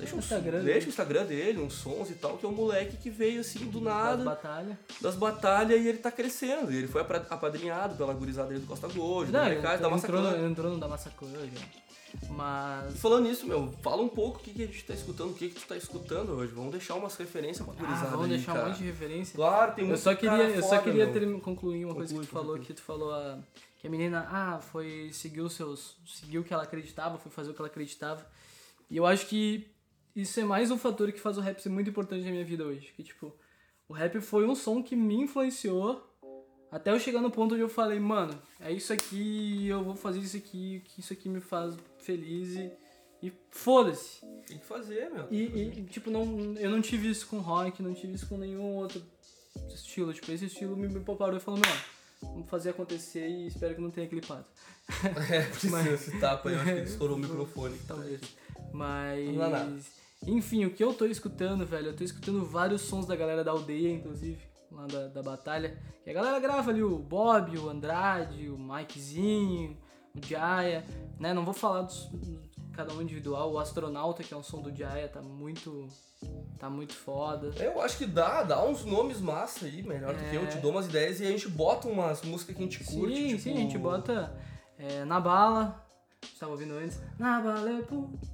Deixa, 0.00 0.14
O 0.14 0.16
um, 0.16 0.20
Instagram 0.20 0.50
deixa 0.62 0.64
dele. 0.74 0.86
o 0.86 0.88
Instagram 0.88 1.24
dele, 1.26 1.58
uns 1.60 1.74
sons 1.74 2.10
e 2.10 2.14
tal, 2.14 2.36
que 2.38 2.44
é 2.44 2.48
um 2.48 2.52
moleque 2.52 2.96
que 2.96 3.10
veio 3.10 3.40
assim 3.40 3.60
do 3.66 3.80
Das 3.80 3.82
nada, 3.82 4.24
batalhas. 4.24 4.76
das 5.00 5.14
batalhas 5.14 5.80
e 5.80 5.88
ele 5.88 5.98
tá 5.98 6.10
crescendo. 6.10 6.72
E 6.72 6.76
ele 6.76 6.88
foi 6.88 7.02
apadrinhado 7.02 7.94
pela 7.96 8.12
gurizada 8.12 8.48
dele 8.48 8.60
do 8.60 8.66
Costa 8.66 8.88
Gold, 8.88 9.30
do 9.30 9.32
Não, 9.32 9.46
ele 9.46 9.56
Molecagem, 9.56 9.80
da 9.82 9.96
entrou, 9.96 10.46
entrou 10.46 10.70
no 10.72 10.78
da. 10.78 10.88
E 10.88 12.26
Mas. 12.30 12.98
falando 12.98 13.24
nisso, 13.28 13.46
meu, 13.46 13.72
fala 13.82 14.02
um 14.02 14.08
pouco 14.08 14.38
o 14.38 14.42
que, 14.42 14.52
que 14.52 14.62
a 14.64 14.66
gente 14.66 14.84
tá 14.84 14.94
escutando, 14.94 15.30
o 15.30 15.34
que, 15.34 15.48
que 15.48 15.60
tu 15.60 15.66
tá 15.66 15.76
escutando 15.76 16.30
hoje. 16.32 16.52
Vamos 16.52 16.72
deixar 16.72 16.94
umas 16.94 17.14
referências 17.16 17.64
pra 17.64 17.74
Ah, 17.74 17.80
gurizada 17.86 18.10
vamos 18.10 18.24
aí, 18.26 18.30
deixar 18.32 18.52
cara. 18.52 18.64
um 18.64 18.68
monte 18.70 18.78
de 18.78 18.84
referência. 18.84 19.36
Claro, 19.36 19.72
tem 19.74 19.84
Eu 19.84 19.88
muito 19.88 20.00
só 20.00 20.14
queria, 20.14 20.42
eu 20.48 20.62
só 20.62 20.78
queria 20.78 21.06
ter- 21.12 21.40
concluir 21.40 21.84
uma 21.84 21.94
coisa 21.94 22.12
que 22.12 22.18
Conclui, 22.20 22.26
tu 22.26 22.32
falou, 22.32 22.46
conclui. 22.56 22.66
que 22.66 22.74
tu 22.74 22.82
falou 22.82 23.14
a, 23.14 23.38
que 23.78 23.86
a 23.86 23.90
menina, 23.90 24.26
ah, 24.30 24.58
foi 24.60 25.10
seguiu 25.12 25.48
seus, 25.48 25.96
seguiu 26.04 26.40
o 26.40 26.44
que 26.44 26.52
ela 26.52 26.64
acreditava, 26.64 27.16
foi 27.18 27.30
fazer 27.30 27.50
o 27.50 27.54
que 27.54 27.60
ela 27.60 27.68
acreditava. 27.68 28.26
E 28.90 28.96
eu 28.96 29.06
acho 29.06 29.26
que 29.26 29.69
isso 30.14 30.40
é 30.40 30.44
mais 30.44 30.70
um 30.70 30.78
fator 30.78 31.12
que 31.12 31.20
faz 31.20 31.38
o 31.38 31.40
rap 31.40 31.60
ser 31.60 31.68
muito 31.68 31.90
importante 31.90 32.24
na 32.24 32.30
minha 32.30 32.44
vida 32.44 32.64
hoje, 32.64 32.92
que 32.96 33.02
tipo, 33.02 33.34
o 33.88 33.92
rap 33.92 34.20
foi 34.20 34.46
um 34.46 34.54
som 34.54 34.82
que 34.82 34.94
me 34.96 35.16
influenciou 35.16 36.10
até 36.70 36.92
eu 36.92 37.00
chegar 37.00 37.20
no 37.20 37.30
ponto 37.30 37.54
onde 37.54 37.62
eu 37.62 37.68
falei, 37.68 37.98
mano, 37.98 38.40
é 38.60 38.70
isso 38.70 38.92
aqui, 38.92 39.66
eu 39.66 39.82
vou 39.82 39.96
fazer 39.96 40.20
isso 40.20 40.36
aqui, 40.36 40.82
que 40.86 41.00
isso 41.00 41.12
aqui 41.12 41.28
me 41.28 41.40
faz 41.40 41.76
feliz 41.98 42.54
e, 42.54 42.70
e 43.26 43.32
foda-se. 43.50 44.20
Tem 44.46 44.56
que 44.56 44.64
fazer, 44.64 45.10
meu. 45.10 45.26
E, 45.32 45.42
e, 45.42 45.84
tipo, 45.86 46.10
não, 46.10 46.54
eu 46.56 46.70
não 46.70 46.80
tive 46.80 47.10
isso 47.10 47.26
com 47.26 47.40
rock, 47.40 47.82
não 47.82 47.92
tive 47.92 48.14
isso 48.14 48.28
com 48.28 48.36
nenhum 48.36 48.76
outro 48.76 49.02
estilo. 49.74 50.12
Tipo, 50.14 50.30
esse 50.30 50.46
estilo 50.46 50.76
me, 50.76 50.88
me 50.88 51.00
parou 51.00 51.36
e 51.36 51.40
falou, 51.40 51.58
não, 51.58 52.30
vamos 52.30 52.48
fazer 52.48 52.70
acontecer 52.70 53.28
e 53.28 53.48
espero 53.48 53.74
que 53.74 53.80
não 53.80 53.90
tenha 53.90 54.08
clipado. 54.08 54.46
É, 55.30 55.42
precisa 55.42 55.88
esse 55.92 56.18
tapa 56.18 56.48
aí, 56.48 56.54
eu 56.56 56.60
acho 56.60 56.70
que 56.70 56.78
ele 56.78 56.88
estourou 56.88 57.16
o 57.16 57.18
microfone. 57.20 57.78
Talvez. 57.86 58.20
Mas. 58.72 59.26
Não 59.26 59.38
dá 59.38 59.48
nada. 59.48 59.80
Enfim, 60.26 60.64
o 60.66 60.70
que 60.74 60.84
eu 60.84 60.92
tô 60.92 61.06
escutando, 61.06 61.64
velho, 61.64 61.88
eu 61.88 61.96
tô 61.96 62.04
escutando 62.04 62.44
vários 62.44 62.82
sons 62.82 63.06
da 63.06 63.16
galera 63.16 63.42
da 63.42 63.50
aldeia, 63.52 63.90
inclusive, 63.90 64.38
lá 64.70 64.86
da, 64.86 65.08
da 65.08 65.22
batalha. 65.22 65.78
Que 66.04 66.10
a 66.10 66.12
galera 66.12 66.38
grava 66.38 66.70
ali 66.70 66.82
o 66.82 66.98
Bob, 66.98 67.56
o 67.58 67.68
Andrade, 67.70 68.50
o 68.50 68.58
Mikezinho, 68.58 69.78
o 70.14 70.26
Jaya, 70.26 70.84
né? 71.18 71.32
Não 71.32 71.44
vou 71.44 71.54
falar 71.54 71.82
dos, 71.82 72.10
cada 72.74 72.92
um 72.92 73.00
individual. 73.00 73.52
O 73.52 73.58
Astronauta, 73.58 74.22
que 74.22 74.34
é 74.34 74.36
um 74.36 74.42
som 74.42 74.60
do 74.60 74.74
Jaya, 74.74 75.08
tá 75.08 75.22
muito. 75.22 75.86
tá 76.58 76.68
muito 76.68 76.94
foda. 76.94 77.50
Eu 77.56 77.80
acho 77.80 77.96
que 77.96 78.06
dá, 78.06 78.42
dá 78.42 78.62
uns 78.62 78.84
nomes 78.84 79.20
massa 79.22 79.64
aí, 79.64 79.82
melhor 79.82 80.14
do 80.14 80.22
que 80.28 80.36
eu. 80.36 80.42
É. 80.42 80.46
Te 80.46 80.58
dou 80.58 80.70
umas 80.70 80.86
ideias 80.86 81.18
e 81.20 81.26
a 81.26 81.30
gente 81.30 81.48
bota 81.48 81.88
umas 81.88 82.20
músicas 82.22 82.54
que 82.54 82.62
a 82.62 82.64
gente 82.66 82.84
curte. 82.84 83.16
sim, 83.16 83.26
tipo... 83.28 83.40
sim, 83.40 83.52
a 83.54 83.56
gente 83.56 83.78
bota 83.78 84.38
é, 84.78 85.02
na 85.06 85.18
bala. 85.18 85.82
Você 86.22 86.38
tava 86.38 86.52
ouvindo 86.52 86.74
antes? 86.74 87.00
Na 87.18 87.40
bala 87.40 87.70
é 87.78 87.80
pu- 87.82 88.10
le- 88.12 88.29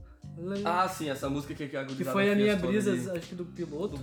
Ah, 0.65 0.89
sim, 0.89 1.09
essa 1.09 1.29
música 1.29 1.55
que, 1.55 1.69
que 1.69 1.77
a 1.77 1.85
que 1.85 2.05
foi 2.05 2.31
a 2.31 2.35
minha 2.35 2.57
brisa, 2.57 2.93
ali. 2.93 3.19
acho 3.19 3.29
que 3.29 3.35
do 3.35 3.45
piloto. 3.45 4.01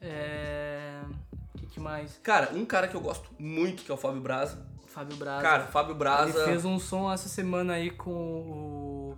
É. 0.00 1.00
O 1.54 1.58
que, 1.58 1.66
que 1.66 1.80
mais? 1.80 2.18
Cara, 2.22 2.50
um 2.54 2.64
cara 2.64 2.88
que 2.88 2.94
eu 2.94 3.00
gosto 3.00 3.28
muito, 3.38 3.82
que 3.82 3.90
é 3.90 3.94
o 3.94 3.98
Fábio 3.98 4.20
Braza. 4.20 4.66
Fábio 4.86 5.16
Braza. 5.16 5.42
Cara, 5.42 5.64
Fábio 5.66 5.94
Braza... 5.94 6.38
Ele 6.38 6.44
fez 6.46 6.64
um 6.64 6.78
som 6.78 7.12
essa 7.12 7.28
semana 7.28 7.74
aí 7.74 7.90
com 7.90 8.10
o. 8.10 9.16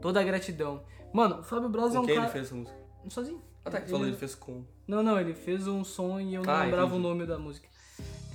Toda 0.00 0.20
a 0.20 0.22
gratidão. 0.24 0.82
Mano, 1.12 1.40
o 1.40 1.42
Fábio 1.42 1.68
Braza 1.68 1.96
é 1.96 2.00
um 2.00 2.06
quem 2.06 2.14
cara. 2.14 2.26
ele 2.26 2.32
fez 2.32 2.46
essa 2.46 2.54
música? 2.54 2.78
Sozinho. 3.08 3.42
Ah, 3.64 3.70
tá, 3.70 3.80
que 3.80 3.90
falou, 3.90 4.06
ele 4.06 4.16
fez 4.16 4.34
com... 4.34 4.64
Não, 4.86 5.02
não, 5.02 5.20
ele 5.20 5.34
fez 5.34 5.66
um 5.66 5.84
som 5.84 6.18
e 6.18 6.34
eu 6.34 6.42
não 6.42 6.50
Ah, 6.52 6.64
lembrava 6.64 6.86
entendi. 6.86 6.98
o 7.06 7.08
nome 7.08 7.26
da 7.26 7.38
música. 7.38 7.68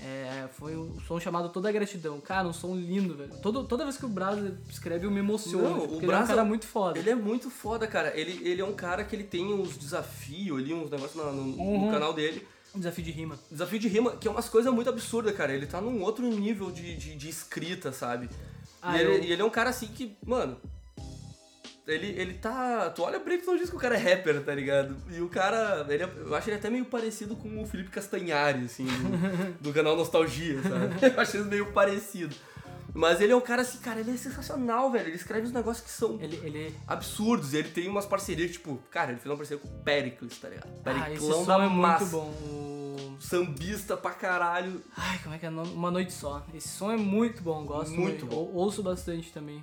É, 0.07 0.47
foi 0.53 0.75
um 0.77 0.99
som 0.99 1.19
chamado 1.19 1.49
Toda 1.49 1.71
Gratidão. 1.71 2.21
Cara, 2.21 2.47
um 2.47 2.53
som 2.53 2.75
lindo, 2.75 3.15
velho. 3.15 3.31
Todo, 3.41 3.63
toda 3.63 3.83
vez 3.83 3.97
que 3.97 4.05
o 4.05 4.09
Brasa 4.09 4.55
escreve, 4.69 5.07
eu 5.07 5.11
me 5.11 5.17
emociono. 5.19 5.63
Não, 5.67 5.79
o 5.79 5.97
ele 6.03 6.11
é 6.11 6.17
um 6.19 6.27
cara 6.27 6.45
muito 6.45 6.67
foda. 6.67 6.99
Ele 6.99 7.09
é 7.09 7.15
muito 7.15 7.49
foda, 7.49 7.87
cara. 7.87 8.15
Ele, 8.15 8.47
ele 8.47 8.61
é 8.61 8.65
um 8.65 8.73
cara 8.75 9.03
que 9.03 9.15
ele 9.15 9.23
tem 9.23 9.51
uns 9.51 9.75
desafios 9.77 10.59
ali, 10.59 10.73
uns 10.75 10.91
negócios 10.91 11.15
no, 11.15 11.31
no- 11.33 11.43
no 11.55 11.63
Uhum. 11.63 11.91
canal 11.91 12.13
dele. 12.13 12.45
Um 12.75 12.77
desafio 12.79 13.03
de 13.03 13.09
rima. 13.11 13.39
Desafio 13.49 13.79
de 13.79 13.87
rima, 13.87 14.15
que 14.17 14.27
é 14.27 14.31
umas 14.31 14.47
coisas 14.47 14.71
muito 14.71 14.89
absurdas, 14.89 15.35
cara. 15.35 15.51
Ele 15.53 15.65
tá 15.65 15.81
num 15.81 16.01
outro 16.03 16.29
nível 16.29 16.69
de, 16.69 16.95
de, 16.97 17.15
de 17.15 17.29
escrita, 17.29 17.91
sabe? 17.91 18.29
Ah, 18.81 18.95
e, 18.97 19.01
ele, 19.01 19.09
eu- 19.09 19.23
e 19.23 19.31
ele 19.31 19.41
é 19.41 19.45
um 19.45 19.49
cara 19.49 19.71
assim 19.71 19.87
que, 19.87 20.15
mano. 20.23 20.57
Ele, 21.87 22.07
ele 22.19 22.33
tá. 22.35 22.89
Tu 22.89 23.03
olha 23.03 23.19
pra 23.19 23.31
ele 23.33 23.41
e 23.41 23.45
tu 23.45 23.51
não 23.51 23.57
diz 23.57 23.69
que 23.69 23.75
o 23.75 23.79
cara 23.79 23.95
é 23.95 23.97
rapper, 24.15 24.43
tá 24.43 24.55
ligado? 24.55 24.95
E 25.11 25.21
o 25.21 25.29
cara. 25.29 25.85
Ele 25.87 26.03
é- 26.03 26.09
eu 26.17 26.33
acho 26.35 26.49
ele 26.49 26.57
até 26.57 26.69
meio 26.69 26.85
parecido 26.85 27.35
com 27.35 27.61
o 27.61 27.65
Felipe 27.67 27.91
Castanhari, 27.91 28.65
assim, 28.65 28.85
do, 28.85 29.53
do 29.69 29.73
canal 29.73 29.95
Nostalgia, 29.95 30.59
sabe? 30.63 30.95
Eu 31.15 31.21
acho 31.21 31.37
ele 31.37 31.43
meio 31.45 31.71
parecido. 31.71 32.35
Mas 32.97 33.19
ele 33.19 33.33
é 33.33 33.35
um 33.35 33.41
cara 33.41 33.61
assim, 33.61 33.77
cara, 33.79 33.99
ele 33.99 34.11
é 34.11 34.15
sensacional, 34.17 34.89
velho. 34.89 35.07
Ele 35.09 35.15
escreve 35.17 35.45
uns 35.45 35.51
negócios 35.51 35.85
que 35.85 35.91
são 35.91 36.17
Ele. 36.21 36.37
ele... 36.43 36.73
absurdos. 36.87 37.53
E 37.53 37.57
ele 37.57 37.67
tem 37.67 37.89
umas 37.89 38.05
parcerias, 38.05 38.53
tipo, 38.53 38.79
cara, 38.89 39.11
ele 39.11 39.19
fez 39.19 39.29
uma 39.29 39.35
parceria 39.35 39.61
com 39.61 39.67
o 39.67 39.79
Pericles, 39.83 40.37
tá 40.39 40.47
ligado? 40.47 40.69
Ah, 40.85 40.93
Periclão 41.03 41.33
som 41.33 41.45
da 41.45 41.63
é 41.65 41.67
massa. 41.67 42.05
muito 42.05 42.11
bom. 42.11 42.29
O... 42.49 43.17
Sambista 43.19 43.97
pra 43.97 44.11
caralho. 44.11 44.81
Ai, 44.95 45.19
como 45.21 45.35
é 45.35 45.37
que 45.37 45.45
é? 45.45 45.49
Uma 45.49 45.91
Noite 45.91 46.13
Só. 46.13 46.45
Esse 46.53 46.69
som 46.69 46.89
é 46.89 46.95
muito 46.97 47.43
bom, 47.43 47.65
gosto 47.65 47.91
Muito 47.91 48.25
muito. 48.25 48.25
bom. 48.27 48.35
Ou- 48.37 48.55
ouço 48.55 48.81
bastante 48.81 49.29
também. 49.33 49.61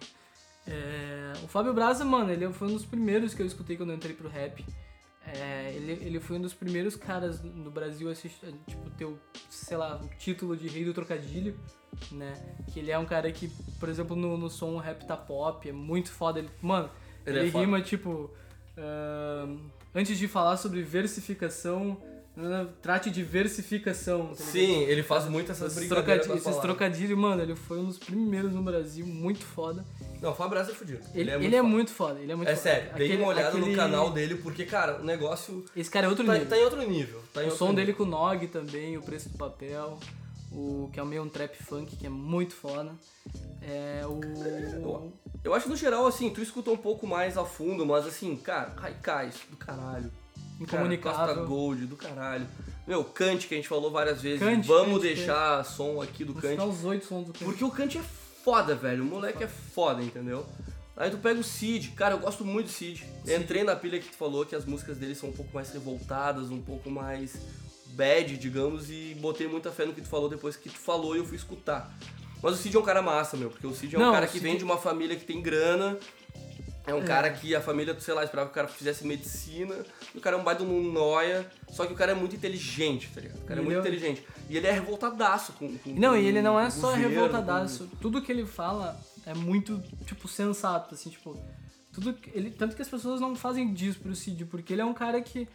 É, 0.66 1.33
O 1.44 1.48
Fábio 1.48 1.72
Braza, 1.75 2.05
mano, 2.05 2.31
ele 2.31 2.51
foi 2.53 2.68
um 2.68 2.75
dos 2.75 2.85
primeiros 2.85 3.35
que 3.35 3.42
eu 3.42 3.46
escutei 3.46 3.77
quando 3.77 3.90
eu 3.90 3.96
entrei 3.96 4.14
pro 4.14 4.29
rap. 4.29 4.64
É, 5.25 5.72
ele, 5.75 5.92
ele 6.05 6.20
foi 6.20 6.37
um 6.37 6.40
dos 6.42 6.53
primeiros 6.53 6.96
caras 6.96 7.42
no 7.42 7.70
Brasil 7.70 8.11
a 8.11 8.14
tipo, 8.14 8.90
ter 8.96 9.05
o, 9.05 9.18
sei 9.48 9.77
lá, 9.77 10.01
o 10.03 10.09
título 10.18 10.57
de 10.57 10.66
rei 10.68 10.85
do 10.85 10.92
trocadilho, 10.92 11.59
né? 12.11 12.35
Que 12.72 12.81
ele 12.81 12.90
é 12.90 12.98
um 12.98 13.05
cara 13.07 13.31
que, 13.31 13.48
por 13.79 13.88
exemplo, 13.88 14.17
no, 14.17 14.37
no 14.37 14.50
som 14.50 14.77
rap 14.79 15.06
tá 15.06 15.17
pop, 15.17 15.69
é 15.69 15.73
muito 15.73 16.10
foda. 16.10 16.40
Ele, 16.40 16.50
mano, 16.60 16.90
Ele 17.25 17.38
ele, 17.38 17.48
é 17.48 17.50
foda. 17.52 17.65
rima, 17.65 17.81
tipo... 17.81 18.31
ahn, 18.77 19.58
antes 19.94 20.19
de 20.19 20.27
falar 20.27 20.56
sobre 20.56 20.83
versificação, 20.83 22.02
trate 22.81 23.11
de 23.11 23.23
versificação. 23.23 24.29
tá? 24.29 24.37
Sim, 24.37 24.83
ele 24.85 25.03
faz 25.03 25.27
muito 25.27 25.53
essas 25.53 25.77
Esses, 25.77 25.89
brincadeiras 25.89 26.27
esses 26.29 26.57
trocadilhos, 26.57 27.19
mano, 27.19 27.43
ele 27.43 27.55
foi 27.55 27.79
um 27.79 27.85
dos 27.85 27.99
primeiros 27.99 28.53
no 28.53 28.63
Brasil, 28.63 29.07
muito 29.07 29.45
foda. 29.45 29.85
Não, 30.21 30.33
Braza 30.49 30.71
é 30.71 30.75
fudido. 30.75 31.01
Ele, 31.15 31.31
é 31.31 31.35
ele 31.35 31.43
muito 31.43 31.55
é 31.55 31.59
foda. 31.59 31.69
muito 31.69 31.91
foda, 31.93 32.21
ele 32.21 32.33
é 32.33 32.37
muito 32.37 32.49
É 32.49 32.55
foda. 32.57 32.63
sério, 32.63 32.95
dei 32.95 33.07
Aquele- 33.09 33.23
uma 33.23 33.29
olhada 33.33 33.49
aquele- 33.49 33.71
no 33.71 33.77
canal 33.77 34.11
dele, 34.13 34.37
porque, 34.37 34.65
cara, 34.65 35.01
o 35.01 35.05
negócio 35.05 35.65
Esse 35.77 35.91
cara 35.91 36.07
é 36.07 36.09
outro 36.09 36.25
tá, 36.25 36.33
nível. 36.35 36.49
tá 36.49 36.57
em 36.59 36.65
outro 36.65 36.89
nível. 36.89 37.21
Tá 37.35 37.41
o 37.41 37.45
outro 37.45 37.59
som 37.59 37.65
nível. 37.71 37.77
dele 37.77 37.93
com 37.93 38.05
o 38.05 38.07
Nog 38.07 38.47
também, 38.47 38.97
o 38.97 39.03
preço 39.03 39.29
do 39.31 39.37
papel, 39.37 39.99
o 40.53 40.89
que 40.93 41.01
é 41.01 41.05
meio 41.05 41.23
um 41.25 41.29
trap 41.29 41.57
funk, 41.63 41.97
que 41.97 42.07
é 42.07 42.11
muito 42.11 42.55
foda. 42.55 42.93
É 43.63 44.03
o. 44.07 45.13
Eu 45.45 45.53
acho, 45.55 45.69
no 45.69 45.75
geral, 45.77 46.07
assim, 46.07 46.31
tu 46.31 46.41
escuta 46.41 46.71
um 46.71 46.77
pouco 46.77 47.05
mais 47.07 47.37
a 47.37 47.45
fundo, 47.45 47.85
mas, 47.85 48.07
assim, 48.07 48.37
cara, 48.37 48.73
Raikais, 48.77 49.35
do 49.51 49.57
caralho. 49.57 50.11
Cara, 50.59 50.67
Costa 50.67 50.77
Incomunicável. 50.77 51.46
Gold, 51.46 51.87
do 51.87 51.96
caralho. 51.96 52.46
Meu, 52.87 53.05
Kant, 53.05 53.46
que 53.46 53.55
a 53.55 53.57
gente 53.57 53.69
falou 53.69 53.90
várias 53.90 54.21
vezes. 54.21 54.40
Kant, 54.40 54.67
Vamos 54.67 54.94
Kant, 54.94 55.15
deixar 55.15 55.65
som 55.65 56.00
aqui 56.03 56.25
do 56.25 56.33
Vou 56.33 56.42
Kant. 56.42 56.61
os 56.63 56.85
oito 56.85 57.07
sons 57.07 57.27
do 57.27 57.33
Kant. 57.33 57.44
Porque 57.44 57.65
o 57.65 57.71
Kant 57.71 57.96
é 57.98 58.03
foda, 58.44 58.75
velho. 58.75 59.03
O 59.03 59.07
moleque 59.07 59.44
é 59.44 59.48
foda, 59.48 60.03
entendeu? 60.03 60.44
Aí 60.96 61.11
tu 61.11 61.17
pega 61.19 61.40
o 61.40 61.44
Cid, 61.44 61.88
cara, 61.92 62.15
eu 62.15 62.19
gosto 62.19 62.44
muito 62.44 62.67
do 62.67 62.73
Cid. 62.73 63.05
Entrei 63.27 63.65
na 63.65 63.75
pilha 63.75 63.98
que 63.98 64.09
tu 64.11 64.17
falou 64.17 64.44
que 64.44 64.55
as 64.55 64.65
músicas 64.65 64.98
dele 64.98 65.15
são 65.15 65.31
um 65.31 65.33
pouco 65.33 65.50
mais 65.55 65.71
revoltadas, 65.73 66.50
um 66.50 66.61
pouco 66.61 66.90
mais 66.90 67.37
bad, 67.94 68.37
digamos, 68.37 68.90
e 68.90 69.17
botei 69.21 69.46
muita 69.48 69.71
fé 69.71 69.85
no 69.87 69.92
que 69.94 70.00
tu 70.03 70.09
falou 70.09 70.29
depois 70.29 70.55
que 70.57 70.69
tu 70.69 70.79
falou 70.79 71.15
e 71.15 71.19
eu 71.19 71.25
fui 71.25 71.37
escutar. 71.37 71.92
Mas 72.42 72.55
o 72.55 72.57
Cid 72.57 72.77
é 72.77 72.81
um 72.81 72.83
cara 72.83 73.00
massa, 73.00 73.37
meu, 73.37 73.48
porque 73.50 73.67
o 73.67 73.75
Cid 73.75 73.94
é 73.94 73.98
um 73.98 74.03
Não, 74.03 74.13
cara 74.13 74.27
que 74.27 74.33
Cid- 74.35 74.42
vem 74.42 74.57
de 74.57 74.65
uma 74.65 74.77
família 74.77 75.15
que 75.17 75.25
tem 75.25 75.40
grana. 75.40 75.96
É 76.87 76.93
um 76.95 77.03
É. 77.03 77.05
cara 77.05 77.31
que 77.31 77.55
a 77.55 77.61
família, 77.61 77.99
sei 78.01 78.13
lá, 78.13 78.25
esperava 78.25 78.49
que 78.49 78.53
o 78.53 78.55
cara 78.55 78.67
fizesse 78.69 79.07
medicina. 79.07 79.75
O 80.15 80.21
cara 80.21 80.37
é 80.37 80.41
um 80.41 80.43
baita 80.43 80.65
num 80.65 80.83
noia. 80.93 81.47
Só 81.71 81.87
que 81.87 81.93
o 81.93 81.97
cara 81.97 82.13
é 82.13 82.15
muito 82.15 82.35
inteligente, 82.35 83.09
tá 83.15 83.21
ligado? 83.21 83.39
O 83.39 83.45
cara 83.45 83.61
é 83.61 83.63
muito 83.63 83.77
é- 83.77 83.81
inteligente. 83.81 84.27
E 84.51 84.57
ele 84.57 84.67
é 84.67 84.73
revoltadaço 84.73 85.53
com, 85.53 85.79
com 85.79 85.91
Não, 85.91 86.11
com 86.11 86.17
e 86.17 86.27
ele 86.27 86.43
não 86.43 86.59
é 86.59 86.69
só 86.71 86.89
governo, 86.91 87.09
revoltadaço. 87.09 87.89
Tudo 88.01 88.21
que 88.21 88.33
ele 88.33 88.45
fala 88.45 89.01
é 89.25 89.33
muito, 89.33 89.81
tipo, 90.05 90.27
sensato, 90.29 90.95
assim, 90.95 91.11
tipo. 91.11 91.39
Tudo 91.93 92.15
que 92.15 92.31
ele, 92.37 92.51
tanto 92.51 92.75
que 92.75 92.83
as 92.83 92.89
pessoas 92.89 93.21
não 93.21 93.37
fazem 93.37 93.73
disso 93.73 94.01
pro 94.01 94.15
Cid, 94.17 94.45
porque 94.47 94.73
ele 94.73 94.83
é 94.83 94.85
um 94.85 94.95
cara 94.95 95.21
que. 95.21 95.47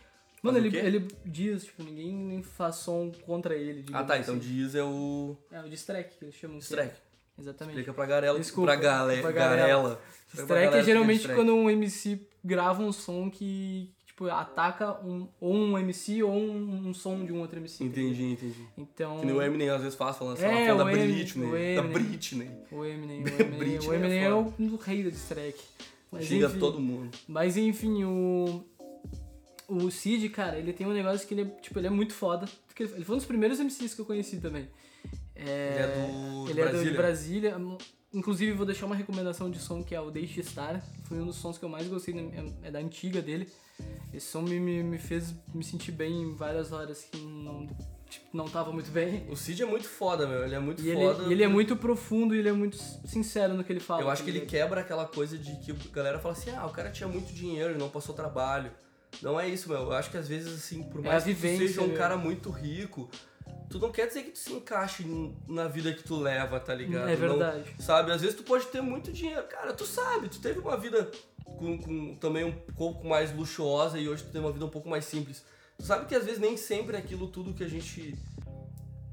Mano, 0.42 0.60
ele, 0.60 0.78
ele 0.78 1.08
diz, 1.26 1.66
tipo, 1.66 1.84
ninguém 1.84 2.14
nem 2.14 2.44
faz 2.44 2.76
som 2.76 3.12
contra 3.26 3.56
ele. 3.56 3.84
Ah, 3.92 4.04
tá, 4.04 4.18
então 4.18 4.36
assim. 4.36 4.44
Diz 4.48 4.76
é 4.76 4.84
o. 4.84 5.36
É 5.52 5.60
o 5.62 5.68
distrack 5.70 6.16
que 6.18 6.24
eles 6.26 6.36
chamam. 6.36 6.60
Strike. 6.60 6.94
Exatamente. 7.40 7.74
Explica 7.80 7.94
pra 7.94 8.06
garela. 8.06 8.40
Desculpa, 8.40 8.72
pra 8.72 8.82
gale, 8.82 9.22
pra 9.22 9.32
garela. 9.32 9.58
garela. 9.58 10.02
Strike 10.34 10.76
é 10.76 10.84
geralmente 10.84 11.20
strike. 11.22 11.36
quando 11.40 11.54
um 11.56 11.70
MC 11.70 12.20
grava 12.44 12.82
um 12.84 12.92
som 12.92 13.30
que, 13.30 13.92
tipo, 14.06 14.26
ataca 14.30 15.00
um, 15.06 15.28
ou 15.40 15.54
um 15.56 15.78
MC 15.78 16.22
ou 16.24 16.34
um, 16.34 16.88
um 16.90 16.94
som 16.94 17.24
de 17.26 17.32
um 17.32 17.40
outro 17.40 17.58
MC. 17.60 17.84
Entendi, 17.84 18.24
entendi. 18.24 18.68
Então. 18.78 19.20
Que 19.20 19.26
nem 19.26 19.36
o 19.36 19.42
Eminem 19.42 19.70
às 19.70 19.82
vezes 19.82 19.96
faz, 19.98 20.18
falando 20.18 20.34
assim, 20.36 20.46
É, 20.46 20.68
é, 20.68 20.76
da 20.76 20.84
Eminem, 20.92 21.14
Britney. 21.16 21.46
o 21.48 21.52
Da 21.52 21.58
Eminem. 21.60 21.92
Britney. 21.94 22.50
O 22.72 22.86
Eminem, 22.86 23.24
o 23.24 23.28
Eminem, 23.28 23.58
Britney 23.58 23.88
o 23.90 23.94
é 23.94 23.96
Eminem 23.96 24.20
é, 24.20 24.30
foda. 24.30 24.54
o, 24.60 24.76
rei 24.78 25.04
do. 25.04 25.12
Mas 26.12 26.26
Xinga 26.26 26.48
enfim, 26.48 26.60
todo 26.60 26.80
mundo. 26.80 27.10
Mas 27.28 27.58
enfim, 27.58 28.04
o. 28.06 28.64
O 29.70 29.92
Cid, 29.92 30.30
cara, 30.30 30.58
ele 30.58 30.72
tem 30.72 30.88
um 30.88 30.94
negócio 30.94 31.28
que 31.28 31.34
ele 31.34 31.42
é, 31.42 31.46
tipo, 31.62 31.78
ele 31.78 31.88
é 31.88 31.90
muito 31.90 32.14
foda. 32.14 32.48
Ele 32.80 33.04
foi 33.04 33.16
um 33.16 33.18
dos 33.18 33.28
primeiros 33.28 33.60
MCs 33.60 33.94
que 33.94 34.00
eu 34.00 34.06
conheci 34.06 34.38
também. 34.38 34.70
É, 35.36 35.74
Ele 35.76 35.80
é 35.84 35.88
do- 35.88 36.50
ele 36.50 36.62
é 36.62 36.72
do- 36.72 36.84
de 36.84 36.92
Brasília. 36.92 37.58
Inclusive, 38.18 38.52
vou 38.54 38.66
deixar 38.66 38.86
uma 38.88 38.96
recomendação 38.96 39.50
de 39.52 39.60
som 39.60 39.84
que 39.84 39.94
é 39.94 40.02
o 40.02 40.10
Deixe 40.10 40.40
Estar. 40.40 40.80
que 41.04 41.08
Foi 41.08 41.20
um 41.20 41.26
dos 41.26 41.36
sons 41.36 41.58
que 41.58 41.64
eu 41.66 41.70
mais 41.70 41.88
gostei, 41.88 42.16
é- 42.18 42.68
é 42.68 42.72
da 42.72 42.80
antiga 42.80 43.22
dele. 43.22 43.48
Esse 44.14 44.26
som 44.28 44.42
me, 44.42 44.60
me, 44.60 44.82
me 44.82 44.98
fez 44.98 45.34
me 45.54 45.64
sentir 45.64 45.92
bem 45.92 46.22
em 46.24 46.34
várias 46.36 46.72
horas 46.72 47.04
que 47.04 47.18
não, 47.22 47.68
tipo, 48.10 48.26
não 48.34 48.46
tava 48.46 48.72
muito 48.72 48.90
bem. 48.90 49.28
O 49.30 49.36
Cid 49.36 49.62
é 49.62 49.66
muito 49.66 49.88
foda, 49.88 50.26
meu. 50.26 50.44
Ele 50.44 50.56
é 50.56 50.60
muito 50.60 50.82
E 50.82 50.90
ele, 50.90 51.00
foda. 51.02 51.24
e 51.26 51.32
ele 51.32 51.44
é 51.44 51.48
muito 51.48 51.76
profundo 51.76 52.34
e 52.34 52.40
ele 52.40 52.50
é 52.50 52.54
muito 52.54 52.76
sincero 53.06 53.54
no 53.54 53.64
que 53.64 53.72
ele 53.72 53.80
fala. 53.80 54.02
Eu 54.02 54.10
acho 54.10 54.22
tá 54.22 54.26
que 54.26 54.32
ele 54.32 54.40
ligado? 54.40 54.50
quebra 54.52 54.82
aquela 54.82 55.06
coisa 55.06 55.38
de 55.38 55.56
que 55.60 55.72
a 55.72 55.94
galera 55.94 56.18
fala 56.20 56.34
assim, 56.34 56.50
ah, 56.50 56.66
o 56.66 56.72
cara 56.72 56.90
tinha 56.90 57.08
muito 57.08 57.32
dinheiro 57.32 57.76
e 57.76 57.78
não 57.78 57.90
passou 57.90 58.16
trabalho. 58.16 58.72
Não 59.22 59.40
é 59.40 59.48
isso, 59.48 59.70
meu. 59.70 59.78
Eu 59.84 59.92
acho 59.94 60.10
que 60.10 60.18
às 60.18 60.28
vezes, 60.28 60.52
assim, 60.54 60.84
por 60.84 61.00
É 61.06 61.10
mais 61.10 61.24
a 61.24 61.26
que 61.28 61.34
tu 61.34 61.38
vivência, 61.40 61.68
seja 61.68 61.82
um 61.84 61.88
meu. 61.90 61.98
cara 61.98 62.18
muito 62.18 62.50
rico, 62.50 63.10
tu 63.70 63.80
não 63.80 63.92
quer 63.92 64.08
dizer 64.08 64.24
que 64.24 64.32
tu 64.32 64.40
se 64.40 64.54
encaixe 64.54 65.04
na 65.48 65.68
vida 65.68 65.94
que 65.94 66.04
tu 66.04 66.20
leva, 66.20 66.60
tá 66.60 66.74
ligado? 66.74 67.10
É 67.10 67.16
Não- 67.16 67.38
verdade. 67.38 67.76
sabe? 67.80 68.12
Às 68.12 68.22
vezes 68.22 68.36
tu 68.36 68.44
pode 68.44 68.66
ter 68.68 68.82
muito 68.82 69.12
dinheiro. 69.12 69.44
Cara, 69.48 69.74
tu 69.74 69.86
sabe, 69.86 70.30
tu 70.30 70.40
teve 70.40 70.60
uma 70.60 70.78
vida 70.78 71.10
com, 71.44 71.78
com 71.78 72.16
também 72.16 72.44
um 72.44 72.52
pouco 72.76 73.08
mais 73.08 73.36
luxuosa 73.36 73.98
e 74.00 74.08
hoje 74.08 74.24
tu 74.24 74.32
tem 74.32 74.42
uma 74.42 74.52
vida 74.52 74.66
um 74.66 74.70
pouco 74.70 74.88
mais 74.90 75.06
simples. 75.06 75.44
Tu 75.78 75.84
sabe 75.86 76.06
que 76.06 76.16
às 76.16 76.24
vezes 76.26 76.40
nem 76.40 76.58
sempre 76.58 76.98
aquilo 76.98 77.28
tudo 77.28 77.54
que 77.54 77.64
a 77.64 77.68
gente 77.68 78.16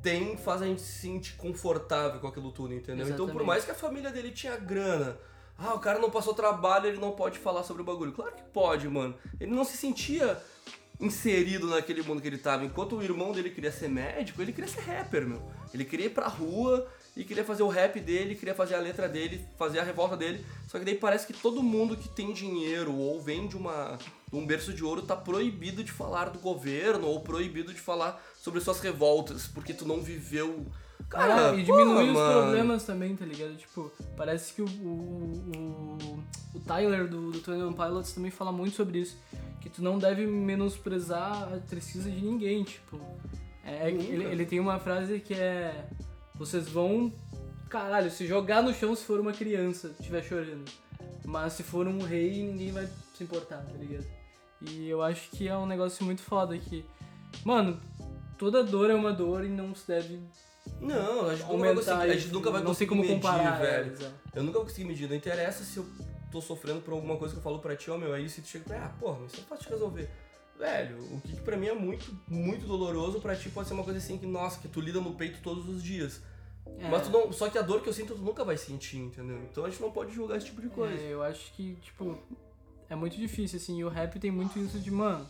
tem 0.02 0.36
faz 0.36 0.60
a 0.62 0.66
gente 0.66 0.82
se 0.82 1.00
sentir 1.00 1.34
confortável 1.36 2.20
com 2.20 2.26
aquilo 2.26 2.52
tudo, 2.52 2.74
entendeu? 2.74 3.06
Então 3.06 3.16
por 3.16 3.22
Exatamente. 3.24 3.46
mais 3.46 3.64
que 3.64 3.70
a 3.70 3.74
família 3.74 4.10
dele 4.10 4.30
tinha 4.30 4.56
grana, 4.56 5.16
ah, 5.56 5.74
o 5.74 5.78
cara 5.78 5.98
não 5.98 6.10
passou 6.10 6.34
trabalho, 6.34 6.86
ele 6.86 6.98
não 6.98 7.12
pode 7.12 7.38
falar 7.38 7.62
sobre 7.62 7.82
o 7.82 7.84
bagulho. 7.84 8.12
Claro 8.12 8.34
que 8.34 8.42
pode, 8.42 8.88
mano. 8.88 9.14
Ele 9.40 9.50
não 9.52 9.64
se 9.64 9.76
sentia 9.76 10.36
inserido 11.04 11.66
naquele 11.66 12.02
mundo 12.02 12.20
que 12.20 12.28
ele 12.28 12.38
tava. 12.38 12.64
Enquanto 12.64 12.96
o 12.96 13.02
irmão 13.02 13.32
dele 13.32 13.50
queria 13.50 13.72
ser 13.72 13.88
médico, 13.88 14.40
ele 14.40 14.52
queria 14.52 14.68
ser 14.68 14.80
rapper, 14.80 15.26
meu. 15.26 15.42
Ele 15.72 15.84
queria 15.84 16.06
ir 16.06 16.10
pra 16.10 16.28
rua 16.28 16.86
e 17.16 17.24
queria 17.24 17.44
fazer 17.44 17.62
o 17.62 17.68
rap 17.68 18.00
dele, 18.00 18.34
queria 18.34 18.54
fazer 18.54 18.74
a 18.74 18.80
letra 18.80 19.08
dele, 19.08 19.46
fazer 19.56 19.78
a 19.78 19.84
revolta 19.84 20.16
dele. 20.16 20.44
Só 20.68 20.78
que 20.78 20.84
daí 20.84 20.96
parece 20.96 21.26
que 21.26 21.32
todo 21.32 21.62
mundo 21.62 21.96
que 21.96 22.08
tem 22.08 22.32
dinheiro 22.32 22.94
ou 22.94 23.20
vem 23.20 23.46
de 23.46 23.56
uma 23.56 23.98
de 24.30 24.36
um 24.36 24.44
berço 24.44 24.72
de 24.72 24.84
ouro 24.84 25.02
tá 25.02 25.14
proibido 25.14 25.84
de 25.84 25.92
falar 25.92 26.30
do 26.30 26.40
governo 26.40 27.06
ou 27.06 27.20
proibido 27.20 27.72
de 27.72 27.80
falar 27.80 28.20
sobre 28.40 28.60
suas 28.60 28.80
revoltas, 28.80 29.46
porque 29.46 29.72
tu 29.72 29.86
não 29.86 30.02
viveu. 30.02 30.66
Cara, 31.08 31.50
Ah, 31.50 31.54
e 31.54 31.62
diminui 31.62 32.08
os 32.08 32.14
mano. 32.14 32.42
problemas 32.42 32.84
também, 32.84 33.14
tá 33.16 33.24
ligado? 33.24 33.56
Tipo, 33.56 33.92
parece 34.16 34.52
que 34.54 34.62
o, 34.62 34.66
o, 34.66 35.48
o, 35.56 36.24
o 36.54 36.60
Tyler 36.60 37.08
do, 37.08 37.30
do 37.30 37.66
One 37.66 37.74
Pilots 37.76 38.12
também 38.12 38.30
fala 38.30 38.50
muito 38.50 38.74
sobre 38.74 38.98
isso. 39.00 39.16
Que 39.60 39.68
tu 39.70 39.82
não 39.82 39.98
deve 39.98 40.26
menosprezar 40.26 41.52
a 41.54 41.58
tristeza 41.58 42.10
de 42.10 42.20
ninguém, 42.20 42.64
tipo. 42.64 43.00
É, 43.64 43.90
Nunca. 43.90 44.02
ele, 44.04 44.24
ele 44.24 44.46
tem 44.46 44.60
uma 44.60 44.78
frase 44.78 45.20
que 45.20 45.34
é. 45.34 45.86
Vocês 46.34 46.68
vão, 46.68 47.12
caralho, 47.70 48.10
se 48.10 48.26
jogar 48.26 48.62
no 48.62 48.74
chão 48.74 48.94
se 48.96 49.04
for 49.04 49.20
uma 49.20 49.32
criança, 49.32 49.94
estiver 49.98 50.22
chorando. 50.22 50.64
Mas 51.24 51.52
se 51.54 51.62
for 51.62 51.86
um 51.86 52.02
rei, 52.02 52.42
ninguém 52.42 52.72
vai 52.72 52.88
se 53.16 53.22
importar, 53.24 53.58
tá 53.58 53.72
ligado? 53.78 54.04
E 54.60 54.88
eu 54.88 55.00
acho 55.02 55.30
que 55.30 55.46
é 55.48 55.56
um 55.56 55.66
negócio 55.66 56.04
muito 56.04 56.22
foda 56.22 56.58
que. 56.58 56.84
Mano, 57.44 57.80
toda 58.36 58.62
dor 58.64 58.90
é 58.90 58.94
uma 58.94 59.12
dor 59.12 59.44
e 59.44 59.48
não 59.48 59.74
se 59.74 59.86
deve 59.86 60.20
Não, 60.80 61.28
a 61.28 61.34
gente 61.34 61.46
nunca 61.46 61.58
vai 61.58 61.68
aumentar 61.68 61.92
conseguir, 61.96 62.10
a 62.10 62.16
gente 62.16 62.32
nunca 62.32 62.50
vai 62.50 62.62
não 62.62 62.74
sei 62.74 62.86
conseguir 62.86 62.88
como 62.88 63.02
medir, 63.02 63.14
comparar, 63.14 63.64
é, 63.64 63.82
velho. 63.82 63.92
exato. 63.92 64.14
Eu 64.34 64.42
nunca 64.42 64.58
vou 64.58 64.66
conseguir 64.66 64.84
medir. 64.86 65.08
Não 65.08 65.16
interessa 65.16 65.64
se 65.64 65.76
eu 65.78 65.86
tô 66.30 66.40
sofrendo 66.40 66.80
por 66.80 66.92
alguma 66.94 67.16
coisa 67.16 67.32
que 67.34 67.38
eu 67.38 67.42
falo 67.42 67.58
pra 67.58 67.76
ti, 67.76 67.90
ó, 67.90 67.96
meu, 67.96 68.12
aí 68.12 68.28
se 68.28 68.40
tu 68.42 68.48
chega 68.48 68.64
pra 68.64 68.84
ah, 68.84 68.88
porra, 68.88 69.18
mas 69.22 69.32
isso 69.32 69.40
é 69.40 69.44
fácil 69.44 69.64
de 69.66 69.70
resolver. 69.70 70.10
Velho, 70.58 70.98
o 71.12 71.20
que, 71.20 71.32
que 71.36 71.40
pra 71.42 71.56
mim 71.56 71.66
é 71.66 71.74
muito, 71.74 72.16
muito 72.28 72.66
doloroso, 72.66 73.20
pra 73.20 73.34
ti 73.34 73.48
pode 73.48 73.66
ser 73.68 73.74
uma 73.74 73.82
coisa 73.84 73.98
assim 73.98 74.16
que, 74.18 74.26
nossa, 74.26 74.58
que 74.60 74.68
tu 74.68 74.80
lida 74.80 75.00
no 75.00 75.14
peito 75.14 75.40
todos 75.42 75.68
os 75.68 75.82
dias. 75.82 76.20
É, 76.78 76.88
Mas 76.88 77.02
tu 77.02 77.10
não, 77.10 77.32
só 77.32 77.50
que 77.50 77.58
a 77.58 77.62
dor 77.62 77.82
que 77.82 77.88
eu 77.88 77.92
sinto 77.92 78.14
tu 78.14 78.22
nunca 78.22 78.44
vai 78.44 78.56
sentir, 78.56 78.98
entendeu? 78.98 79.38
Então 79.50 79.64
a 79.64 79.70
gente 79.70 79.82
não 79.82 79.90
pode 79.90 80.14
julgar 80.14 80.36
esse 80.38 80.46
tipo 80.46 80.60
de 80.62 80.68
coisa. 80.68 80.94
é, 80.94 81.12
eu 81.12 81.22
acho 81.22 81.52
que, 81.52 81.74
tipo, 81.82 82.18
é 82.88 82.94
muito 82.94 83.16
difícil, 83.16 83.58
assim, 83.58 83.78
e 83.78 83.84
o 83.84 83.88
rap 83.88 84.18
tem 84.18 84.30
muito 84.30 84.58
isso 84.58 84.78
de, 84.78 84.90
mano, 84.90 85.26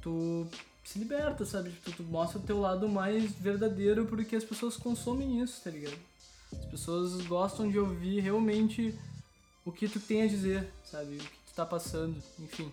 tu 0.00 0.46
se 0.92 0.98
liberta, 0.98 1.44
sabe? 1.44 1.70
Tipo, 1.70 1.92
tu 1.92 2.02
mostra 2.02 2.38
o 2.38 2.42
teu 2.42 2.60
lado 2.60 2.88
mais 2.88 3.30
verdadeiro 3.32 4.06
porque 4.06 4.34
as 4.34 4.44
pessoas 4.44 4.76
consomem 4.76 5.40
isso, 5.42 5.60
tá 5.62 5.70
ligado? 5.70 5.96
As 6.52 6.64
pessoas 6.66 7.20
gostam 7.26 7.70
de 7.70 7.78
ouvir 7.78 8.20
realmente 8.20 8.92
o 9.64 9.70
que 9.70 9.88
tu 9.88 10.00
tem 10.00 10.22
a 10.22 10.26
dizer, 10.26 10.68
sabe? 10.84 11.14
O 11.16 11.18
que 11.18 11.26
tu 11.46 11.54
tá 11.54 11.64
passando, 11.64 12.16
enfim. 12.40 12.72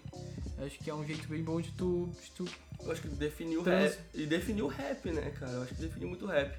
Eu 0.58 0.66
acho 0.66 0.80
que 0.80 0.90
é 0.90 0.94
um 0.96 1.06
jeito 1.06 1.28
bem 1.28 1.44
bom 1.44 1.62
de 1.62 1.72
tu, 1.74 2.10
de 2.24 2.32
tu 2.32 2.46
Eu 2.84 2.92
acho 2.92 3.02
que 3.02 3.08
definiu 3.08 3.62
o 3.62 3.64
Trans- 3.64 3.94
rap. 3.96 4.00
E 4.16 4.26
definiu 4.26 4.66
o 4.66 4.68
rap, 4.70 5.12
né, 5.12 5.30
cara? 5.40 5.52
Eu 5.52 5.62
acho 5.64 5.76
que 5.76 5.82
definiu 5.82 6.08
muito 6.08 6.26
o 6.26 6.28
rap. 6.28 6.58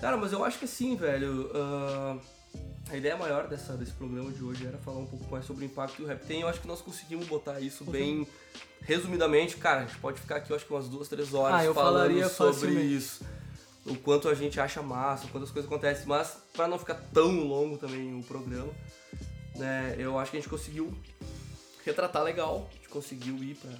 Cara, 0.00 0.16
mas 0.18 0.32
eu 0.32 0.44
acho 0.44 0.58
que 0.58 0.66
assim, 0.66 0.94
velho. 0.96 1.50
ah, 1.54 2.18
a 2.90 2.96
ideia 2.98 3.16
maior 3.16 3.48
dessa, 3.48 3.74
desse 3.78 3.92
programa 3.92 4.30
de 4.30 4.42
hoje 4.44 4.66
era 4.66 4.76
falar 4.76 4.98
um 4.98 5.06
pouco 5.06 5.24
mais 5.30 5.46
sobre 5.46 5.64
o 5.64 5.66
impacto 5.66 5.96
que 5.96 6.02
o 6.02 6.06
rap 6.06 6.20
tem. 6.26 6.42
Eu 6.42 6.48
acho 6.48 6.60
que 6.60 6.68
nós 6.68 6.82
conseguimos 6.82 7.26
botar 7.26 7.60
isso 7.60 7.82
bem 7.84 8.26
resumidamente. 8.82 9.56
Cara, 9.56 9.80
a 9.82 9.86
gente 9.86 9.98
pode 9.98 10.20
ficar 10.20 10.36
aqui, 10.36 10.50
eu 10.50 10.56
acho 10.56 10.64
que 10.66 10.72
umas 10.72 10.88
duas, 10.88 11.08
três 11.08 11.32
horas 11.34 11.60
Ah, 11.60 11.64
eu 11.64 11.74
falando 11.74 11.94
falaria 11.94 12.28
sobre 12.28 12.52
facilmente. 12.54 12.96
isso. 12.96 13.24
O 13.84 13.96
quanto 13.96 14.28
a 14.28 14.34
gente 14.34 14.60
acha 14.60 14.80
massa, 14.82 15.26
o 15.26 15.28
quanto 15.28 15.44
as 15.44 15.50
coisas 15.50 15.70
acontecem. 15.70 16.06
Mas, 16.06 16.36
pra 16.52 16.68
não 16.68 16.78
ficar 16.78 16.94
tão 17.12 17.40
longo 17.46 17.76
também 17.78 18.18
o 18.18 18.22
programa, 18.22 18.72
né, 19.56 19.96
eu 19.98 20.18
acho 20.18 20.30
que 20.30 20.36
a 20.36 20.40
gente 20.40 20.48
conseguiu 20.48 20.92
retratar 21.84 22.22
legal. 22.22 22.68
A 22.70 22.74
gente 22.76 22.88
conseguiu 22.88 23.36
ir 23.42 23.56
pra 23.56 23.72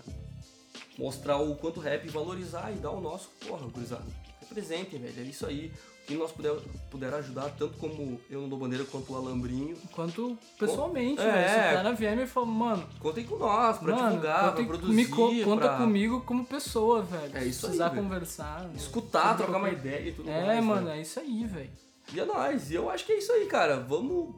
mostrar 0.98 1.36
o 1.36 1.55
quanto 1.57 1.78
o 1.78 1.82
rap 1.82 2.09
valorizar 2.09 2.72
e 2.72 2.74
dar 2.76 2.90
o 2.90 3.00
nosso, 3.00 3.30
porra, 3.46 3.66
gurizada. 3.68 4.05
Representem, 4.40 5.00
velho, 5.00 5.20
é 5.20 5.22
isso 5.22 5.46
aí. 5.46 5.72
Que 6.07 6.14
nós 6.16 6.32
puder, 6.32 6.53
puder 6.90 7.14
ajudar, 7.14 7.48
tanto 7.57 7.78
como 7.78 8.20
eu 8.28 8.40
no 8.42 8.57
Bandeira 8.57 8.84
quanto 8.84 9.12
o 9.12 9.16
Alambrinho, 9.16 9.76
Quanto 9.92 10.36
pessoalmente, 10.59 11.20
É. 11.20 11.30
velho. 11.30 11.48
Se 11.48 11.55
o 11.70 11.76
cara 11.76 11.92
vier 11.92 12.16
me 12.16 12.26
falar, 12.26 12.46
mano, 12.46 12.84
contem 12.98 13.24
com 13.24 13.36
nós 13.36 13.78
pra 13.78 13.94
mano, 13.94 14.09
divulgar, 14.09 14.53
pra 14.55 14.64
produzir, 14.64 14.92
me 14.94 15.07
co- 15.07 15.30
conta 15.44 15.68
pra 15.68 15.76
comigo 15.78 16.20
como 16.22 16.44
pessoa, 16.44 17.03
velho. 17.03 17.36
É 17.36 17.44
isso 17.44 17.66
aí, 17.66 17.70
precisar 17.72 17.90
conversar. 17.90 18.68
escutar, 18.74 19.28
sobre 19.28 19.44
trocar 19.44 19.59
uma 19.59 19.70
ideia 19.70 20.09
e 20.09 20.12
tudo 20.12 20.28
É, 20.28 20.46
mais. 20.46 20.64
mano, 20.64 20.88
né? 20.88 20.98
é 20.98 21.03
isso 21.03 21.20
aí, 21.20 21.44
velho. 21.46 21.70
E 22.12 22.18
é 22.20 22.24
nóis. 22.24 22.70
E 22.70 22.74
eu 22.74 22.90
acho 22.90 23.07
que 23.07 23.12
é 23.12 23.18
isso 23.18 23.30
aí, 23.32 23.46
cara. 23.46 23.76
Vamos. 23.78 24.34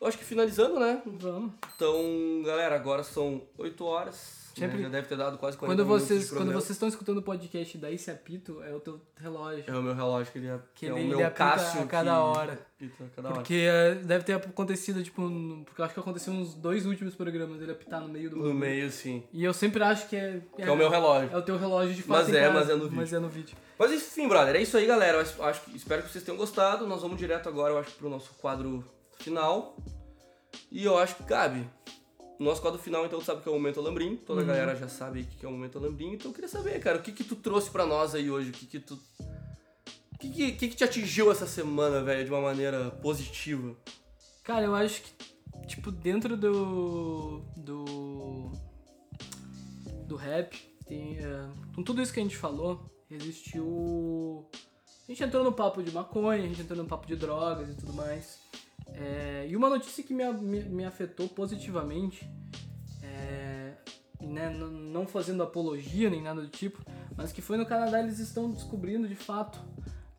Eu 0.00 0.06
acho 0.08 0.18
que 0.18 0.24
finalizando, 0.24 0.80
né? 0.80 1.00
Vamos. 1.06 1.52
Então, 1.76 1.96
galera, 2.44 2.74
agora 2.74 3.04
são 3.04 3.40
8 3.56 3.84
horas. 3.84 4.43
Sempre- 4.54 4.82
Já 4.82 4.88
deve 4.88 5.08
ter 5.08 5.16
dado 5.16 5.36
quase 5.38 5.56
40 5.56 5.76
Quando 5.82 5.86
vocês, 5.88 6.30
quando 6.30 6.52
vocês 6.52 6.70
estão 6.70 6.88
escutando 6.88 7.18
o 7.18 7.22
podcast 7.22 7.76
daí 7.78 7.96
esse 7.96 8.10
apito, 8.10 8.62
é 8.62 8.72
o 8.72 8.78
teu 8.80 9.00
relógio. 9.16 9.64
É 9.66 9.76
o 9.76 9.82
meu 9.82 9.94
relógio 9.94 10.32
que 10.32 10.38
ele 10.38 10.46
é, 10.48 10.58
Que 10.74 10.86
é 10.86 10.88
ele- 10.90 11.00
o 11.04 11.08
meu 11.08 11.18
ele 11.18 11.24
apita 11.26 11.44
a 11.80 11.86
cada 11.86 12.20
hora. 12.22 12.52
apita 12.76 13.04
a 13.04 13.08
cada 13.16 13.28
hora. 13.28 13.36
Porque 13.38 13.54
é, 13.54 13.94
deve 13.96 14.24
ter 14.24 14.34
acontecido, 14.34 15.02
tipo, 15.02 15.22
no- 15.22 15.64
porque 15.64 15.80
eu 15.80 15.84
acho 15.84 15.92
que 15.94 16.00
aconteceu 16.00 16.32
nos 16.32 16.54
dois 16.54 16.86
últimos 16.86 17.14
programas 17.14 17.60
ele 17.60 17.72
apitar 17.72 18.00
no 18.00 18.08
meio 18.08 18.30
do 18.30 18.36
No 18.36 18.54
meio, 18.54 18.90
sim. 18.90 19.24
E 19.32 19.42
eu 19.42 19.52
sempre 19.52 19.82
acho 19.82 20.08
que 20.08 20.14
é. 20.16 20.40
Que 20.54 20.62
é 20.62 20.70
o 20.70 20.76
meu 20.76 20.88
relógio. 20.88 21.30
É 21.32 21.36
o 21.36 21.42
teu 21.42 21.58
relógio 21.58 21.94
de 21.94 22.02
fato. 22.02 22.24
Mas 22.26 22.34
é, 22.34 22.40
casa, 22.42 22.52
mas 22.54 22.70
é 22.70 22.74
no 22.74 22.82
vídeo. 22.84 22.96
Mas 22.96 23.12
é 23.12 23.18
no 23.18 23.28
vídeo. 23.28 23.56
Mas 23.78 23.90
enfim, 23.92 24.28
brother, 24.28 24.54
é 24.54 24.62
isso 24.62 24.76
aí, 24.76 24.86
galera. 24.86 25.16
Eu 25.18 25.20
acho- 25.22 25.42
acho 25.42 25.60
que, 25.62 25.76
espero 25.76 26.02
que 26.02 26.10
vocês 26.12 26.22
tenham 26.22 26.38
gostado. 26.38 26.86
Nós 26.86 27.02
vamos 27.02 27.18
direto 27.18 27.48
agora, 27.48 27.72
eu 27.74 27.78
acho, 27.78 27.90
pro 27.92 28.08
nosso 28.08 28.32
quadro 28.34 28.84
final. 29.18 29.76
E 30.70 30.84
eu 30.84 30.96
acho 30.96 31.16
que 31.16 31.24
cabe. 31.24 31.66
O 32.38 32.42
nosso 32.44 32.60
quadro 32.60 32.80
final, 32.80 33.06
então, 33.06 33.18
tu 33.20 33.24
sabe 33.24 33.42
que 33.42 33.48
é 33.48 33.52
o 33.52 33.54
Momento 33.54 33.78
Alambrim. 33.80 34.16
Toda 34.16 34.40
Uhum. 34.42 34.50
a 34.50 34.52
galera 34.52 34.76
já 34.76 34.88
sabe 34.88 35.20
aí 35.20 35.24
que 35.24 35.44
é 35.46 35.48
o 35.48 35.52
Momento 35.52 35.78
Alambrim. 35.78 36.12
Então 36.14 36.30
eu 36.30 36.34
queria 36.34 36.48
saber, 36.48 36.80
cara, 36.80 36.98
o 36.98 37.02
que 37.02 37.12
que 37.12 37.22
tu 37.24 37.36
trouxe 37.36 37.70
pra 37.70 37.86
nós 37.86 38.14
aí 38.14 38.30
hoje? 38.30 38.50
O 38.50 38.52
que 38.52 38.66
que 38.66 38.80
tu... 38.80 38.94
O 38.94 40.18
que 40.18 40.30
que, 40.30 40.52
que 40.52 40.68
que 40.68 40.76
te 40.76 40.84
atingiu 40.84 41.30
essa 41.30 41.46
semana, 41.46 42.02
velho, 42.02 42.24
de 42.24 42.30
uma 42.30 42.40
maneira 42.40 42.90
positiva? 43.02 43.76
Cara, 44.42 44.64
eu 44.64 44.74
acho 44.74 45.02
que, 45.02 45.66
tipo, 45.66 45.90
dentro 45.92 46.34
do. 46.36 47.40
do. 47.56 48.52
do 50.06 50.16
rap, 50.16 50.56
tem, 50.86 51.18
é, 51.18 51.48
com 51.74 51.82
tudo 51.82 52.00
isso 52.00 52.12
que 52.12 52.20
a 52.20 52.22
gente 52.22 52.36
falou, 52.38 52.90
existiu. 53.10 54.48
A 55.06 55.12
gente 55.12 55.22
entrou 55.24 55.44
no 55.44 55.52
papo 55.52 55.82
de 55.82 55.90
maconha, 55.90 56.42
a 56.42 56.46
gente 56.46 56.62
entrou 56.62 56.78
no 56.78 56.88
papo 56.88 57.06
de 57.06 57.16
drogas 57.16 57.68
e 57.68 57.74
tudo 57.74 57.92
mais. 57.92 58.38
É, 58.92 59.46
e 59.48 59.56
uma 59.56 59.68
notícia 59.68 60.04
que 60.04 60.14
me, 60.14 60.24
me, 60.32 60.60
me 60.62 60.84
afetou 60.84 61.28
positivamente, 61.28 62.28
é, 63.02 63.72
né, 64.20 64.50
não 64.50 65.06
fazendo 65.06 65.42
apologia 65.42 66.08
nem 66.08 66.22
nada 66.22 66.40
do 66.40 66.48
tipo, 66.48 66.84
mas 67.16 67.32
que 67.32 67.42
foi 67.42 67.56
no 67.56 67.66
Canadá 67.66 68.00
eles 68.00 68.18
estão 68.18 68.50
descobrindo 68.50 69.08
de 69.08 69.14
fato 69.14 69.60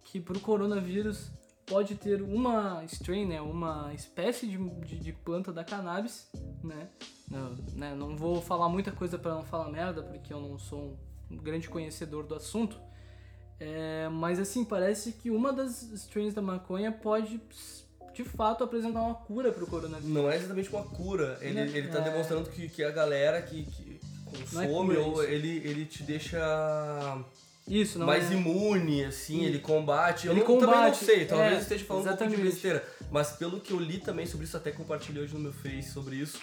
que 0.03 0.19
pro 0.19 0.39
coronavírus 0.39 1.31
pode 1.65 1.95
ter 1.95 2.21
uma 2.21 2.83
strain, 2.85 3.25
né, 3.25 3.41
uma 3.41 3.93
espécie 3.93 4.47
de, 4.47 4.57
de, 4.57 4.99
de 4.99 5.13
planta 5.13 5.51
da 5.51 5.63
cannabis, 5.63 6.29
né, 6.63 6.89
não, 7.29 7.55
né, 7.73 7.95
não 7.95 8.15
vou 8.15 8.41
falar 8.41 8.69
muita 8.69 8.91
coisa 8.91 9.17
para 9.17 9.33
não 9.33 9.43
falar 9.43 9.69
merda, 9.71 10.03
porque 10.03 10.31
eu 10.31 10.39
não 10.39 10.59
sou 10.59 10.99
um 11.29 11.37
grande 11.37 11.67
conhecedor 11.67 12.25
do 12.25 12.35
assunto, 12.35 12.79
é, 13.59 14.07
mas 14.09 14.39
assim, 14.39 14.63
parece 14.63 15.13
que 15.13 15.31
uma 15.31 15.51
das 15.51 15.81
strains 15.93 16.33
da 16.33 16.41
maconha 16.41 16.91
pode 16.91 17.41
de 18.15 18.23
fato 18.23 18.63
apresentar 18.63 19.01
uma 19.01 19.13
cura 19.15 19.51
pro 19.51 19.67
coronavírus. 19.67 20.09
Não 20.13 20.29
é 20.29 20.37
exatamente 20.37 20.69
uma 20.69 20.83
cura. 20.83 21.37
Ele, 21.41 21.53
Né? 21.53 21.71
ele 21.73 21.87
tá 21.89 21.99
É. 21.99 22.01
demonstrando 22.01 22.49
que, 22.49 22.69
que 22.69 22.83
a 22.83 22.91
galera 22.91 23.41
que, 23.41 23.63
que 23.65 23.99
é 24.25 24.37
consome, 24.39 24.95
cura 24.95 25.01
ou 25.01 25.23
ele, 25.23 25.57
ele 25.67 25.85
te 25.85 26.03
deixa 26.03 26.39
Isso, 27.67 27.97
não 27.99 28.05
mais 28.05 28.31
é... 28.31 28.35
imune, 28.35 29.03
assim, 29.05 29.39
Sim. 29.39 29.45
ele 29.45 29.59
combate. 29.59 30.27
Ele 30.27 30.39
eu 30.41 30.47
não- 30.47 30.59
também 30.59 30.67
não 30.67 30.73
combate, 30.83 31.03
sei, 31.03 31.25
talvez 31.25 31.51
é, 31.53 31.55
eu 31.55 31.59
esteja 31.61 31.85
falando 31.85 32.03
um 32.03 32.07
pouco 32.07 32.23
de 32.23 32.29
exatamente. 32.33 32.53
besteira. 32.53 32.87
Mas 33.11 33.31
pelo 33.31 33.59
que 33.59 33.71
eu 33.73 33.79
li 33.79 33.99
também 33.99 34.25
sobre 34.25 34.45
isso, 34.45 34.55
até 34.57 34.71
compartilhei 34.71 35.23
hoje 35.23 35.33
no 35.33 35.39
meu 35.39 35.53
Face 35.53 35.91
sobre 35.91 36.15
isso. 36.17 36.39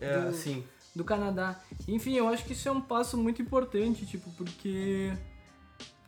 É 0.00 0.18
Do- 0.18 0.28
assim. 0.28 0.64
do 0.94 1.02
Canadá. 1.04 1.60
Enfim, 1.88 2.14
eu 2.16 2.28
acho 2.28 2.44
que 2.44 2.52
isso 2.52 2.68
é 2.68 2.72
um 2.72 2.80
passo 2.80 3.16
muito 3.16 3.40
importante, 3.42 4.06
tipo, 4.06 4.30
porque 4.32 5.12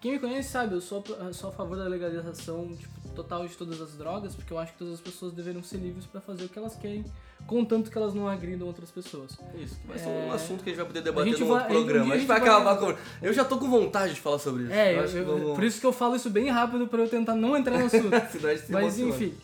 quem 0.06 0.12
me 0.14 0.18
conhece 0.20 0.50
sabe, 0.50 0.74
eu 0.74 0.80
sou, 0.80 1.02
eu 1.18 1.34
sou 1.34 1.50
a 1.50 1.52
favor 1.52 1.76
da 1.76 1.84
legalização 1.84 2.68
tipo, 2.76 2.94
total 3.14 3.46
de 3.46 3.56
todas 3.56 3.80
as 3.80 3.96
drogas, 3.96 4.34
porque 4.34 4.52
eu 4.52 4.58
acho 4.58 4.72
que 4.72 4.78
todas 4.78 4.94
as 4.94 5.00
pessoas 5.00 5.32
deveriam 5.32 5.62
ser 5.62 5.78
livres 5.78 6.06
pra 6.06 6.20
fazer 6.20 6.44
o 6.44 6.48
que 6.48 6.58
elas 6.58 6.76
querem, 6.76 7.04
contanto 7.46 7.90
que 7.90 7.98
elas 7.98 8.14
não 8.14 8.28
agridam 8.28 8.66
outras 8.68 8.90
pessoas. 8.90 9.36
Isso, 9.56 9.76
ser 9.96 10.08
É. 10.08 10.26
um 10.28 10.32
assunto 10.32 10.62
que 10.62 10.70
a 10.70 10.72
gente 10.72 10.76
vai 10.78 10.86
poder 10.86 11.00
debater 11.02 11.32
vai- 11.38 11.42
outro 11.50 11.66
um 11.66 11.68
programa. 11.68 12.12
a 12.12 12.14
A 12.14 12.18
gente 12.18 12.26
vai 12.28 12.38
vai- 12.40 12.48
acabar 12.48 12.76
com. 12.78 12.94
Eu 13.20 13.32
já 13.32 13.44
tô 13.44 13.58
com 13.58 13.68
vontade 13.68 14.14
de 14.14 14.20
falar 14.20 14.38
sobre 14.38 14.64
isso. 14.64 14.72
É, 14.72 14.94
eu 14.96 15.04
eu- 15.06 15.26
vamos... 15.26 15.54
por 15.56 15.64
isso 15.64 15.80
que 15.80 15.86
eu 15.86 15.92
falo 15.92 16.14
isso 16.14 16.30
bem 16.30 16.48
rápido 16.50 16.86
pra 16.86 17.00
eu 17.02 17.08
tentar 17.08 17.34
não 17.34 17.56
entrar 17.56 17.78
no 17.78 17.86
assunto. 17.86 18.14
A 18.14 18.72
Mas 18.72 18.98
enfim, 19.00 19.34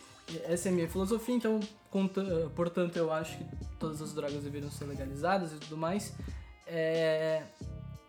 essa 0.44 0.68
é 0.68 0.70
a 0.72 0.74
minha 0.74 0.88
filosofia, 0.88 1.34
então, 1.34 1.58
conta- 1.90 2.50
portanto, 2.54 2.96
eu 2.96 3.12
acho 3.12 3.36
que 3.38 3.44
todas 3.80 4.00
as 4.00 4.12
drogas 4.14 4.42
deveriam 4.44 4.70
ser 4.70 4.84
legalizadas 4.84 5.52
e 5.52 5.56
tudo 5.56 5.76
mais. 5.76 6.12
É, 6.66 7.42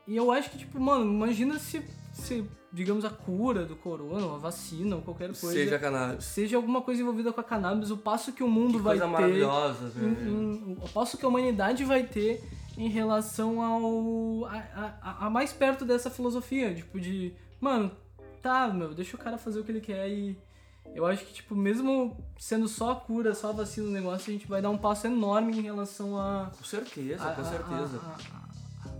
E 0.06 0.18
eu 0.18 0.30
acho 0.32 0.50
que, 0.50 0.58
tipo, 0.58 0.78
mano, 0.82 1.06
imagina 1.06 1.58
se, 1.58 1.82
se, 2.14 2.46
digamos, 2.72 3.04
a 3.04 3.10
cura 3.10 3.66
do 3.66 3.76
corona, 3.76 4.36
a 4.36 4.38
vacina, 4.38 4.96
ou 4.96 5.02
qualquer 5.02 5.28
coisa, 5.30 5.52
Seja 5.52 5.78
cannabis. 5.80 6.24
seja 6.26 6.56
alguma 6.56 6.82
coisa 6.82 7.02
envolvida 7.02 7.34
com 7.34 7.42
a 7.42 7.44
cannabis, 7.44 7.92
o 7.92 7.98
passo 7.98 8.32
que 8.32 8.44
o 8.44 8.48
mundo 8.48 8.78
Que 8.78 8.84
vai 8.84 8.98
coisa 9.00 9.06
ter. 9.06 9.22
maravilhosa, 9.22 9.86
em- 9.88 9.90
velho. 9.90 10.30
em- 10.32 10.78
o 10.82 10.90
passo 10.90 11.18
que 11.18 11.26
a 11.26 11.28
humanidade 11.28 11.84
vai 11.84 12.04
ter 12.04 12.42
em 12.78 12.88
relação 12.88 13.62
ao. 13.62 14.46
a, 14.46 14.94
a- 15.02 15.26
a 15.26 15.30
mais 15.30 15.52
perto 15.52 15.84
dessa 15.86 16.10
filosofia, 16.10 16.74
tipo, 16.74 17.00
de. 17.00 17.34
Mano, 17.60 17.92
tá, 18.42 18.68
meu, 18.68 18.94
deixa 18.94 19.16
o 19.16 19.20
cara 19.20 19.38
fazer 19.38 19.60
o 19.60 19.64
que 19.64 19.72
ele 19.72 19.82
quer 19.82 20.08
e. 20.10 20.38
Eu 20.94 21.06
acho 21.08 21.26
que, 21.26 21.34
tipo, 21.34 21.56
mesmo 21.56 22.16
sendo 22.38 22.68
só 22.68 22.92
a 22.92 22.96
cura, 22.96 23.34
só 23.34 23.50
a 23.50 23.54
vacina 23.54 23.88
do 23.88 23.92
negócio, 23.94 24.30
a 24.30 24.34
gente 24.34 24.46
vai 24.48 24.62
dar 24.62 24.70
um 24.70 24.78
passo 24.78 25.08
enorme 25.08 25.58
em 25.58 25.62
relação 25.62 26.18
a. 26.20 26.52
Com 26.56 26.64
certeza, 26.64 27.24
a- 27.24 27.32
com 27.34 27.44
certeza. 27.44 28.00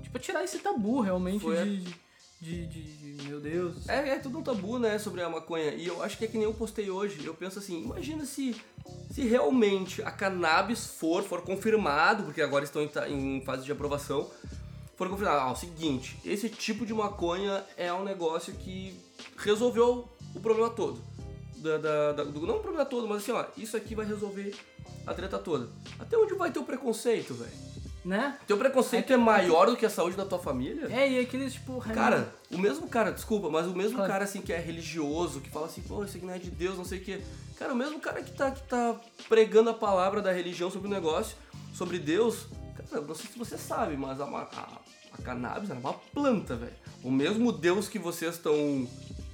tipo, 0.02 0.18
tirar 0.20 0.44
esse 0.44 0.60
tabu 0.60 1.02
realmente 1.02 1.42
Foi 1.42 1.56
de, 1.64 1.96
de, 2.44 2.68
de, 2.68 3.14
de- 3.16 3.24
Meu 3.30 3.40
Deus. 3.40 3.88
É, 3.88 4.10
é 4.10 4.20
tudo 4.20 4.38
um 4.40 4.44
tabu, 4.44 4.78
né, 4.78 5.00
sobre 5.00 5.22
a 5.22 5.30
maconha. 5.30 5.72
E 5.74 5.88
eu 5.88 6.04
acho 6.04 6.18
que 6.18 6.26
é 6.26 6.28
que 6.28 6.38
nem 6.38 6.44
eu 6.46 6.54
postei 6.54 6.90
hoje. 6.90 7.26
Eu 7.26 7.34
penso 7.34 7.60
assim, 7.60 7.82
imagina 7.84 8.26
se, 8.26 8.56
se 9.12 9.22
realmente 9.24 10.02
a 10.04 10.12
cannabis 10.12 10.86
for, 10.86 11.24
for 11.24 11.42
confirmado, 11.42 12.24
porque 12.24 12.42
agora 12.42 12.64
estão 12.66 12.82
em, 13.08 13.38
em 13.38 13.42
fase 13.42 13.64
de 13.64 13.72
aprovação, 13.72 14.30
for 14.98 15.10
confirmado, 15.10 15.40
ah, 15.40 15.52
o 15.52 15.56
seguinte, 15.56 16.18
esse 16.26 16.50
tipo 16.50 16.86
de 16.86 16.94
maconha 16.94 17.64
é 17.78 17.92
um 17.94 18.04
negócio 18.04 18.54
que 18.54 18.94
resolveu 19.38 20.08
o 20.36 20.40
problema 20.40 20.70
todo. 20.70 21.02
Da, 21.58 21.78
da- 21.78 22.12
da- 22.12 22.24
do- 22.26 22.46
não 22.46 22.58
o 22.58 22.60
problema 22.60 22.86
todo, 22.86 23.08
mas 23.08 23.24
assim, 23.24 23.32
ó, 23.32 23.46
isso 23.58 23.78
aqui 23.78 23.96
vai 23.96 24.06
resolver 24.06 24.54
a 25.08 25.14
treta 25.14 25.40
toda. 25.40 25.70
Até 25.98 26.18
onde 26.18 26.34
vai 26.36 26.52
ter 26.52 26.60
o 26.60 26.64
preconceito, 26.64 27.34
velho? 27.34 27.73
Né? 28.04 28.38
Teu 28.46 28.58
preconceito 28.58 29.14
é 29.14 29.18
maior 29.18 29.68
do 29.68 29.78
que 29.78 29.86
a 29.86 29.90
saúde 29.90 30.18
da 30.18 30.26
tua 30.26 30.38
família? 30.40 30.88
É, 30.92 31.10
e 31.10 31.20
aqueles, 31.20 31.54
tipo. 31.54 31.80
Cara, 31.94 32.34
o 32.52 32.58
mesmo 32.58 32.88
cara, 32.90 33.12
desculpa, 33.12 33.50
mas 33.50 33.66
o 33.66 33.74
mesmo 33.74 33.96
Claro. 33.96 34.12
cara 34.12 34.24
assim 34.26 34.42
que 34.42 34.52
é 34.52 34.60
religioso, 34.60 35.40
que 35.40 35.50
fala 35.50 35.68
assim, 35.68 35.82
pô, 35.82 36.04
isso 36.04 36.18
aqui 36.18 36.26
não 36.26 36.34
é 36.34 36.38
de 36.38 36.52
Deus, 36.52 36.78
não 36.78 36.84
sei 36.84 37.00
o 37.00 37.02
quê. 37.02 37.22
Cara, 37.58 37.72
o 37.72 37.76
mesmo 37.78 38.00
cara 38.02 38.22
que 38.22 38.32
tá, 38.32 38.52
que 38.52 38.62
tá 38.64 39.00
pregando 39.30 39.70
a 39.70 39.74
palavra 39.74 40.22
da 40.22 40.34
religião 40.34 40.70
sobre 40.70 40.90
o 40.90 40.92
negócio, 40.92 41.38
sobre 41.74 41.98
Deus, 41.98 42.48
cara, 42.90 43.02
não 43.02 43.16
sei 43.16 43.28
se 43.32 43.40
você 43.40 43.58
sabe, 43.58 43.96
mas 43.96 44.20
a, 44.20 44.26
a, 44.26 44.82
a 45.14 45.22
cannabis 45.24 45.70
é 45.70 45.74
uma 45.74 45.94
planta, 45.94 46.58
velho. 46.58 46.74
O 47.02 47.10
mesmo 47.12 47.54
Deus 47.54 47.88
que 47.88 47.98
vocês 48.00 48.36
estão 48.36 48.86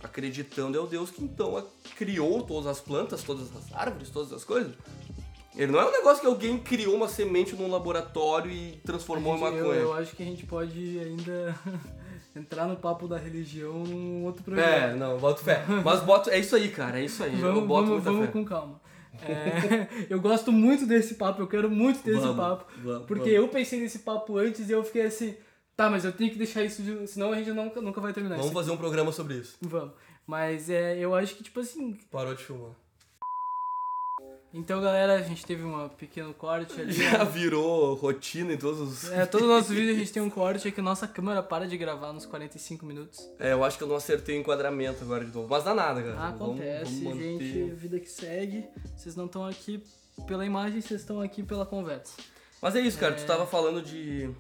acreditando 0.04 0.78
é 0.78 0.82
o 0.82 0.86
Deus 0.88 1.10
que 1.10 1.24
então 1.24 1.66
criou 1.96 2.44
todas 2.44 2.68
as 2.68 2.80
plantas, 2.80 3.24
todas 3.24 3.48
as 3.56 3.74
árvores, 3.74 4.10
todas 4.10 4.32
as 4.32 4.44
coisas. 4.44 4.74
Ele 5.62 5.72
não 5.74 5.80
é 5.82 5.86
um 5.88 5.92
negócio 5.92 6.22
que 6.22 6.28
alguém 6.28 6.58
criou 6.58 6.96
uma 6.96 7.08
semente 7.10 7.54
num 7.56 7.70
laboratório 7.70 8.50
e 8.50 8.80
transformou 8.86 9.36
em 9.38 9.44
A 9.44 9.48
gente- 9.50 9.58
eu, 9.58 9.64
maconha. 9.66 9.82
eu 9.82 9.94
acho 9.94 10.16
que 10.16 10.24
a 10.24 10.26
gente 10.26 10.46
pode 10.46 11.00
ainda 11.00 11.56
entrar 12.36 12.66
no 12.68 12.78
papo 12.78 13.08
da 13.10 13.18
religião 13.18 13.74
num 13.84 14.24
outro 14.24 14.44
programa. 14.44 14.70
É, 14.72 14.96
não, 14.96 15.18
boto 15.18 15.42
fé. 15.44 15.64
Mas 15.84 16.00
boto. 16.02 16.30
É 16.30 16.40
isso 16.40 16.56
aí, 16.56 16.70
cara, 16.70 17.00
é 17.02 17.04
isso 17.06 17.22
aí. 17.24 17.34
eu 17.34 17.40
Vamos, 17.54 17.68
boto 17.68 17.88
vamos, 17.88 17.90
muita 17.90 18.10
vamos 18.12 18.26
fé. 18.28 18.32
com 18.32 18.46
calma. 18.46 18.82
É, 19.22 19.88
eu 20.10 20.22
gosto 20.22 20.50
muito 20.52 20.86
desse 20.86 21.16
papo, 21.16 21.42
eu 21.42 21.48
quero 21.48 21.70
muito 21.70 22.02
ter 22.04 22.12
esse 22.12 22.22
Vamos, 22.22 22.38
papo. 22.38 22.66
vamos, 22.82 23.06
porque 23.06 23.30
eu 23.30 23.48
pensei 23.50 23.82
nesse 23.82 24.00
papo 24.00 24.38
antes 24.38 24.70
e 24.70 24.72
eu 24.72 24.82
fiquei 24.82 25.02
assim, 25.02 25.36
tá, 25.76 25.90
mas 25.90 26.06
eu 26.06 26.14
tenho 26.14 26.32
que 26.32 26.38
deixar 26.38 26.64
isso, 26.64 26.82
de, 26.82 27.06
senão 27.06 27.34
a 27.34 27.36
gente 27.36 27.52
nunca, 27.52 27.82
nunca 27.82 28.00
vai 28.00 28.14
terminar 28.14 28.38
Vamos 28.38 28.54
fazer 28.54 28.72
um 28.72 28.78
programa 28.78 29.12
sobre 29.12 29.34
isso. 29.36 29.58
Vamos. 29.62 29.92
Mas 30.26 30.70
é, 30.70 30.98
eu 31.00 31.14
acho 31.16 31.36
que, 31.36 31.44
tipo 31.44 31.60
assim. 31.60 31.98
Parou 32.10 32.34
de 32.34 32.44
filmar. 32.46 32.72
Então, 34.52 34.82
galera, 34.82 35.14
a 35.16 35.22
gente 35.22 35.46
teve 35.46 35.64
um 35.64 35.88
pequeno 35.90 36.34
corte 36.34 36.82
ali. 36.82 36.92
Já 36.92 37.24
virou 37.24 37.94
rotina 37.94 38.52
em 38.54 38.58
todos 38.58 38.80
os. 38.80 39.12
É, 39.12 39.24
todo 39.28 39.44
o 39.44 39.48
nosso 39.48 39.70
vídeo 39.70 39.94
a 39.94 39.98
gente 39.98 40.12
tem 40.12 40.24
um 40.24 40.30
corte 40.30 40.68
é 40.68 40.72
que 40.72 40.82
nossa 40.82 41.08
câmera 41.08 41.44
para 41.44 41.68
de 41.68 41.78
gravar 41.78 42.12
nos 42.12 42.26
45 42.26 42.84
minutos. 42.84 43.30
É, 43.40 43.54
eu 43.54 43.64
acho 43.64 43.78
que 43.78 43.84
eu 43.84 43.88
não 43.88 43.96
acertei 43.96 44.38
o 44.38 44.42
enquadramento 44.42 45.04
agora 45.04 45.24
de 45.24 45.32
novo. 45.32 45.48
Mas 45.48 45.64
dá 45.64 45.76
nada. 45.76 46.02
Ah, 46.18 46.32
Vamos- 46.32 46.56
acontece, 46.60 47.04
vamos 47.04 47.20
manter. 47.20 47.40
gente, 47.40 47.72
vida 47.76 48.00
que 48.00 48.10
segue. 48.10 48.66
Vocês 48.98 49.16
não 49.16 49.26
estão 49.28 49.46
aqui 49.46 49.84
pela 50.26 50.44
imagem, 50.44 50.82
vocês 50.82 51.00
estão 51.02 51.22
aqui 51.22 51.44
pela 51.44 51.66
conversa. 51.66 52.14
Mas 52.60 52.76
é 52.76 52.80
isso, 52.82 52.98
cara. 52.98 53.14
É. 53.14 53.18
Tu 53.18 53.26
tava 53.28 53.46
falando 53.46 53.84
de. 53.84 54.32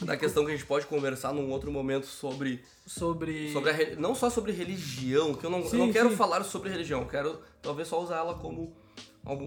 Da 0.00 0.16
questão 0.16 0.44
que 0.46 0.52
a 0.52 0.54
gente 0.54 0.64
pode 0.64 0.86
conversar 0.86 1.34
num 1.34 1.50
outro 1.50 1.70
momento 1.70 2.06
sobre. 2.06 2.62
Sobre. 2.86 3.52
sobre 3.52 3.70
a 3.72 3.96
não 3.96 4.14
só 4.14 4.30
sobre 4.30 4.52
religião, 4.52 5.34
que 5.34 5.44
eu 5.44 5.50
não, 5.50 5.58
eu 5.58 5.66
Sim, 5.66 5.76
não 5.78 5.92
quero 5.92 6.08
sim. 6.08 6.16
falar 6.16 6.42
sobre 6.44 6.70
religião. 6.70 7.00
Eu 7.02 7.08
quero 7.08 7.38
talvez 7.60 7.88
só 7.88 8.00
usar 8.02 8.18
ela 8.18 8.34
como 8.34 8.74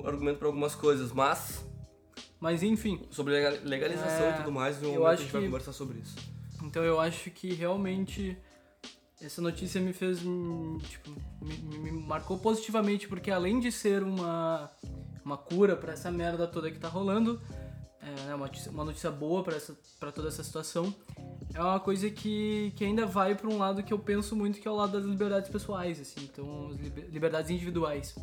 argumento 0.06 0.38
para 0.40 0.48
algumas 0.48 0.76
coisas. 0.76 1.12
Mas 1.12 1.66
Mas 2.40 2.64
enfim, 2.64 3.02
sobre 3.12 3.34
lega- 3.34 3.60
legalização 3.64 4.26
É, 4.26 4.30
e 4.32 4.38
tudo 4.38 4.52
mais, 4.52 4.82
eu 4.82 4.90
momento 4.90 5.06
a 5.08 5.12
acho 5.12 5.22
gente 5.24 5.32
vai 5.32 5.42
que- 5.42 5.48
conversar 5.48 5.74
sobre 5.74 6.00
isso. 6.00 6.16
então 6.64 6.84
eu 6.84 7.00
acho 7.00 7.30
que 7.32 7.54
realmente 7.54 8.38
essa 9.22 9.42
notícia 9.42 9.80
me 9.80 9.94
fez. 9.94 10.18
Tipo, 10.20 11.12
me, 11.42 11.56
me 11.80 11.92
marcou 11.92 12.38
positivamente, 12.40 13.08
porque 13.08 13.30
além 13.30 13.60
de 13.60 13.72
ser 13.72 14.02
uma, 14.02 14.70
uma 15.24 15.38
cura 15.38 15.76
pra 15.76 15.94
essa 15.94 16.10
merda 16.12 16.48
toda 16.48 16.72
que 16.72 16.80
tá 16.80 16.88
rolando, 16.88 17.40
é, 18.02 18.10
né, 18.26 18.34
uma, 18.36 18.48
notícia, 18.48 18.72
uma 18.72 18.84
notícia 18.84 19.12
boa 19.12 19.44
pra 19.44 20.12
toda 20.12 20.28
essa 20.28 20.44
situação, 20.44 20.92
é 21.54 21.62
uma 21.62 21.80
coisa 21.80 22.10
que, 22.10 22.74
que 22.76 22.84
ainda 22.84 23.06
vai 23.06 23.36
pra 23.36 23.48
um 23.48 23.60
lado 23.60 23.84
que 23.84 23.94
eu 23.94 24.00
penso 24.00 24.36
muito, 24.36 24.60
que 24.60 24.68
é 24.68 24.72
o 24.72 24.76
lado 24.76 24.94
das 24.94 25.06
liberdades 25.06 25.52
pessoais, 25.52 26.00
assim, 26.02 26.22
então, 26.24 26.72
liberdades 27.12 27.52
individuais. 27.52 28.16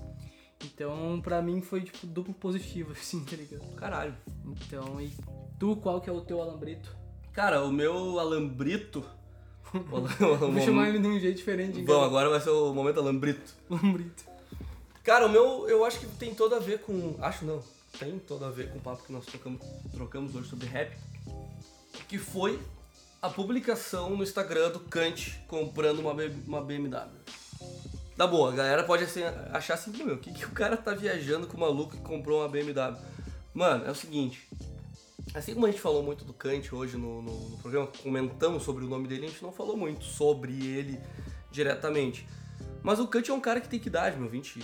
Então, 0.65 1.21
pra 1.23 1.41
mim 1.41 1.61
foi, 1.63 1.83
tipo, 1.83 2.07
duplo 2.07 2.35
positivo, 2.35 2.93
assim, 2.99 3.25
tá 3.25 3.37
ligado? 3.37 3.65
Caralho. 3.77 4.15
Então, 4.47 5.01
e 5.01 5.13
tu, 5.59 5.77
qual 5.77 6.01
que 6.01 6.11
é 6.11 6.13
o 6.13 6.21
teu 6.21 6.41
alambrito? 6.43 6.95
Cara, 7.33 7.65
o 7.65 7.71
meu 7.73 8.19
alambrito. 8.19 9.05
o 9.73 9.97
alam- 9.97 10.53
Vou 10.53 10.61
chamar 10.61 10.89
ele 10.89 10.99
de 10.99 11.07
um 11.07 11.19
jeito 11.21 11.37
diferente. 11.37 11.81
Bom, 11.83 12.03
agora 12.03 12.29
vai 12.29 12.41
ser 12.41 12.51
o 12.51 12.73
momento 12.75 12.99
alambrito. 13.01 13.55
Alambrito. 13.71 14.25
Cara, 15.05 15.27
o 15.27 15.29
meu 15.31 15.69
eu 15.69 15.85
acho 15.85 16.01
que 16.01 16.07
tem 16.07 16.35
todo 16.35 16.55
a 16.55 16.59
ver 16.59 16.81
com. 16.81 17.15
Acho 17.21 17.45
não. 17.45 17.63
Tem 17.99 18.19
todo 18.19 18.45
a 18.45 18.51
ver 18.51 18.71
com 18.71 18.79
o 18.79 18.81
papo 18.81 19.03
que 19.05 19.13
nós 19.13 19.25
trocamos, 19.27 19.61
trocamos 19.93 20.35
hoje 20.35 20.49
sobre 20.49 20.67
rap. 20.67 20.97
Que 22.09 22.19
foi 22.19 22.59
a 23.23 23.29
publicação 23.31 24.11
no 24.17 24.23
Instagram 24.23 24.71
do 24.71 24.81
Kant 24.81 25.39
comprando 25.49 26.01
uma, 26.01 26.15
B- 26.15 26.31
uma 26.47 26.61
BMW. 26.63 27.09
Tá 28.19 28.27
boa, 28.27 28.53
a 28.53 28.57
galera 28.57 28.83
pode 28.83 29.05
assim, 29.05 29.23
achar 29.53 29.75
assim, 29.75 29.93
meu, 30.05 30.17
o 30.17 30.19
que, 30.19 30.33
que 30.33 30.45
o 30.45 30.51
cara 30.51 30.77
tá 30.77 30.93
viajando 30.93 31.47
com 31.47 31.57
o 31.57 31.61
maluco 31.61 31.93
que 31.97 32.03
comprou 32.03 32.41
uma 32.41 32.49
BMW? 32.49 32.97
Mano, 33.55 33.87
é 33.87 33.91
o 33.91 33.95
seguinte. 33.95 34.47
Assim 35.35 35.55
como 35.55 35.67
a 35.67 35.71
gente 35.71 35.81
falou 35.81 36.03
muito 36.03 36.25
do 36.25 36.33
Kant 36.33 36.75
hoje 36.75 36.97
no, 36.97 37.23
no- 37.23 37.49
no 37.51 37.59
programa, 37.59 37.87
comentamos 38.03 38.65
sobre 38.65 38.85
o 38.85 38.89
nome 38.89 39.07
dele, 39.07 39.27
a 39.27 39.29
gente 39.29 39.43
não 39.43 39.53
falou 39.53 39.77
muito 39.77 40.05
sobre 40.05 40.53
ele 40.67 40.99
diretamente. 41.53 42.27
Mas 42.83 42.99
o 42.99 43.07
Kant 43.07 43.31
é 43.31 43.35
um 43.35 43.41
cara 43.41 43.61
que 43.61 43.69
tem 43.69 43.79
que 43.79 43.89
idade, 43.89 44.19
meu? 44.19 44.29
20, 44.29 44.59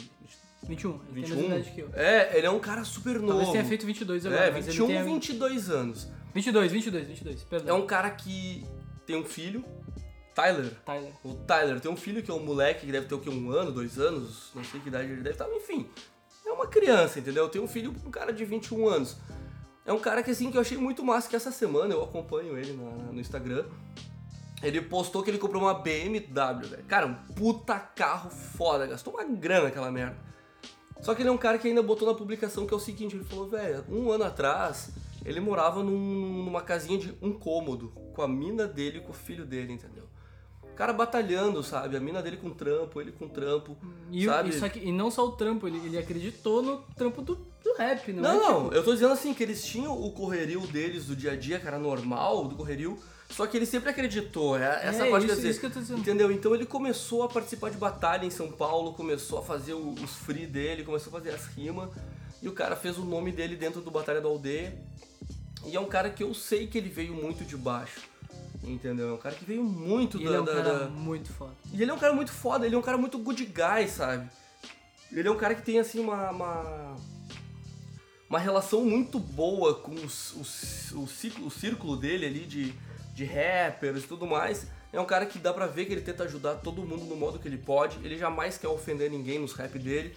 21, 0.67 0.91
ele 0.91 1.01
tem 1.01 1.11
a 1.11 1.15
21? 1.15 1.37
mesma 1.37 1.55
idade 1.57 1.71
que 1.71 1.81
eu. 1.81 1.91
É, 1.95 2.37
ele 2.37 2.47
é 2.47 2.51
um 2.51 2.59
cara 2.61 2.83
super 2.85 3.15
novo. 3.21 3.29
Talvez 3.29 3.51
tenha 3.53 3.65
feito 3.65 3.87
22 3.87 4.27
agora, 4.27 4.47
É, 4.47 4.51
mas 4.51 4.67
21 4.67 4.85
ele 4.91 4.99
ou 4.99 5.05
tem... 5.05 5.15
22 5.15 5.71
anos. 5.71 6.09
22, 6.35 6.73
22, 6.73 7.07
22, 7.07 7.43
É 7.43 7.45
perdão. 7.49 7.79
um 7.79 7.87
cara 7.87 8.11
que 8.11 8.67
tem 9.07 9.17
um 9.17 9.25
filho, 9.25 9.65
Tyler. 10.35 10.73
Tyler. 10.85 11.13
O 11.25 11.35
Tyler 11.35 11.81
tem 11.81 11.91
um 11.91 11.97
filho 11.97 12.23
que 12.23 12.31
é 12.31 12.35
um 12.35 12.45
moleque 12.45 12.87
que 12.87 12.93
deve 12.93 13.07
ter 13.07 13.15
o 13.15 13.21
quê? 13.21 13.31
Um 13.31 13.51
ano, 13.51 13.71
dois 13.71 13.99
anos? 13.99 14.51
Não 14.55 14.65
sei 14.65 14.81
que 14.81 14.89
idade 14.89 15.05
ele 15.11 15.17
deve 15.23 15.31
estar, 15.31 15.49
enfim. 15.55 15.89
É 16.47 16.51
uma 16.53 16.67
criança, 16.67 17.19
entendeu? 17.21 17.49
Tem 17.49 17.61
um 17.63 17.69
filho, 17.69 17.95
um 18.05 18.11
cara 18.11 18.33
de 18.33 18.45
21 18.45 18.89
anos. 18.89 19.17
É 19.87 19.93
um 19.93 19.99
cara 19.99 20.23
que 20.23 20.31
assim, 20.31 20.51
que 20.51 20.57
eu 20.57 20.61
achei 20.61 20.77
muito 20.79 21.05
massa, 21.05 21.29
que 21.29 21.37
essa 21.37 21.51
semana 21.53 21.95
eu 21.95 22.03
acompanho 22.03 22.57
ele 22.59 22.73
na- 22.73 23.13
no 23.13 23.21
Instagram. 23.21 23.65
Ele 24.63 24.81
postou 24.81 25.23
que 25.23 25.31
ele 25.31 25.39
comprou 25.39 25.63
uma 25.63 25.75
BMW, 25.75 26.67
velho. 26.69 26.85
Cara, 26.85 27.07
um 27.07 27.15
puta 27.35 27.79
carro 27.79 28.31
foda, 28.31 28.87
gastou 28.87 29.13
uma 29.15 29.25
grana 29.25 29.69
aquela 29.69 29.91
merda. 29.91 30.17
Só 31.03 31.15
que 31.15 31.21
ele 31.21 31.29
é 31.29 31.33
um 31.33 31.37
cara 31.37 31.59
que 31.59 31.69
ainda 31.69 31.83
botou 31.83 32.09
na 32.09 32.15
publicação 32.15 32.67
que 32.67 32.73
é 32.73 32.77
o 32.77 32.81
seguinte, 32.81 33.15
ele 33.15 33.25
falou, 33.25 33.47
velho, 33.49 33.85
um 33.91 34.11
ano 34.11 34.25
atrás 34.25 34.91
ele 35.25 35.39
morava 35.39 35.83
num- 35.83 36.45
numa 36.45 36.63
casinha 36.63 36.99
de 36.99 37.15
um 37.21 37.33
cômodo, 37.33 37.91
com 38.15 38.23
a 38.23 38.29
mina 38.29 38.67
dele 38.67 38.99
e 38.99 39.01
com 39.03 39.11
o 39.11 39.15
filho 39.15 39.45
dele, 39.45 39.73
entendeu? 39.75 40.05
O 40.75 40.77
cara 40.77 40.93
batalhando, 40.93 41.63
sabe? 41.63 41.97
A 41.97 42.01
mina 42.01 42.21
dele 42.21 42.37
com 42.37 42.51
trampo, 42.51 43.01
ele 43.01 43.13
com 43.13 43.29
trampo, 43.29 43.77
E, 44.11 44.25
sabe? 44.25 44.51
e, 44.51 44.71
que, 44.71 44.81
e 44.81 44.91
não 44.91 45.09
só 45.09 45.25
o 45.25 45.31
trampo, 45.31 45.69
ele, 45.69 45.79
ele 45.79 45.97
acreditou 45.97 46.65
no 46.65 46.79
trampo 46.97 47.23
do, 47.23 47.37
do 47.63 47.75
rap, 47.79 48.13
não, 48.13 48.23
Não, 48.23 48.31
é? 48.31 48.37
não, 48.37 48.63
tipo, 48.65 48.75
eu 48.75 48.85
tô 48.85 48.93
dizendo 48.93 49.13
assim, 49.13 49.33
que 49.33 49.41
eles 49.45 49.65
tinham 49.65 49.93
o 49.93 50.11
correrio 50.11 50.61
deles 50.67 51.07
do 51.07 51.15
dia 51.15 51.31
a 51.31 51.37
dia, 51.37 51.61
cara, 51.61 51.79
normal, 51.79 52.49
do 52.49 52.57
correrio, 52.57 52.99
só 53.31 53.47
que 53.47 53.57
ele 53.57 53.67
sempre 53.67 53.89
acreditou, 53.89 54.59
é 54.59 54.81
essa 54.83 55.07
é, 55.07 55.11
parte 55.13 55.27
isso, 55.27 55.35
quer 55.35 55.37
dizer, 55.37 55.51
isso 55.51 55.61
que 55.61 55.67
eu 55.67 55.71
tô 55.71 55.79
dizendo. 55.79 56.01
Entendeu? 56.01 56.33
Então 56.33 56.53
ele 56.53 56.67
começou 56.67 57.23
a 57.23 57.29
participar 57.29 57.71
de 57.71 57.77
batalha 57.77 58.27
em 58.27 58.31
São 58.31 58.51
Paulo, 58.51 58.95
começou 58.95 59.39
a 59.39 59.43
fazer 59.43 59.75
os 59.75 60.11
free 60.11 60.45
dele, 60.45 60.83
começou 60.83 61.11
a 61.11 61.21
fazer 61.21 61.31
as 61.31 61.47
rimas, 61.47 61.89
e 62.43 62.49
o 62.49 62.53
cara 62.53 62.75
fez 62.75 62.99
o 62.99 63.05
nome 63.05 63.31
dele 63.31 63.55
dentro 63.55 63.81
do 63.81 63.93
Batalha 63.93 64.21
da 64.21 64.27
Aldeia. 64.27 64.77
E 65.65 65.77
é 65.77 65.81
um 65.81 65.87
cara 65.87 66.11
que 66.11 66.25
eu 66.25 66.35
sei 66.35 66.67
que 66.67 66.77
ele 66.77 66.89
veio 66.89 67.15
muito 67.15 67.45
de 67.45 67.57
baixo. 67.57 68.01
Entendeu? 68.65 69.11
É 69.11 69.13
um 69.13 69.17
cara 69.19 69.35
que 69.35 69.45
veio 69.45 69.63
muito 69.63 70.19
E 70.19 70.25
da, 70.25 70.31
ele 70.31 70.37
é 70.37 70.41
um 70.41 70.45
da- 70.45 70.53
cara 70.55 70.79
da- 70.81 70.89
muito 70.89 71.33
foda. 71.33 71.53
E 71.73 71.83
ele 71.83 71.91
é 71.91 71.95
um 71.95 71.99
cara 71.99 72.13
muito 72.15 72.33
foda, 72.33 72.67
ele 72.67 72.75
é 72.75 72.79
um 72.79 72.83
cara 72.83 72.97
muito 72.99 73.19
good 73.19 73.45
guy, 73.45 73.89
sabe? 73.89 74.29
Ele 75.13 75.29
é 75.29 75.31
um 75.31 75.37
cara 75.37 75.55
que 75.55 75.63
tem 75.63 75.79
assim 75.79 76.01
uma. 76.01 76.31
uma, 76.31 76.97
uma 78.29 78.39
relação 78.39 78.85
muito 78.85 79.19
boa 79.19 79.75
com 79.75 79.93
os, 79.95 80.33
os- 80.35 80.93
o, 80.93 81.07
ciclo, 81.07 81.47
o 81.47 81.51
círculo 81.51 81.97
dele 81.97 82.27
ali 82.27 82.41
de, 82.47 82.75
de 83.15 83.25
rappers 83.25 84.05
e 84.05 84.07
tudo 84.07 84.27
mais. 84.27 84.67
É 84.93 85.01
um 85.01 85.05
cara 85.05 85.27
que 85.27 85.39
dá 85.39 85.53
pra 85.53 85.67
ver 85.67 85.87
que 85.87 85.93
ele 85.93 86.01
tenta 86.01 86.23
ajudar 86.25 86.55
todo 86.57 86.83
mundo 86.83 87.05
no 87.05 87.17
modo 87.17 87.39
que 87.39 87.47
ele 87.49 87.59
pode. 87.59 87.99
Ele 88.05 88.17
jamais 88.17 88.57
quer 88.57 88.69
ofender 88.69 89.11
ninguém 89.11 89.39
nos 89.41 89.53
rap 89.53 89.79
dele. 89.79 90.15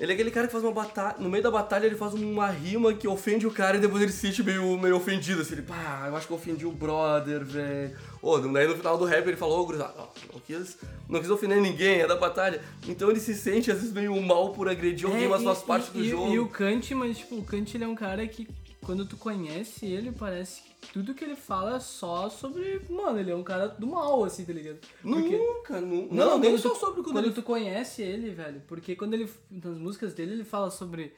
Ele 0.00 0.12
é 0.12 0.14
aquele 0.14 0.30
cara 0.30 0.46
que 0.46 0.52
faz 0.52 0.64
uma 0.64 0.72
batalha. 0.72 1.16
No 1.18 1.28
meio 1.28 1.42
da 1.42 1.50
batalha 1.50 1.84
ele 1.84 1.94
faz 1.94 2.14
uma 2.14 2.48
rima 2.48 2.94
que 2.94 3.06
ofende 3.06 3.46
o 3.46 3.50
cara 3.50 3.76
e 3.76 3.80
depois 3.80 4.02
ele 4.02 4.10
se 4.10 4.18
sente 4.18 4.42
meio, 4.42 4.78
meio 4.78 4.96
ofendido. 4.96 5.42
Assim, 5.42 5.52
ele, 5.52 5.62
pá, 5.62 6.06
eu 6.08 6.16
acho 6.16 6.26
que 6.26 6.32
eu 6.32 6.38
ofendi 6.38 6.64
o 6.64 6.72
brother, 6.72 7.44
velho. 7.44 7.94
Ô, 8.22 8.38
daí 8.38 8.66
no 8.66 8.76
final 8.76 8.96
do 8.96 9.04
rap 9.04 9.26
ele 9.26 9.36
falou, 9.36 9.60
ô, 9.60 9.66
gurizada, 9.66 9.92
ó, 9.98 10.06
não 10.32 10.40
quis, 10.40 10.78
não 11.06 11.20
quis 11.20 11.28
ofender 11.28 11.60
ninguém, 11.60 12.00
é 12.00 12.06
da 12.06 12.16
batalha. 12.16 12.62
Então 12.88 13.10
ele 13.10 13.20
se 13.20 13.34
sente 13.34 13.70
às 13.70 13.76
vezes 13.76 13.92
meio 13.92 14.18
mal 14.22 14.54
por 14.54 14.70
agredir 14.70 15.06
alguém, 15.06 15.26
É, 15.26 15.28
mas 15.28 15.42
faz 15.42 15.58
parte 15.58 15.90
do 15.90 16.00
e, 16.00 16.08
jogo. 16.08 16.32
E 16.32 16.38
o 16.38 16.48
Kant, 16.48 16.94
mas 16.94 17.18
tipo, 17.18 17.36
o 17.36 17.44
Kant 17.44 17.76
ele 17.76 17.84
é 17.84 17.88
um 17.88 17.94
cara 17.94 18.26
que 18.26 18.48
quando 18.80 19.04
tu 19.04 19.18
conhece 19.18 19.84
ele, 19.84 20.10
parece 20.12 20.62
que 20.62 20.69
tudo 20.92 21.14
que 21.14 21.22
ele 21.24 21.36
fala 21.36 21.76
é 21.76 21.80
só 21.80 22.28
sobre. 22.28 22.80
Mano, 22.88 23.18
ele 23.18 23.30
é 23.30 23.34
um 23.36 23.42
cara 23.42 23.68
do 23.68 23.86
mal, 23.86 24.24
assim, 24.24 24.44
tá 24.44 24.52
ligado? 24.52 24.78
Porque- 25.02 25.36
Nunca, 25.38 25.80
nu- 25.80 26.08
não, 26.10 26.38
nem 26.38 26.52
quando 26.52 26.60
só 26.62 26.74
sobre 26.74 27.02
quando, 27.02 27.12
quando 27.14 27.24
ele... 27.26 27.34
tu 27.34 27.42
conhece 27.42 28.02
ele, 28.02 28.30
velho. 28.30 28.62
Porque 28.66 28.96
quando 28.96 29.14
ele. 29.14 29.30
Nas 29.50 29.78
músicas 29.78 30.14
dele, 30.14 30.32
ele 30.32 30.44
fala 30.44 30.70
sobre 30.70 31.12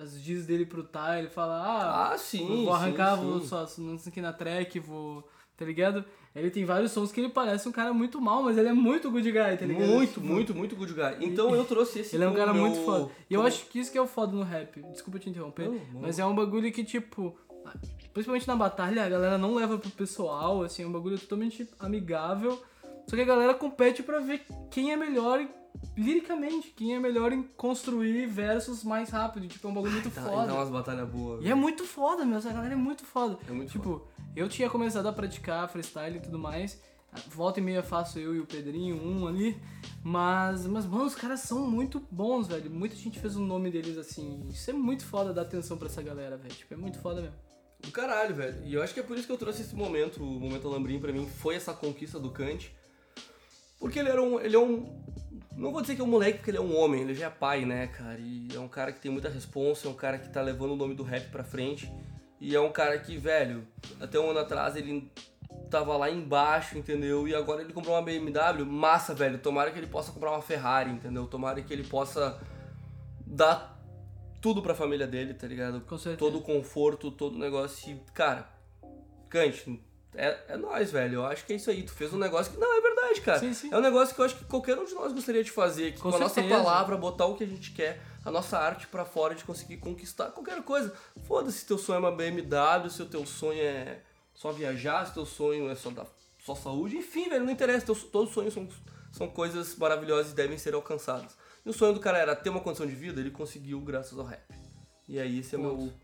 as 0.00 0.20
dias 0.22 0.46
dele 0.46 0.64
pro 0.66 0.82
Ty, 0.82 1.18
ele 1.18 1.28
fala, 1.28 1.60
ah, 1.62 2.12
Ah, 2.12 2.18
sim, 2.18 2.64
vou 2.64 2.72
arrancar, 2.72 3.16
sim, 3.18 3.24
vou 3.24 3.40
sim. 3.40 3.46
só 3.46 3.68
não 3.78 3.98
sei 3.98 4.10
que 4.12 4.20
na 4.20 4.32
track, 4.32 4.78
vou. 4.80 5.28
Tá 5.56 5.64
ligado? 5.64 6.04
Ele 6.34 6.50
tem 6.50 6.64
vários 6.64 6.90
sons 6.90 7.12
que 7.12 7.20
ele 7.20 7.28
parece 7.28 7.68
um 7.68 7.72
cara 7.72 7.92
muito 7.94 8.20
mal, 8.20 8.42
mas 8.42 8.58
ele 8.58 8.68
é 8.68 8.72
muito 8.72 9.08
good 9.08 9.30
guy, 9.30 9.56
tá 9.56 9.64
ligado? 9.64 9.86
Muito, 9.88 10.14
Tipo, 10.14 10.26
muito, 10.26 10.52
muito 10.54 10.74
good 10.74 10.92
guy. 10.92 11.16
Então 11.24 11.54
eu 11.54 11.64
trouxe 11.64 12.00
esse 12.00 12.16
Ele 12.16 12.24
é 12.24 12.28
um 12.28 12.34
cara 12.34 12.52
meu- 12.52 12.62
muito 12.66 12.84
foda. 12.84 13.08
E 13.30 13.34
eu 13.34 13.38
como- 13.38 13.46
acho 13.46 13.64
que 13.66 13.78
isso 13.78 13.92
que 13.92 13.96
é 13.96 14.00
o 14.02 14.06
foda 14.08 14.32
no 14.32 14.42
rap. 14.42 14.82
Desculpa 14.90 15.20
te 15.20 15.30
interromper. 15.30 15.68
Não, 15.68 15.74
não. 15.92 16.00
Mas 16.00 16.18
é 16.18 16.26
um 16.26 16.34
bagulho 16.34 16.72
que, 16.72 16.82
tipo. 16.82 17.38
Principalmente 18.14 18.46
na 18.46 18.54
batalha, 18.56 19.04
a 19.04 19.08
galera 19.08 19.36
não 19.36 19.54
leva 19.54 19.76
pro 19.76 19.90
pessoal, 19.90 20.62
assim, 20.62 20.84
é 20.84 20.86
um 20.86 20.92
bagulho 20.92 21.18
totalmente 21.18 21.68
amigável. 21.80 22.62
Só 23.08 23.16
que 23.16 23.22
a 23.22 23.26
galera 23.26 23.52
compete 23.52 24.02
pra 24.02 24.20
ver 24.20 24.46
quem 24.70 24.92
é 24.92 24.96
melhor 24.96 25.46
liricamente, 25.96 26.70
quem 26.70 26.94
é 26.94 27.00
melhor 27.00 27.32
em 27.32 27.42
construir 27.42 28.26
versos 28.26 28.84
mais 28.84 29.10
rápido. 29.10 29.46
Tipo, 29.48 29.66
é 29.66 29.70
um 29.70 29.74
bagulho 29.74 29.92
muito 29.92 30.10
Tá, 30.10 30.22
foda. 30.22 30.46
Dá 30.46 30.54
umas 30.54 30.70
batalhas 30.70 31.08
boas. 31.08 31.44
E 31.44 31.50
é 31.50 31.54
muito 31.54 31.84
foda, 31.84 32.24
meu. 32.24 32.38
Essa 32.38 32.52
galera 32.52 32.72
é 32.72 32.76
muito 32.76 33.04
foda. 33.04 33.36
É 33.48 33.52
muito 33.52 33.72
tipo, 33.72 34.06
eu 34.34 34.48
tinha 34.48 34.70
começado 34.70 35.06
a 35.06 35.12
praticar 35.12 35.68
freestyle 35.68 36.16
e 36.16 36.20
tudo 36.20 36.38
mais. 36.38 36.80
Volta 37.28 37.60
e 37.60 37.62
meia 37.62 37.82
faço 37.82 38.18
eu 38.18 38.34
e 38.34 38.40
o 38.40 38.46
Pedrinho, 38.46 38.96
um 38.96 39.26
ali. 39.26 39.60
Mas, 40.02 40.66
mas 40.66 40.86
mano, 40.86 41.04
os 41.04 41.14
caras 41.14 41.40
são 41.40 41.68
muito 41.68 42.00
bons, 42.10 42.46
velho. 42.46 42.70
Muita 42.70 42.94
gente 42.96 43.18
fez 43.18 43.36
o 43.36 43.40
nome 43.40 43.70
deles 43.70 43.98
assim. 43.98 44.46
Isso 44.48 44.70
é 44.70 44.72
muito 44.72 45.04
foda 45.04 45.32
dar 45.32 45.42
atenção 45.42 45.76
pra 45.76 45.88
essa 45.88 46.02
galera, 46.02 46.36
velho. 46.36 46.54
Tipo, 46.54 46.74
é 46.74 46.76
muito 46.76 46.98
foda 47.00 47.20
mesmo. 47.20 47.36
Do 47.84 47.90
caralho, 47.90 48.34
velho. 48.34 48.62
E 48.64 48.74
eu 48.74 48.82
acho 48.82 48.94
que 48.94 49.00
é 49.00 49.02
por 49.02 49.16
isso 49.16 49.26
que 49.26 49.32
eu 49.32 49.38
trouxe 49.38 49.62
esse 49.62 49.74
momento, 49.74 50.22
o 50.22 50.40
momento 50.40 50.66
Alambrim 50.66 50.98
pra 50.98 51.12
mim, 51.12 51.26
foi 51.26 51.56
essa 51.56 51.72
conquista 51.72 52.18
do 52.18 52.30
Kant. 52.30 52.74
Porque 53.78 53.98
ele 53.98 54.08
era 54.08 54.22
um. 54.22 54.40
Ele 54.40 54.56
é 54.56 54.58
um. 54.58 55.04
Não 55.56 55.70
vou 55.70 55.80
dizer 55.80 55.94
que 55.94 56.00
é 56.00 56.04
um 56.04 56.08
moleque, 56.08 56.38
porque 56.38 56.50
ele 56.50 56.58
é 56.58 56.60
um 56.60 56.76
homem, 56.76 57.02
ele 57.02 57.14
já 57.14 57.26
é 57.26 57.30
pai, 57.30 57.64
né, 57.64 57.86
cara? 57.86 58.18
E 58.18 58.48
é 58.54 58.58
um 58.58 58.66
cara 58.66 58.92
que 58.92 59.00
tem 59.00 59.10
muita 59.10 59.28
responsa, 59.28 59.86
é 59.86 59.90
um 59.90 59.94
cara 59.94 60.18
que 60.18 60.28
tá 60.28 60.42
levando 60.42 60.72
o 60.72 60.76
nome 60.76 60.94
do 60.94 61.04
rap 61.04 61.30
pra 61.30 61.44
frente. 61.44 61.92
E 62.40 62.54
é 62.54 62.60
um 62.60 62.72
cara 62.72 62.98
que, 62.98 63.16
velho, 63.16 63.66
até 64.00 64.18
um 64.18 64.30
ano 64.30 64.40
atrás 64.40 64.74
ele 64.74 65.10
tava 65.70 65.96
lá 65.96 66.10
embaixo, 66.10 66.76
entendeu? 66.76 67.28
E 67.28 67.34
agora 67.34 67.62
ele 67.62 67.72
comprou 67.72 67.94
uma 67.94 68.02
BMW, 68.02 68.64
massa, 68.66 69.14
velho. 69.14 69.38
Tomara 69.38 69.70
que 69.70 69.78
ele 69.78 69.86
possa 69.86 70.12
comprar 70.12 70.32
uma 70.32 70.42
Ferrari, 70.42 70.90
entendeu? 70.90 71.26
Tomara 71.26 71.62
que 71.62 71.72
ele 71.72 71.84
possa 71.84 72.40
dar 73.26 73.78
tudo 74.44 74.60
pra 74.60 74.74
família 74.74 75.06
dele, 75.06 75.32
tá 75.32 75.46
ligado? 75.46 75.80
Com 75.80 75.96
certeza. 75.96 76.18
todo 76.18 76.36
o 76.36 76.42
conforto, 76.42 77.10
todo 77.10 77.34
o 77.34 77.38
negócio. 77.38 77.90
E, 77.90 78.12
cara, 78.12 78.46
Kant, 79.30 79.80
é, 80.14 80.38
é 80.48 80.56
nóis, 80.58 80.92
velho. 80.92 81.14
Eu 81.14 81.24
acho 81.24 81.46
que 81.46 81.54
é 81.54 81.56
isso 81.56 81.70
aí. 81.70 81.82
Tu 81.82 81.94
fez 81.94 82.12
um 82.12 82.18
negócio 82.18 82.52
que. 82.52 82.58
Não, 82.58 82.76
é 82.76 82.80
verdade, 82.82 83.22
cara. 83.22 83.38
Sim, 83.38 83.54
sim. 83.54 83.70
É 83.72 83.78
um 83.78 83.80
negócio 83.80 84.14
que 84.14 84.20
eu 84.20 84.24
acho 84.26 84.36
que 84.36 84.44
qualquer 84.44 84.76
um 84.76 84.84
de 84.84 84.92
nós 84.92 85.14
gostaria 85.14 85.42
de 85.42 85.50
fazer. 85.50 85.92
Que 85.92 85.98
Com 85.98 86.10
com, 86.10 86.16
a 86.16 86.18
nossa 86.18 86.42
palavra, 86.42 86.94
botar 86.94 87.24
o 87.24 87.34
que 87.36 87.42
a 87.42 87.46
gente 87.46 87.70
quer, 87.70 88.02
a 88.22 88.30
nossa 88.30 88.58
arte 88.58 88.86
pra 88.86 89.06
fora, 89.06 89.34
de 89.34 89.42
conseguir 89.44 89.78
conquistar 89.78 90.26
qualquer 90.26 90.62
coisa. 90.62 90.92
Foda-se 91.22 91.60
se 91.60 91.66
teu 91.66 91.78
sonho 91.78 91.96
é 91.96 92.00
uma 92.00 92.12
BMW, 92.12 92.90
se 92.90 93.00
o 93.00 93.06
teu 93.06 93.24
sonho 93.24 93.62
é 93.62 94.00
só 94.34 94.52
viajar, 94.52 95.06
se 95.06 95.14
teu 95.14 95.24
sonho 95.24 95.70
é 95.70 95.74
só 95.74 95.88
dar 95.88 96.06
só 96.44 96.54
saúde. 96.54 96.98
Enfim, 96.98 97.30
velho, 97.30 97.46
não 97.46 97.50
interessa. 97.50 97.86
Teus, 97.86 98.02
todos 98.04 98.28
os 98.28 98.34
sonhos 98.34 98.52
são, 98.52 98.68
são 99.10 99.26
coisas 99.26 99.74
maravilhosas 99.76 100.32
e 100.32 100.34
devem 100.34 100.58
ser 100.58 100.74
alcançadas. 100.74 101.34
E 101.64 101.70
o 101.70 101.72
sonho 101.72 101.94
do 101.94 102.00
cara 102.00 102.18
era 102.18 102.36
ter 102.36 102.50
uma 102.50 102.60
condição 102.60 102.86
de 102.86 102.94
vida, 102.94 103.20
ele 103.20 103.30
conseguiu 103.30 103.80
graças 103.80 104.18
ao 104.18 104.24
rap. 104.24 104.42
E 105.08 105.18
aí, 105.18 105.38
esse 105.38 105.54
é 105.54 105.58
meu, 105.58 105.70
Ponto. 105.76 105.94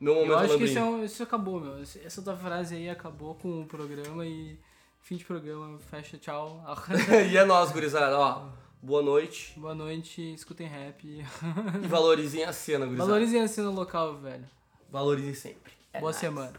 meu 0.00 0.14
momento 0.14 0.30
Eu 0.32 0.38
acho 0.38 0.58
que 0.58 0.64
isso, 0.64 0.78
é 0.78 0.84
um- 0.84 1.04
isso 1.04 1.22
acabou, 1.22 1.60
meu. 1.60 1.78
Essa 1.82 2.22
tua 2.22 2.36
frase 2.36 2.74
aí 2.76 2.88
acabou 2.88 3.34
com 3.34 3.62
o 3.62 3.66
programa 3.66 4.24
e. 4.26 4.58
Fim 5.00 5.16
de 5.16 5.24
programa, 5.24 5.78
fecha, 5.78 6.16
tchau. 6.16 6.64
e 7.30 7.36
é 7.36 7.44
nós, 7.44 7.70
gurizada. 7.70 8.18
Ó, 8.18 8.48
boa 8.82 9.02
noite. 9.02 9.52
Boa 9.58 9.74
noite, 9.74 10.32
escutem 10.32 10.66
rap. 10.66 11.04
E 11.06 11.86
valorizem 11.86 12.42
a 12.44 12.52
cena, 12.54 12.86
gurizada. 12.86 13.08
Valorizem 13.10 13.40
a 13.42 13.48
cena 13.48 13.68
local, 13.70 14.16
velho. 14.16 14.44
Valorizem 14.90 15.34
sempre. 15.34 15.72
É 15.92 15.98
Boa 16.00 16.10
nóis. 16.10 16.16
semana. 16.20 16.52